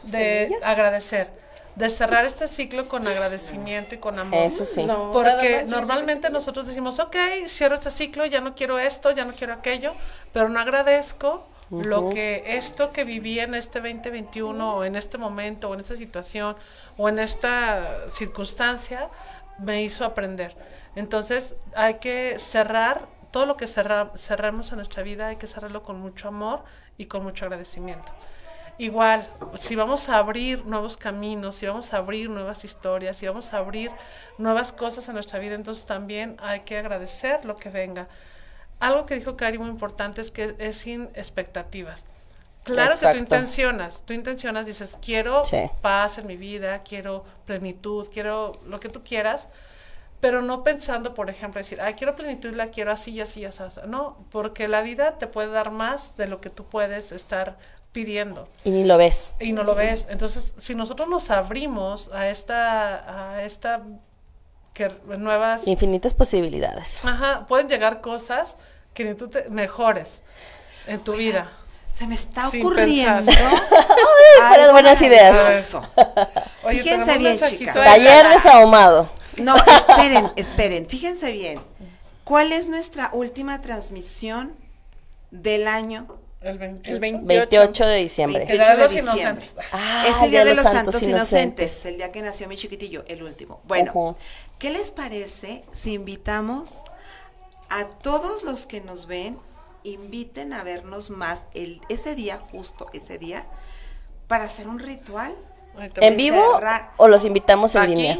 de 0.04 0.48
semillas. 0.48 0.62
agradecer, 0.62 1.30
de 1.76 1.90
cerrar 1.90 2.24
este 2.24 2.48
ciclo 2.48 2.88
con 2.88 3.06
agradecimiento 3.06 3.94
y 3.94 3.98
con 3.98 4.18
amor. 4.18 4.42
Eso 4.42 4.64
sí. 4.64 4.84
No, 4.84 5.12
Porque 5.12 5.64
normalmente 5.66 6.30
nosotros 6.30 6.66
decimos, 6.66 6.98
ok, 6.98 7.16
cierro 7.46 7.74
este 7.74 7.90
ciclo, 7.90 8.24
ya 8.26 8.40
no 8.40 8.54
quiero 8.54 8.78
esto, 8.78 9.10
ya 9.10 9.24
no 9.24 9.32
quiero 9.34 9.52
aquello, 9.52 9.92
pero 10.32 10.48
no 10.48 10.58
agradezco 10.58 11.46
lo 11.70 12.10
que 12.10 12.44
esto 12.46 12.90
que 12.90 13.04
viví 13.04 13.40
en 13.40 13.54
este 13.54 13.80
2021 13.80 14.76
o 14.76 14.84
en 14.84 14.94
este 14.94 15.18
momento 15.18 15.68
o 15.68 15.74
en 15.74 15.80
esta 15.80 15.96
situación 15.96 16.56
o 16.96 17.08
en 17.08 17.18
esta 17.18 18.08
circunstancia 18.08 19.08
me 19.58 19.82
hizo 19.82 20.04
aprender. 20.04 20.56
Entonces 20.94 21.54
hay 21.74 21.94
que 21.94 22.38
cerrar 22.38 23.08
todo 23.32 23.46
lo 23.46 23.56
que 23.56 23.66
cerra, 23.66 24.12
cerramos 24.16 24.70
en 24.70 24.76
nuestra 24.76 25.02
vida, 25.02 25.26
hay 25.26 25.36
que 25.36 25.46
cerrarlo 25.46 25.82
con 25.82 26.00
mucho 26.00 26.28
amor 26.28 26.62
y 26.96 27.06
con 27.06 27.22
mucho 27.22 27.44
agradecimiento. 27.44 28.12
Igual, 28.78 29.26
si 29.58 29.74
vamos 29.74 30.08
a 30.10 30.18
abrir 30.18 30.66
nuevos 30.66 30.96
caminos, 30.98 31.56
si 31.56 31.66
vamos 31.66 31.94
a 31.94 31.96
abrir 31.96 32.28
nuevas 32.28 32.64
historias, 32.64 33.16
si 33.16 33.26
vamos 33.26 33.54
a 33.54 33.58
abrir 33.58 33.90
nuevas 34.36 34.70
cosas 34.72 35.08
en 35.08 35.14
nuestra 35.14 35.38
vida, 35.38 35.54
entonces 35.54 35.86
también 35.86 36.36
hay 36.42 36.60
que 36.60 36.76
agradecer 36.76 37.44
lo 37.46 37.56
que 37.56 37.70
venga. 37.70 38.06
Algo 38.78 39.06
que 39.06 39.14
dijo 39.14 39.36
Cari 39.36 39.56
muy 39.56 39.70
importante 39.70 40.20
es 40.20 40.30
que 40.30 40.54
es 40.58 40.76
sin 40.76 41.04
expectativas. 41.14 42.04
Claro 42.64 42.94
que 43.00 43.12
tú 43.12 43.16
intencionas, 43.16 44.02
tú 44.04 44.12
intencionas, 44.12 44.66
dices, 44.66 44.98
quiero 45.00 45.44
Sí. 45.44 45.70
paz 45.80 46.18
en 46.18 46.26
mi 46.26 46.36
vida, 46.36 46.82
quiero 46.82 47.24
plenitud, 47.44 48.08
quiero 48.12 48.52
lo 48.66 48.80
que 48.80 48.88
tú 48.88 49.02
quieras, 49.04 49.48
pero 50.20 50.42
no 50.42 50.64
pensando, 50.64 51.14
por 51.14 51.28
ejemplo, 51.30 51.60
decir, 51.60 51.80
ay, 51.80 51.94
quiero 51.94 52.14
plenitud, 52.16 52.50
la 52.54 52.68
quiero 52.68 52.90
así 52.92 53.10
y 53.12 53.20
así 53.20 53.40
y 53.40 53.44
así. 53.44 53.62
así". 53.62 53.80
No, 53.86 54.24
porque 54.30 54.68
la 54.68 54.82
vida 54.82 55.18
te 55.18 55.26
puede 55.26 55.50
dar 55.50 55.70
más 55.70 56.16
de 56.16 56.26
lo 56.28 56.40
que 56.40 56.50
tú 56.50 56.64
puedes 56.66 57.12
estar 57.12 57.56
pidiendo 57.92 58.48
Y 58.64 58.70
ni 58.70 58.84
lo 58.84 58.98
ves. 58.98 59.30
y 59.40 59.52
no 59.52 59.62
lo 59.62 59.74
ves. 59.74 60.06
Entonces, 60.10 60.52
si 60.58 60.74
nosotros 60.74 61.08
nos 61.08 61.30
abrimos 61.30 62.10
a 62.12 62.28
esta, 62.28 63.34
a 63.36 63.42
esta 63.42 63.82
que 64.74 64.90
nuevas, 65.16 65.66
Infinitas 65.66 66.12
posibilidades. 66.12 67.02
ajá, 67.04 67.46
pueden 67.46 67.68
llegar 67.68 68.00
cosas 68.02 68.56
que 68.92 69.04
ni 69.04 69.14
tú 69.14 69.28
te 69.28 69.48
mejores 69.48 70.22
en 70.86 71.00
tu 71.00 71.14
vida. 71.14 71.50
Se 71.98 72.06
me 72.06 72.14
está 72.14 72.50
Sin 72.50 72.60
ocurriendo. 72.60 73.32
Algo 74.42 74.72
buenas 74.72 75.00
ideas. 75.00 75.74
Oye, 76.62 76.82
Fíjense 76.82 77.16
bien, 77.16 77.38
chicas. 77.38 77.74
Taller 77.74 78.28
desahumado. 78.28 79.08
No, 79.38 79.56
esperen, 79.56 80.32
esperen. 80.36 80.88
Fíjense 80.88 81.32
bien. 81.32 81.60
¿Cuál 82.24 82.52
es 82.52 82.66
nuestra 82.66 83.10
última 83.12 83.62
transmisión 83.62 84.54
del 85.30 85.68
año? 85.68 86.08
El 86.40 86.58
28. 86.58 86.90
El 86.92 87.00
28. 87.00 87.26
28 87.26 87.86
de 87.86 87.96
diciembre. 87.96 88.46
El 88.48 88.58
día 88.58 88.76
de 88.76 88.82
los 88.82 88.92
28 88.92 89.06
de 89.06 89.12
diciembre. 89.12 89.44
inocentes. 89.46 89.66
Ah, 89.72 90.04
es 90.08 90.22
el 90.22 90.30
Día 90.30 90.44
de 90.44 90.54
los 90.54 90.64
Santos, 90.64 91.02
Inocentes. 91.02 91.08
Inocentes, 91.08 91.86
el 91.86 91.96
día 91.96 92.12
que 92.12 92.22
nació 92.22 92.48
mi 92.48 92.56
chiquitillo, 92.56 93.04
el 93.08 93.22
último. 93.22 93.60
Bueno. 93.64 94.16
¿qué 94.58 94.70
les 94.70 94.90
parece 94.90 95.62
si 95.72 95.92
invitamos 95.94 96.70
a 97.68 97.86
todos 97.86 98.42
los 98.44 98.66
que 98.66 98.80
nos 98.80 99.06
ven, 99.06 99.38
inviten 99.82 100.52
a 100.52 100.62
vernos 100.62 101.10
más 101.10 101.40
el, 101.54 101.80
ese 101.88 102.14
día, 102.14 102.38
justo 102.50 102.86
ese 102.92 103.18
día, 103.18 103.44
para 104.28 104.44
hacer 104.44 104.68
un 104.68 104.78
ritual 104.78 105.34
¿En 105.96 106.16
vivo 106.16 106.54
cerrar. 106.54 106.92
o 106.96 107.06
los 107.08 107.24
invitamos 107.24 107.74
en 107.74 107.82
Aquí. 107.82 107.94
línea? 107.96 108.18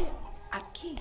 aquí? 0.51 0.99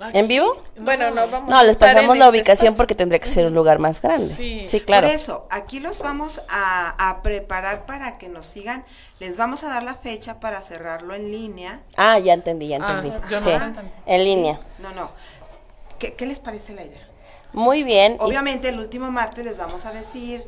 Aquí. 0.00 0.18
¿En 0.18 0.28
vivo? 0.28 0.52
Bueno, 0.78 1.10
no 1.10 1.26
vamos 1.28 1.50
No, 1.50 1.58
a 1.58 1.64
les 1.64 1.76
pasamos 1.76 2.16
la 2.16 2.28
ubicación 2.28 2.68
espacio. 2.68 2.76
porque 2.76 2.94
tendría 2.94 3.18
que 3.18 3.26
ser 3.26 3.46
un 3.46 3.54
lugar 3.54 3.78
más 3.80 4.00
grande. 4.00 4.32
Sí. 4.34 4.66
Sí, 4.68 4.80
claro. 4.80 5.08
Por 5.08 5.16
eso, 5.16 5.46
aquí 5.50 5.80
los 5.80 5.98
vamos 5.98 6.40
a, 6.48 7.10
a 7.10 7.22
preparar 7.22 7.84
para 7.86 8.16
que 8.18 8.28
nos 8.28 8.46
sigan. 8.46 8.84
Les 9.18 9.36
vamos 9.36 9.64
a 9.64 9.68
dar 9.68 9.82
la 9.82 9.94
fecha 9.94 10.38
para 10.38 10.60
cerrarlo 10.60 11.14
en 11.14 11.32
línea. 11.32 11.80
Ah, 11.96 12.18
ya 12.18 12.34
entendí, 12.34 12.68
ya 12.68 12.78
Ah, 12.80 13.00
entendí. 13.02 13.16
yo 13.30 13.40
no 13.40 13.46
sí, 13.46 13.50
entendí. 13.50 13.90
en 14.06 14.24
línea. 14.24 14.60
No, 14.78 14.92
no. 14.92 15.10
¿Qué, 15.98 16.14
qué 16.14 16.26
les 16.26 16.38
parece 16.40 16.74
la 16.74 16.84
idea? 16.84 17.08
Muy 17.52 17.82
bien. 17.84 18.14
y- 18.14 18.16
Obviamente 18.20 18.68
el 18.68 18.78
último 18.78 19.10
martes 19.10 19.44
les 19.44 19.56
vamos 19.56 19.84
a 19.86 19.92
decir 19.92 20.44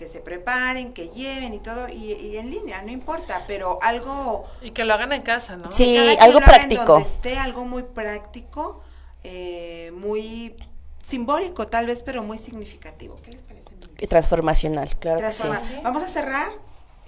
que 0.00 0.08
se 0.08 0.20
preparen, 0.20 0.94
que 0.94 1.10
lleven 1.10 1.52
y 1.52 1.58
todo, 1.58 1.86
y, 1.90 2.14
y 2.14 2.38
en 2.38 2.50
línea, 2.50 2.80
no 2.80 2.90
importa, 2.90 3.44
pero 3.46 3.78
algo... 3.82 4.44
Y 4.62 4.70
que 4.70 4.84
lo 4.84 4.94
hagan 4.94 5.12
en 5.12 5.20
casa, 5.20 5.56
¿no? 5.56 5.70
Sí, 5.70 5.94
algo 6.18 6.40
práctico. 6.40 6.94
donde 6.94 7.06
esté, 7.10 7.38
algo 7.38 7.66
muy 7.66 7.82
práctico, 7.82 8.80
eh, 9.24 9.92
muy 9.94 10.56
simbólico 11.06 11.66
tal 11.66 11.84
vez, 11.84 12.02
pero 12.02 12.22
muy 12.22 12.38
significativo. 12.38 13.16
¿Qué 13.22 13.32
les 13.32 13.42
parece? 13.42 13.60
y 13.98 14.06
transformacional, 14.06 14.88
claro 14.96 15.20
que 15.20 15.30
sí. 15.30 15.42
Transforma- 15.42 15.82
Vamos 15.82 16.02
a 16.02 16.08
cerrar. 16.08 16.52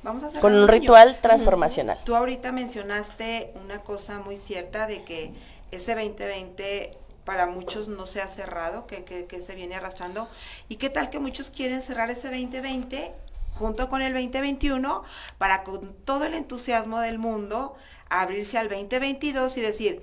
Vamos 0.03 0.23
a 0.23 0.27
cerrar 0.27 0.43
Con 0.43 0.55
un 0.55 0.69
ritual 0.69 1.19
transformacional. 1.23 1.97
Tú 2.05 2.15
ahorita 2.15 2.53
mencionaste 2.53 3.55
una 3.65 3.79
cosa 3.83 4.19
muy 4.19 4.37
cierta 4.37 4.87
de 4.87 5.03
que 5.03 5.33
ese 5.71 5.95
2020 5.95 6.91
para 7.25 7.47
muchos 7.47 7.89
no 7.89 8.07
se 8.07 8.21
ha 8.21 8.27
cerrado, 8.27 8.87
que, 8.87 9.05
que, 9.05 9.27
que 9.27 9.41
se 9.43 9.55
viene 9.55 9.75
arrastrando. 9.77 10.29
¿Y 10.69 10.77
qué 10.77 10.91
tal 10.91 11.11
que 11.11 11.19
muchos 11.19 11.51
quieren 11.51 11.83
cerrar 11.83 12.11
ese 12.11 12.29
2020 12.29 13.13
junto 13.59 13.89
con 13.91 14.03
el 14.03 14.13
2021 14.13 15.05
para 15.39 15.63
con 15.63 15.95
todo 16.05 16.25
el 16.25 16.35
entusiasmo 16.35 17.01
del 17.01 17.19
mundo 17.19 17.75
abrirse 18.09 18.59
al 18.59 18.69
2022 18.69 19.57
y 19.57 19.61
decir, 19.61 20.03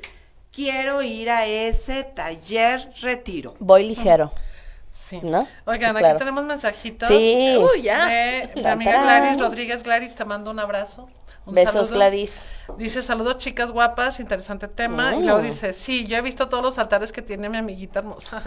quiero 0.52 1.02
ir 1.02 1.30
a 1.30 1.46
ese 1.46 2.04
taller 2.04 2.92
retiro? 3.02 3.54
Voy 3.60 3.88
ligero. 3.90 4.32
Sí. 4.92 5.20
¿No? 5.24 5.48
Oigan, 5.66 5.96
Claro. 5.96 6.08
aquí 6.10 6.20
tenemos 6.20 6.44
mensajitos. 6.46 7.08
Sí. 7.08 7.56
Uy, 7.58 7.82
ya. 7.82 8.06
De 8.08 8.52
mi 8.56 8.66
amiga. 8.66 9.02
Gladys 9.02 9.40
Rodríguez. 9.40 9.82
Gladys, 9.82 10.14
te 10.16 10.24
mando 10.24 10.52
un 10.52 10.60
abrazo. 10.60 11.10
Besos, 11.46 11.92
Gladys. 11.92 12.44
Dice, 12.78 13.02
saludos 13.02 13.38
chicas 13.38 13.72
guapas, 13.72 14.20
interesante 14.20 14.68
tema. 14.68 15.16
Y 15.16 15.24
luego 15.24 15.40
mm. 15.40 15.44
dice, 15.44 15.74
sí, 15.74 16.06
yo 16.06 16.18
he 16.18 16.22
visto 16.22 16.48
todos 16.50 16.64
los 16.64 16.78
altares 16.78 17.12
que 17.12 17.22
tiene 17.22 17.50
mi 17.50 17.58
amiguita 17.58 18.00
hermosa. 18.00 18.42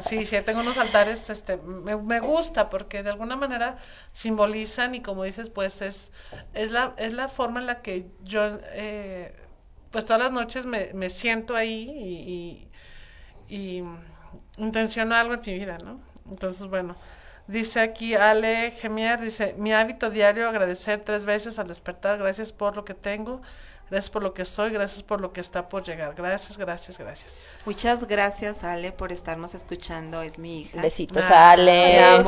sí, 0.00 0.26
sí, 0.26 0.36
tengo 0.44 0.60
unos 0.60 0.76
altares, 0.76 1.30
este, 1.30 1.56
me, 1.56 2.20
gusta 2.20 2.68
porque 2.68 3.02
de 3.02 3.10
alguna 3.10 3.36
manera 3.36 3.78
simbolizan 4.12 4.94
y 4.94 5.00
como 5.00 5.24
dices, 5.24 5.50
pues 5.50 5.82
es, 5.82 6.12
es, 6.52 6.70
la, 6.70 6.94
es 6.98 7.14
la 7.14 7.28
forma 7.28 7.60
en 7.60 7.66
la 7.66 7.80
que 7.82 8.06
yo, 8.22 8.42
eh, 8.72 9.34
pues 9.90 10.04
todas 10.04 10.20
las 10.22 10.32
noches 10.32 10.66
me, 10.66 10.90
me 10.94 11.08
siento 11.10 11.56
ahí 11.56 12.68
y, 13.48 13.54
y, 13.54 13.78
y 13.78 13.84
intenciono 14.58 15.14
algo 15.14 15.34
en 15.34 15.40
mi 15.44 15.54
vida, 15.54 15.78
¿no? 15.78 16.00
Entonces, 16.30 16.66
bueno. 16.66 16.96
Dice 17.50 17.80
aquí 17.80 18.14
Ale 18.14 18.70
Gemier, 18.70 19.20
dice, 19.20 19.56
mi 19.58 19.72
hábito 19.72 20.08
diario 20.08 20.48
agradecer 20.48 21.02
tres 21.04 21.24
veces 21.24 21.58
al 21.58 21.66
despertar, 21.66 22.16
gracias 22.16 22.52
por 22.52 22.76
lo 22.76 22.84
que 22.84 22.94
tengo, 22.94 23.42
gracias 23.90 24.08
por 24.08 24.22
lo 24.22 24.34
que 24.34 24.44
soy, 24.44 24.70
gracias 24.70 25.02
por 25.02 25.20
lo 25.20 25.32
que 25.32 25.40
está 25.40 25.68
por 25.68 25.82
llegar. 25.82 26.14
Gracias, 26.14 26.58
gracias, 26.58 26.96
gracias. 26.96 27.34
Muchas 27.66 28.06
gracias 28.06 28.62
Ale 28.62 28.92
por 28.92 29.10
estarnos 29.10 29.54
escuchando, 29.54 30.22
es 30.22 30.38
mi 30.38 30.60
hija. 30.60 30.80
Besitos 30.80 31.24
a 31.28 31.50
Ale. 31.50 32.22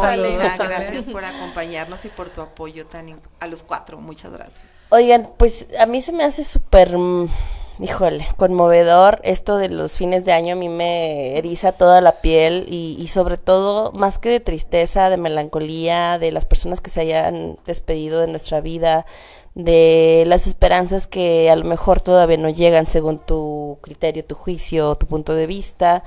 gracias 0.59 1.07
por 1.07 1.25
acompañarnos 1.25 2.05
y 2.05 2.09
por 2.09 2.29
tu 2.31 2.41
apoyo 2.41 2.87
tan 2.87 3.21
a 3.39 3.47
los 3.47 3.63
cuatro, 3.63 3.99
muchas 3.99 4.33
gracias. 4.33 4.61
Oigan, 4.89 5.31
pues 5.37 5.69
a 5.79 5.87
mí 5.87 6.03
se 6.03 6.11
me 6.11 6.25
hace 6.25 6.43
súper 6.43 6.99
mm, 6.99 7.31
híjole, 7.79 8.27
conmovedor. 8.37 9.21
Esto 9.25 9.57
de 9.57 9.69
los 9.69 9.93
fines 9.93 10.25
de 10.25 10.33
año 10.33 10.55
a 10.55 10.57
mí 10.57 10.69
me 10.69 11.39
eriza 11.39 11.73
toda 11.73 12.01
la 12.01 12.13
piel 12.21 12.67
y, 12.69 12.97
y, 12.99 13.09
sobre 13.09 13.37
todo, 13.37 13.93
más 13.93 14.19
que 14.19 14.29
de 14.29 14.41
tristeza, 14.41 15.11
de 15.11 15.17
melancolía, 15.17 16.19
de 16.19 16.33
las 16.33 16.45
personas 16.45 16.81
que 16.81 16.91
se 16.91 17.01
hayan 17.01 17.57
despedido 17.67 18.21
de 18.21 18.29
nuestra 18.29 18.61
vida, 18.61 19.07
de 19.55 20.25
las 20.27 20.47
esperanzas 20.47 21.07
que 21.07 21.51
a 21.51 21.57
lo 21.57 21.65
mejor 21.65 22.01
todavía 22.01 22.37
no 22.37 22.49
llegan 22.51 22.87
según 22.87 23.19
tu 23.19 23.79
criterio, 23.83 24.25
tu 24.25 24.35
juicio, 24.35 24.95
tu 24.97 25.07
punto 25.07 25.35
de 25.35 25.47
vista, 25.47 26.05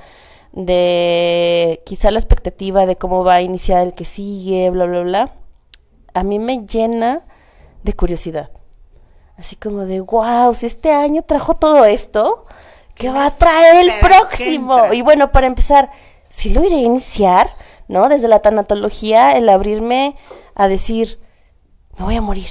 de 0.52 1.82
quizá 1.84 2.10
la 2.10 2.18
expectativa 2.18 2.86
de 2.86 2.96
cómo 2.96 3.24
va 3.24 3.34
a 3.36 3.42
iniciar 3.42 3.86
el 3.86 3.94
que 3.94 4.04
sigue, 4.04 4.70
bla, 4.70 4.86
bla, 4.86 5.00
bla. 5.02 5.30
A 6.14 6.22
mí 6.22 6.38
me 6.38 6.66
llena 6.66 7.26
de 7.82 7.92
curiosidad 7.92 8.50
Así 9.38 9.56
como 9.56 9.84
de, 9.84 10.00
wow, 10.00 10.54
si 10.54 10.66
este 10.66 10.92
año 10.92 11.22
trajo 11.22 11.54
todo 11.54 11.84
esto, 11.84 12.46
¿qué 12.94 13.10
va 13.10 13.26
a 13.26 13.30
traer 13.30 13.84
el 13.84 13.92
próximo? 14.00 14.92
Y 14.92 15.02
bueno, 15.02 15.30
para 15.30 15.46
empezar, 15.46 15.90
si 16.28 16.50
lo 16.50 16.64
iré 16.64 16.76
a 16.76 16.80
iniciar, 16.80 17.50
¿no? 17.86 18.08
Desde 18.08 18.28
la 18.28 18.38
tanatología, 18.38 19.36
el 19.36 19.48
abrirme 19.48 20.16
a 20.54 20.68
decir, 20.68 21.20
me 21.98 22.06
voy 22.06 22.16
a 22.16 22.22
morir. 22.22 22.48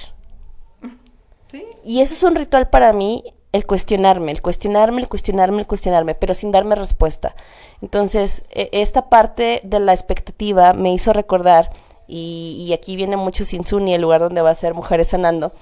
¿Sí? 1.51 1.65
Y 1.83 2.01
eso 2.01 2.13
es 2.13 2.21
un 2.21 2.35
ritual 2.35 2.69
para 2.69 2.93
mí, 2.93 3.23
el 3.51 3.65
cuestionarme, 3.65 4.31
el 4.31 4.41
cuestionarme, 4.41 5.01
el 5.01 5.07
cuestionarme, 5.07 5.61
el 5.61 5.67
cuestionarme, 5.67 6.13
pero 6.13 6.33
sin 6.35 6.51
darme 6.51 6.75
respuesta. 6.75 7.35
Entonces, 7.81 8.43
e, 8.51 8.69
esta 8.73 9.09
parte 9.09 9.61
de 9.63 9.79
la 9.79 9.93
expectativa 9.93 10.73
me 10.73 10.93
hizo 10.93 11.13
recordar, 11.13 11.71
y, 12.07 12.63
y 12.67 12.73
aquí 12.73 12.95
viene 12.95 13.17
mucho 13.17 13.43
Sinsuni, 13.43 13.95
el 13.95 14.01
lugar 14.01 14.21
donde 14.21 14.41
va 14.41 14.51
a 14.51 14.55
ser 14.55 14.75
Mujeres 14.75 15.07
Sanando, 15.07 15.53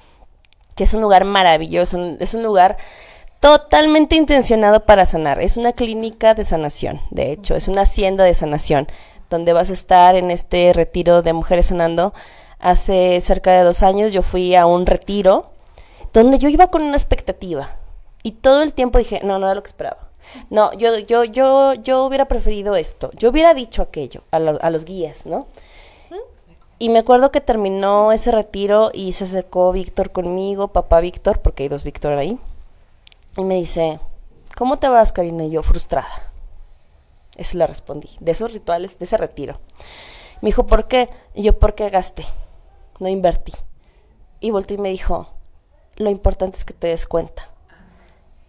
que 0.76 0.84
es 0.84 0.94
un 0.94 1.02
lugar 1.02 1.26
maravilloso, 1.26 2.18
es 2.20 2.34
un 2.34 2.44
lugar 2.44 2.78
totalmente 3.40 4.16
intencionado 4.16 4.86
para 4.86 5.06
sanar. 5.06 5.42
Es 5.42 5.58
una 5.58 5.74
clínica 5.74 6.34
de 6.34 6.46
sanación, 6.46 7.02
de 7.12 7.32
hecho, 7.32 7.56
es 7.56 7.68
una 7.68 7.82
hacienda 7.82 8.24
de 8.24 8.34
sanación, 8.34 8.88
donde 9.30 9.54
vas 9.54 9.70
a 9.70 9.74
estar 9.74 10.16
en 10.16 10.32
este 10.32 10.72
retiro 10.74 11.22
de 11.22 11.34
mujeres 11.34 11.68
sanando. 11.68 12.14
Hace 12.60 13.20
cerca 13.20 13.52
de 13.52 13.64
dos 13.64 13.84
años 13.84 14.14
yo 14.14 14.22
fui 14.22 14.56
a 14.56 14.66
un 14.66 14.86
retiro 14.86 15.52
donde 16.14 16.40
yo 16.40 16.48
iba 16.48 16.68
con 16.68 16.84
una 16.84 16.96
expectativa 16.96 17.76
y 18.24 18.32
todo 18.32 18.62
el 18.62 18.72
tiempo 18.72 19.00
dije, 19.00 19.20
no, 19.24 19.38
no 19.40 19.48
era 19.48 19.56
lo 19.56 19.64
que 19.64 19.70
esperaba. 19.70 19.98
No, 20.50 20.72
yo, 20.74 20.98
yo, 21.00 21.26
yo, 21.26 21.74
yo 21.74 22.06
hubiera 22.06 22.30
preferido 22.30 22.78
esto, 22.78 23.12
yo 23.14 23.30
hubiera 23.30 23.54
dicho 23.54 23.82
aquello 23.82 24.24
a, 24.32 24.38
a 24.38 24.70
los 24.70 24.86
guías, 24.86 25.26
¿no? 25.26 25.48
Y 26.84 26.90
me 26.90 27.00
acuerdo 27.00 27.32
que 27.32 27.40
terminó 27.40 28.12
ese 28.12 28.30
retiro 28.30 28.92
y 28.94 29.14
se 29.14 29.24
acercó 29.24 29.72
Víctor 29.72 30.12
conmigo, 30.12 30.68
papá 30.68 31.00
Víctor, 31.00 31.40
porque 31.40 31.64
hay 31.64 31.70
dos 31.70 31.86
Víctor 31.86 32.18
ahí. 32.18 32.38
Y 33.38 33.46
me 33.46 33.56
dice, 33.56 34.02
¿cómo 34.58 34.76
te 34.76 34.90
vas, 34.90 35.14
Karina? 35.14 35.46
Y 35.46 35.52
yo, 35.52 35.64
frustrada. 35.64 36.34
Eso 37.38 37.58
le 37.58 37.68
respondí, 37.68 38.10
de 38.20 38.34
esos 38.34 38.52
rituales, 38.52 39.00
de 39.00 39.06
ese 39.06 39.16
retiro. 39.16 39.62
Me 40.42 40.48
dijo, 40.48 40.68
¿por 40.68 40.90
qué? 40.90 41.10
Y 41.34 41.44
yo, 41.44 41.58
porque 41.58 41.90
gasté, 41.90 42.26
no 43.00 43.08
invertí. 43.08 43.54
Y 44.42 44.52
volteó 44.52 44.76
y 44.76 44.82
me 44.82 44.90
dijo, 44.90 45.30
lo 45.96 46.10
importante 46.10 46.58
es 46.58 46.66
que 46.66 46.74
te 46.74 46.88
des 46.88 47.08
cuenta. 47.08 47.50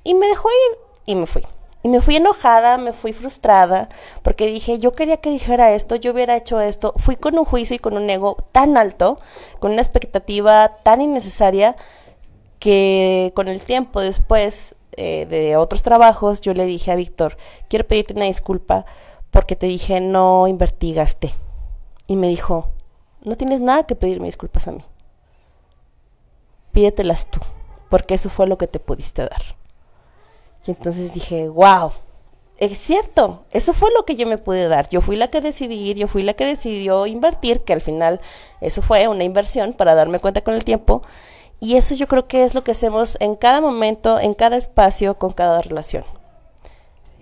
Y 0.03 0.15
me 0.15 0.27
dejó 0.27 0.49
ir 0.49 0.79
y 1.07 1.15
me 1.15 1.29
fui. 1.29 1.45
Y 1.85 1.89
me 1.89 2.01
fui 2.01 2.17
enojada, 2.17 2.79
me 2.79 2.95
fui 2.95 3.13
frustrada, 3.13 3.91
porque 4.23 4.47
dije, 4.47 4.79
yo 4.79 4.95
quería 4.95 5.19
que 5.19 5.29
dijera 5.29 5.75
esto, 5.75 5.97
yo 5.97 6.13
hubiera 6.13 6.35
hecho 6.35 6.59
esto. 6.59 6.95
Fui 6.97 7.17
con 7.17 7.39
un 7.39 7.45
juicio 7.45 7.77
y 7.77 7.79
con 7.79 7.99
un 7.99 8.09
ego 8.09 8.39
tan 8.53 8.79
alto, 8.79 9.19
con 9.59 9.71
una 9.73 9.83
expectativa 9.83 10.79
tan 10.83 11.03
innecesaria, 11.03 11.77
que 12.59 13.33
con 13.37 13.49
el 13.49 13.61
tiempo 13.61 14.01
después 14.01 14.77
eh, 14.93 15.27
de 15.29 15.59
otros 15.59 15.83
trabajos, 15.83 16.41
yo 16.41 16.55
le 16.55 16.65
dije 16.65 16.91
a 16.91 16.97
Víctor, 16.97 17.37
quiero 17.69 17.87
pedirte 17.87 18.15
una 18.15 18.25
disculpa 18.25 18.87
porque 19.31 19.55
te 19.55 19.67
dije 19.67 20.01
no 20.01 20.49
invertigaste. 20.49 21.35
Y 22.07 22.17
me 22.17 22.29
dijo, 22.29 22.71
no 23.25 23.37
tienes 23.37 23.61
nada 23.61 23.85
que 23.85 23.95
pedirme 23.95 24.25
disculpas 24.25 24.69
a 24.69 24.73
mí. 24.73 24.83
Pídetelas 26.73 27.27
tú, 27.27 27.41
porque 27.91 28.15
eso 28.15 28.31
fue 28.31 28.47
lo 28.47 28.57
que 28.57 28.69
te 28.69 28.81
pudiste 28.81 29.21
dar. 29.21 29.64
Y 30.67 30.71
entonces 30.71 31.13
dije, 31.13 31.49
wow, 31.49 31.93
es 32.57 32.79
cierto, 32.79 33.45
eso 33.51 33.73
fue 33.73 33.91
lo 33.95 34.05
que 34.05 34.17
yo 34.17 34.27
me 34.27 34.39
pude 34.39 34.69
dar. 34.69 34.89
Yo 34.89 35.01
fui 35.01 35.17
la 35.17 35.29
que 35.29 35.41
decidí 35.41 35.75
ir, 35.75 35.97
yo 35.97 36.09
fui 36.09 36.23
la 36.23 36.35
que 36.35 36.47
decidió 36.47 37.07
invertir, 37.07 37.61
que 37.61 37.73
al 37.73 37.81
final 37.81 38.21
eso 38.61 38.81
fue 38.81 39.09
una 39.09 39.25
inversión 39.25 39.73
para 39.73 39.95
darme 39.95 40.21
cuenta 40.21 40.43
con 40.43 40.55
el 40.55 40.65
tiempo. 40.65 41.03
Y 41.61 41.77
eso 41.77 41.95
yo 41.95 42.07
creo 42.07 42.29
que 42.29 42.45
es 42.45 42.55
lo 42.55 42.63
que 42.63 42.73
hacemos 42.73 43.17
en 43.21 43.35
cada 43.35 43.61
momento, 43.61 44.19
en 44.21 44.35
cada 44.35 44.57
espacio, 44.57 45.19
con 45.19 45.33
cada 45.33 45.63
relación. 45.63 46.05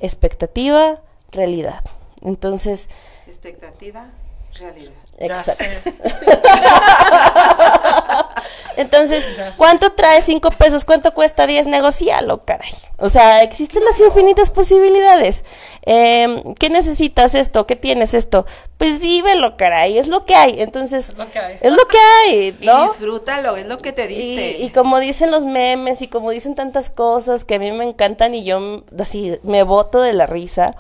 Expectativa, 0.01 1.03
realidad. 1.31 1.83
Entonces... 2.23 2.89
Expectativa, 3.27 4.11
realidad. 4.55 5.02
Exacto. 5.19 5.91
Entonces, 8.77 9.27
¿cuánto 9.57 9.93
trae 9.93 10.23
cinco 10.23 10.51
pesos? 10.51 10.85
¿Cuánto 10.85 11.13
cuesta 11.13 11.47
diez? 11.47 11.67
Negocialo, 11.67 12.41
caray. 12.41 12.71
O 12.99 13.09
sea, 13.09 13.43
existen 13.43 13.85
las 13.85 14.01
infinitas 14.01 14.51
posibilidades. 14.51 15.45
Em, 15.83 16.55
¿Qué 16.55 16.71
necesitas 16.71 17.35
esto? 17.35 17.67
¿Qué 17.67 17.77
tienes 17.77 18.15
esto? 18.15 18.47
Pues 18.79 18.99
vívelo, 18.99 19.57
caray. 19.57 19.99
Es 19.99 20.09
lo 20.09 20.25
que 20.25 20.35
hay. 20.35 20.61
Entonces, 20.61 21.11
es 21.11 21.19
lo 21.19 21.31
que 21.31 21.39
hay, 21.39 21.59
es 21.61 21.73
lo 21.73 21.87
que 21.87 21.99
hay 21.99 22.59
¿no? 22.63 22.87
Y 22.87 22.89
disfrútalo, 22.89 23.57
es 23.57 23.67
lo 23.67 23.79
que 23.79 23.93
te 23.93 24.07
diste. 24.07 24.59
Y, 24.59 24.65
y, 24.65 24.71
como 24.71 24.99
dicen 24.99 25.31
los 25.31 25.45
memes 25.45 26.03
y 26.03 26.09
como 26.09 26.31
dicen 26.31 26.55
tantas 26.55 26.91
cosas 26.91 27.45
que 27.45 27.57
a 27.57 27.59
mí 27.59 27.71
me 27.73 27.85
encantan 27.85 28.35
y 28.35 28.45
yo 28.45 28.85
así 28.99 29.39
me 29.43 29.63
boto 29.63 30.01
de 30.01 30.15
la 30.15 30.27
risa, 30.27 30.75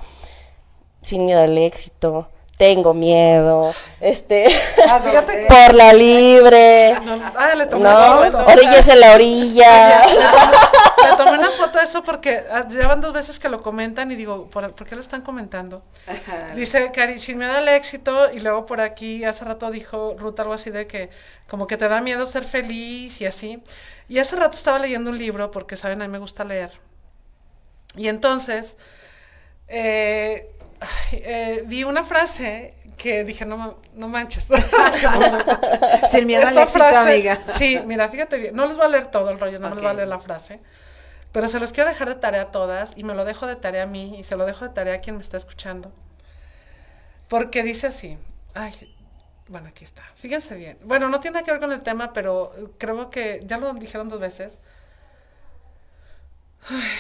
sin 1.02 1.26
miedo 1.26 1.42
al 1.42 1.58
éxito 1.58 2.28
tengo 2.56 2.94
miedo, 2.94 3.74
este, 4.00 4.46
ah, 4.88 5.00
por 5.48 5.74
la 5.74 5.92
libre, 5.92 6.94
no, 7.04 7.18
ah, 7.36 7.54
le 7.56 7.66
tomé 7.66 7.88
orillas 7.88 8.88
en 8.88 9.00
la 9.00 9.14
orilla. 9.14 10.02
le, 10.06 11.16
tomé 11.16 11.32
una 11.32 11.50
foto 11.50 11.78
de 11.78 11.84
eso 11.84 12.02
porque 12.02 12.44
ah, 12.50 12.68
llevan 12.68 13.00
dos 13.00 13.12
veces 13.12 13.38
que 13.38 13.48
lo 13.48 13.62
comentan 13.62 14.12
y 14.12 14.16
digo, 14.16 14.48
¿por, 14.50 14.74
qué 14.74 14.94
lo 14.94 15.00
están 15.00 15.22
comentando? 15.22 15.82
Dice, 16.54 16.90
Cari, 16.92 17.18
sin 17.18 17.38
miedo 17.38 17.52
al 17.52 17.68
éxito, 17.68 18.30
y 18.32 18.40
luego 18.40 18.66
por 18.66 18.80
aquí 18.80 19.24
hace 19.24 19.44
rato 19.44 19.70
dijo 19.70 20.14
Ruth 20.18 20.38
algo 20.38 20.52
así 20.52 20.70
de 20.70 20.86
que 20.86 21.10
como 21.48 21.66
que 21.66 21.76
te 21.76 21.88
da 21.88 22.00
miedo 22.00 22.26
ser 22.26 22.44
feliz 22.44 23.20
y 23.20 23.26
así. 23.26 23.62
Y 24.08 24.18
hace 24.18 24.36
rato 24.36 24.56
estaba 24.56 24.78
leyendo 24.78 25.10
un 25.10 25.18
libro, 25.18 25.50
porque 25.50 25.76
saben, 25.76 26.02
a 26.02 26.06
mí 26.06 26.12
me 26.12 26.18
gusta 26.18 26.44
leer. 26.44 26.70
Y 27.96 28.08
entonces, 28.08 28.76
eh, 29.68 30.50
eh, 31.12 31.64
vi 31.66 31.84
una 31.84 32.02
frase 32.02 32.74
que 32.96 33.24
dije, 33.24 33.44
no, 33.44 33.78
no 33.94 34.08
manches. 34.08 34.46
Sin 36.10 36.26
miedo 36.26 36.42
Esta 36.42 36.66
frase, 36.66 36.96
amiga. 36.96 37.38
Sí, 37.46 37.80
mira, 37.84 38.08
fíjate 38.08 38.36
bien. 38.36 38.54
No 38.54 38.66
les 38.66 38.76
voy 38.76 38.86
a 38.86 38.88
leer 38.88 39.06
todo 39.10 39.30
el 39.30 39.40
rollo, 39.40 39.58
no 39.58 39.70
les 39.70 39.78
voy 39.78 39.86
a 39.86 39.94
leer 39.94 40.08
la 40.08 40.20
frase. 40.20 40.60
Pero 41.32 41.48
se 41.48 41.58
los 41.58 41.72
quiero 41.72 41.88
dejar 41.88 42.08
de 42.08 42.14
tarea 42.14 42.42
a 42.42 42.50
todas 42.50 42.92
y 42.96 43.04
me 43.04 43.14
lo 43.14 43.24
dejo 43.24 43.46
de 43.46 43.56
tarea 43.56 43.84
a 43.84 43.86
mí 43.86 44.18
y 44.18 44.24
se 44.24 44.36
lo 44.36 44.44
dejo 44.44 44.66
de 44.66 44.74
tarea 44.74 44.94
a 44.94 45.00
quien 45.00 45.16
me 45.16 45.22
está 45.22 45.36
escuchando. 45.36 45.90
Porque 47.28 47.62
dice 47.62 47.86
así. 47.86 48.18
Ay, 48.54 48.94
bueno, 49.48 49.68
aquí 49.68 49.84
está. 49.84 50.02
Fíjense 50.14 50.54
bien. 50.54 50.78
Bueno, 50.84 51.08
no 51.08 51.20
tiene 51.20 51.42
que 51.42 51.50
ver 51.50 51.60
con 51.60 51.72
el 51.72 51.80
tema, 51.80 52.12
pero 52.12 52.52
creo 52.78 53.10
que 53.10 53.40
ya 53.44 53.56
lo 53.56 53.72
dijeron 53.74 54.08
dos 54.08 54.20
veces. 54.20 54.58
Ay, 56.68 56.90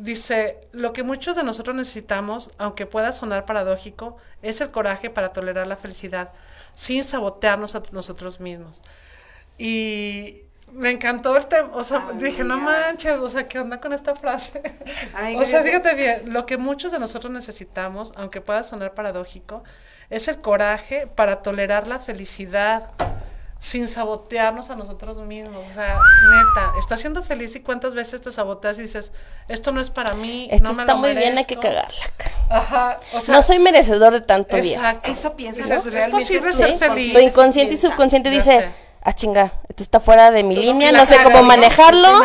Dice, 0.00 0.58
lo 0.72 0.94
que 0.94 1.02
muchos 1.02 1.36
de 1.36 1.42
nosotros 1.42 1.76
necesitamos, 1.76 2.50
aunque 2.56 2.86
pueda 2.86 3.12
sonar 3.12 3.44
paradójico, 3.44 4.16
es 4.40 4.62
el 4.62 4.70
coraje 4.70 5.10
para 5.10 5.34
tolerar 5.34 5.66
la 5.66 5.76
felicidad, 5.76 6.32
sin 6.74 7.04
sabotearnos 7.04 7.74
a 7.74 7.82
nosotros 7.92 8.40
mismos. 8.40 8.80
Y 9.58 10.44
Me 10.72 10.90
encantó 10.90 11.36
el 11.36 11.44
tema, 11.46 11.68
o 11.74 11.82
sea, 11.82 12.12
dije, 12.14 12.44
no 12.44 12.56
manches, 12.56 13.18
o 13.18 13.28
sea, 13.28 13.46
¿qué 13.46 13.58
onda 13.58 13.78
con 13.78 13.92
esta 13.92 14.14
frase? 14.14 14.62
o 15.36 15.44
sea, 15.44 15.62
fíjate 15.62 15.94
bien, 15.94 16.32
lo 16.32 16.46
que 16.46 16.56
muchos 16.56 16.92
de 16.92 16.98
nosotros 16.98 17.30
necesitamos, 17.30 18.12
aunque 18.16 18.40
pueda 18.40 18.62
sonar 18.62 18.94
paradójico, 18.94 19.64
es 20.08 20.28
el 20.28 20.40
coraje 20.40 21.08
para 21.08 21.42
tolerar 21.42 21.88
la 21.88 21.98
felicidad 21.98 22.90
sin 23.60 23.86
sabotearnos 23.88 24.70
a 24.70 24.74
nosotros 24.74 25.18
mismos. 25.18 25.64
O 25.70 25.74
sea, 25.74 25.98
neta, 26.30 26.72
estás 26.78 27.00
siendo 27.00 27.22
feliz 27.22 27.54
y 27.54 27.60
cuántas 27.60 27.94
veces 27.94 28.20
te 28.20 28.32
saboteas 28.32 28.78
y 28.78 28.82
dices, 28.82 29.12
esto 29.48 29.70
no 29.70 29.80
es 29.80 29.90
para 29.90 30.14
mí, 30.14 30.48
esto 30.50 30.70
no 30.70 30.74
me 30.74 30.82
está 30.82 30.94
muy 30.94 31.14
bien, 31.14 31.36
hay 31.36 31.44
que 31.44 31.56
cagarla. 31.56 32.04
Ajá, 32.48 32.98
o 33.12 33.20
sea, 33.20 33.34
no 33.34 33.42
soy 33.42 33.58
merecedor 33.58 34.14
de 34.14 34.22
tanto 34.22 34.56
exacto. 34.56 35.08
bien. 35.08 35.18
Eso 35.18 35.36
piensas, 35.36 35.86
es 35.86 36.08
posible 36.08 36.52
ser 36.52 36.78
feliz. 36.78 37.12
Tu 37.12 37.18
inconsciente 37.20 37.74
y 37.74 37.76
subconsciente 37.76 38.30
dice, 38.30 38.70
ah 39.02 39.12
chinga, 39.12 39.52
esto 39.68 39.82
está 39.82 40.00
fuera 40.00 40.30
de 40.30 40.42
mi 40.42 40.56
línea, 40.56 40.90
no 40.90 41.04
sé 41.04 41.18
cómo 41.22 41.42
manejarlo. 41.42 42.22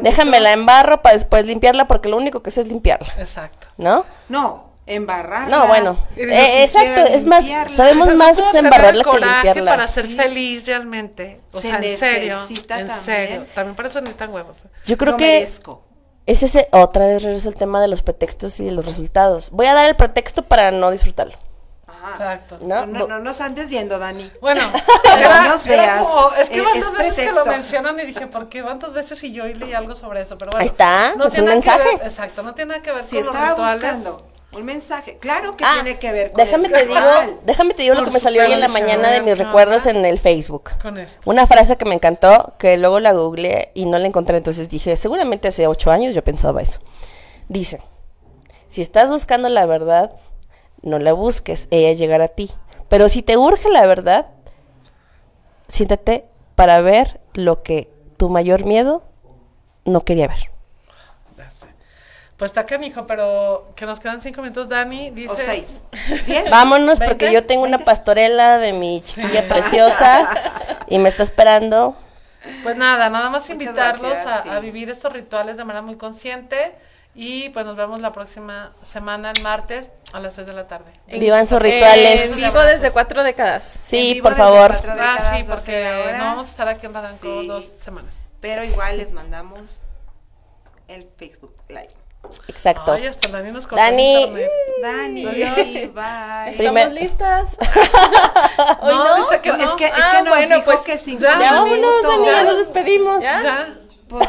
Déjamela 0.00 0.52
en 0.52 0.64
barro 0.64 1.02
para 1.02 1.14
después 1.14 1.44
limpiarla 1.44 1.88
porque 1.88 2.08
lo 2.08 2.16
único 2.16 2.42
que 2.42 2.52
sé 2.52 2.60
es 2.60 2.68
limpiarla. 2.68 3.12
Exacto. 3.18 3.66
¿No? 3.76 4.06
No, 4.28 4.67
embarrarla. 4.88 5.56
No, 5.56 5.66
bueno. 5.66 5.98
Eh, 6.16 6.64
exacto, 6.64 7.02
es 7.02 7.24
más, 7.24 7.46
sabemos 7.70 8.14
más 8.14 8.38
embarrarla 8.54 9.04
que 9.04 9.18
limpiarla. 9.18 9.70
para 9.70 9.88
ser 9.88 10.06
feliz 10.06 10.66
realmente. 10.66 11.40
O 11.52 11.60
sea, 11.60 11.76
en 11.76 11.98
serio. 11.98 12.38
En 12.48 12.66
también. 12.66 12.98
serio. 13.04 13.46
También 13.54 13.76
para 13.76 13.88
eso 13.88 14.00
necesitan 14.00 14.30
huevos. 14.32 14.58
Yo 14.84 14.96
creo 14.96 15.16
que 15.16 15.48
es 16.26 16.42
ese, 16.42 16.68
otra 16.72 17.06
vez 17.06 17.22
regreso 17.22 17.48
al 17.48 17.54
tema 17.54 17.80
de 17.80 17.88
los 17.88 18.02
pretextos 18.02 18.58
y 18.60 18.64
de 18.66 18.72
los 18.72 18.86
resultados. 18.86 19.50
Voy 19.50 19.66
a 19.66 19.74
dar 19.74 19.88
el 19.88 19.96
pretexto 19.96 20.42
para 20.42 20.70
no 20.70 20.90
disfrutarlo. 20.90 21.36
Exacto. 22.12 22.58
¿No? 22.62 22.86
No, 22.86 23.06
no, 23.06 23.18
nos 23.18 23.40
andes 23.40 23.68
viendo, 23.68 23.98
Dani. 23.98 24.30
Bueno, 24.40 24.62
no 25.22 25.48
nos 25.48 25.66
veas. 25.66 26.04
es 26.38 26.50
que 26.50 26.62
cuántas 26.62 26.92
veces 26.96 27.28
que 27.28 27.32
lo 27.32 27.44
mencionan 27.44 27.98
y 28.00 28.06
dije, 28.06 28.26
¿por 28.26 28.48
qué 28.48 28.62
cuántas 28.62 28.92
veces 28.92 29.22
y 29.24 29.32
yo 29.32 29.44
leí 29.44 29.72
algo 29.72 29.94
sobre 29.94 30.22
eso? 30.22 30.38
Pero 30.38 30.50
bueno, 30.52 30.62
Ahí 30.62 30.68
está, 30.68 31.14
no 31.16 31.26
es 31.26 31.38
un 31.38 31.46
mensaje. 31.46 31.88
exacto, 32.02 32.42
no 32.42 32.54
tiene 32.54 32.70
nada 32.70 32.82
que 32.82 32.92
ver 32.92 33.04
si 33.04 33.16
con 33.16 33.26
los 33.26 33.48
rituales. 33.48 33.82
Buscando 33.82 34.27
un 34.50 34.64
mensaje, 34.64 35.18
claro 35.18 35.56
que 35.56 35.64
ah, 35.64 35.74
tiene 35.74 35.98
que 35.98 36.10
ver 36.10 36.32
con 36.32 36.42
déjame 36.42 36.70
te 36.70 36.86
digo, 36.86 37.00
déjame 37.44 37.74
te 37.74 37.82
digo 37.82 37.94
lo 37.94 38.04
que 38.06 38.10
me 38.10 38.20
salió 38.20 38.42
hoy 38.42 38.52
en 38.52 38.60
la 38.60 38.68
mañana 38.68 39.10
de 39.10 39.20
mis 39.20 39.36
recuerdos 39.36 39.86
en 39.86 40.04
el 40.04 40.18
Facebook. 40.18 40.70
Con 40.80 40.98
esto. 40.98 41.20
Una 41.26 41.46
frase 41.46 41.76
que 41.76 41.84
me 41.84 41.94
encantó, 41.94 42.54
que 42.58 42.78
luego 42.78 42.98
la 42.98 43.12
googleé 43.12 43.70
y 43.74 43.84
no 43.84 43.98
la 43.98 44.06
encontré, 44.06 44.38
entonces 44.38 44.68
dije, 44.68 44.96
seguramente 44.96 45.48
hace 45.48 45.66
ocho 45.66 45.90
años 45.90 46.14
yo 46.14 46.24
pensaba 46.24 46.62
eso. 46.62 46.80
Dice, 47.48 47.82
si 48.68 48.80
estás 48.80 49.10
buscando 49.10 49.50
la 49.50 49.66
verdad, 49.66 50.18
no 50.82 50.98
la 50.98 51.12
busques, 51.12 51.68
ella 51.70 51.92
llegará 51.92 52.24
a 52.24 52.28
ti. 52.28 52.50
Pero 52.88 53.10
si 53.10 53.22
te 53.22 53.36
urge 53.36 53.68
la 53.68 53.84
verdad, 53.84 54.28
siéntate 55.68 56.24
para 56.54 56.80
ver 56.80 57.20
lo 57.34 57.62
que 57.62 57.90
tu 58.16 58.30
mayor 58.30 58.64
miedo 58.64 59.02
no 59.84 60.04
quería 60.04 60.26
ver. 60.26 60.50
Pues 62.38 62.52
está 62.52 62.66
canijo, 62.66 63.04
pero 63.04 63.72
que 63.74 63.84
nos 63.84 63.98
quedan 63.98 64.20
cinco 64.20 64.42
minutos. 64.42 64.68
Dani 64.68 65.10
dice. 65.10 65.32
O 65.32 65.36
seis. 65.36 65.66
Vámonos, 66.50 67.00
porque 67.00 67.32
yo 67.32 67.44
tengo 67.44 67.64
una 67.64 67.78
pastorela 67.78 68.58
de 68.58 68.72
mi 68.72 69.02
chiquilla 69.02 69.42
preciosa 69.48 70.30
y 70.86 71.00
me 71.00 71.08
está 71.08 71.24
esperando. 71.24 71.96
Pues 72.62 72.76
nada, 72.76 73.10
nada 73.10 73.28
más 73.28 73.50
invitarlos 73.50 74.16
a, 74.24 74.60
vivir 74.60 74.88
estos 74.88 75.12
rituales 75.12 75.56
de 75.56 75.64
manera 75.64 75.82
muy 75.82 75.96
consciente. 75.96 76.76
Y 77.12 77.48
pues 77.48 77.66
nos 77.66 77.74
vemos 77.74 77.98
la 77.98 78.12
próxima 78.12 78.72
semana, 78.82 79.32
el 79.32 79.42
martes, 79.42 79.90
a 80.12 80.20
las 80.20 80.34
seis 80.34 80.46
de 80.46 80.52
la 80.52 80.68
tarde. 80.68 80.92
Vivan 81.08 81.48
sus 81.48 81.60
rituales. 81.60 82.36
vivo 82.36 82.60
desde 82.60 82.92
cuatro 82.92 83.24
décadas. 83.24 83.80
Sí, 83.82 84.20
por 84.22 84.36
favor. 84.36 84.72
ah, 85.00 85.34
sí, 85.34 85.42
porque 85.42 85.84
no 86.16 86.24
vamos 86.24 86.46
a 86.46 86.50
estar 86.50 86.68
aquí 86.68 86.86
en 86.86 86.94
Radanco 86.94 87.42
dos 87.42 87.64
semanas. 87.64 88.14
Pero 88.40 88.62
igual 88.62 88.98
les 88.98 89.12
mandamos 89.12 89.80
el 90.86 91.08
Facebook 91.18 91.56
Live. 91.68 92.07
Exacto. 92.48 92.92
Ay, 92.92 93.06
hasta 93.06 93.28
Dani 93.28 93.52
nos 93.52 93.68
Dani. 93.68 94.32
Dani, 94.82 95.24
bye. 95.24 96.52
¿Estamos 96.52 96.92
listas? 96.92 97.56
no, 98.82 99.04
no, 99.04 99.16
dice 99.16 99.40
que 99.40 99.48
no. 99.50 99.56
Es 99.56 99.70
que, 99.70 99.86
es 99.86 99.92
que 99.92 100.02
ah, 100.02 100.22
nos 100.22 100.28
bueno, 100.34 100.54
dijo 100.56 100.64
pues, 100.64 100.80
que 100.80 101.16
ya, 101.18 101.38
vámonos, 101.38 102.02
Dani, 102.02 102.26
ya 102.26 102.42
nos 102.44 102.58
despedimos. 102.58 103.22
¿Ya? 103.22 103.42
¿Ya? 103.42 103.74
Pues 104.08 104.28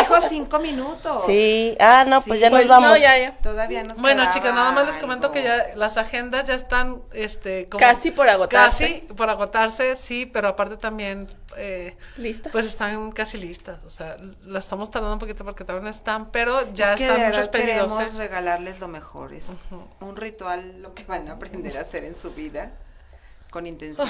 dijo 0.00 0.14
cinco 0.28 0.58
minutos. 0.58 1.24
Sí, 1.26 1.76
ah, 1.80 2.04
no, 2.06 2.20
pues 2.20 2.40
ya 2.40 2.50
nos 2.50 2.58
pues, 2.58 2.68
vamos. 2.68 3.00
ya, 3.00 3.18
ya. 3.18 3.32
Todavía 3.38 3.82
nos 3.84 3.98
Bueno, 3.98 4.24
chicas, 4.32 4.54
nada 4.54 4.72
más 4.72 4.86
les 4.86 4.98
comento 4.98 5.32
que 5.32 5.42
ya 5.42 5.68
las 5.74 5.96
agendas 5.96 6.46
ya 6.46 6.54
están, 6.54 7.00
este, 7.12 7.66
como 7.68 7.80
casi 7.80 8.10
por 8.10 8.28
agotarse. 8.28 9.00
Casi 9.00 9.14
por 9.14 9.30
agotarse, 9.30 9.96
sí, 9.96 10.26
pero 10.26 10.48
aparte 10.48 10.76
también, 10.76 11.26
eh, 11.56 11.96
¿Lista? 12.16 12.50
Pues 12.50 12.66
están 12.66 13.10
casi 13.12 13.38
listas, 13.38 13.78
o 13.86 13.90
sea, 13.90 14.16
las 14.44 14.64
estamos 14.64 14.90
tardando 14.90 15.14
un 15.14 15.20
poquito 15.20 15.44
porque 15.44 15.64
todavía 15.64 15.84
no 15.84 15.90
están, 15.90 16.30
pero 16.30 16.72
ya 16.72 16.92
es 16.92 16.98
que 16.98 17.06
están 17.06 17.26
muchos 17.28 17.48
pedidos. 17.48 17.74
queremos 17.74 18.02
¿eh? 18.02 18.18
regalarles 18.18 18.80
lo 18.80 18.88
mejor, 18.88 19.32
es 19.32 19.46
un 20.00 20.16
ritual, 20.16 20.82
lo 20.82 20.94
que 20.94 21.04
van 21.04 21.28
a 21.28 21.32
aprender 21.32 21.76
a 21.78 21.82
hacer 21.82 22.04
en 22.04 22.16
su 22.18 22.32
vida 22.32 22.72
con 23.50 23.66
intención, 23.66 24.08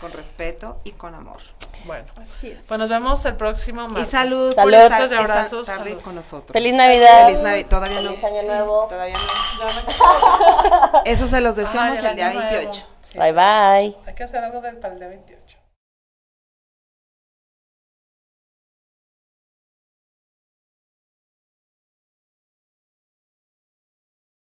con 0.00 0.12
respeto 0.12 0.80
y 0.84 0.92
con 0.92 1.14
amor. 1.14 1.40
Bueno, 1.84 2.04
así 2.16 2.50
es. 2.50 2.64
Pues 2.68 2.78
nos 2.78 2.88
vemos 2.88 3.24
el 3.24 3.36
próximo 3.36 3.88
martes. 3.88 4.08
Y 4.08 4.10
salud, 4.10 4.54
salud. 4.54 4.70
por 4.70 4.74
estar, 4.80 5.10
y 5.10 5.14
abrazos, 5.14 5.66
tarde 5.66 5.96
con 5.96 6.14
nosotros. 6.14 6.52
Feliz 6.52 6.74
Navidad. 6.74 7.26
Feliz 7.26 7.42
Navidad. 7.42 7.68
Todavía 7.68 8.00
no. 8.00 8.10
Feliz 8.10 8.24
Año 8.24 8.42
Nuevo. 8.42 8.86
Todavía 8.88 9.16
no. 9.16 11.02
Eso 11.04 11.28
se 11.28 11.40
los 11.40 11.56
deseamos 11.56 11.98
el, 11.98 12.16
día 12.16 12.28
28. 12.28 12.86
Bye 13.14 13.32
bye. 13.32 13.96
Hay 14.06 14.14
que 14.14 14.24
hacer 14.24 14.44
algo 14.44 14.60
del, 14.60 14.78
para 14.78 14.94
el 14.94 15.00
día 15.00 15.08
28. 15.08 15.61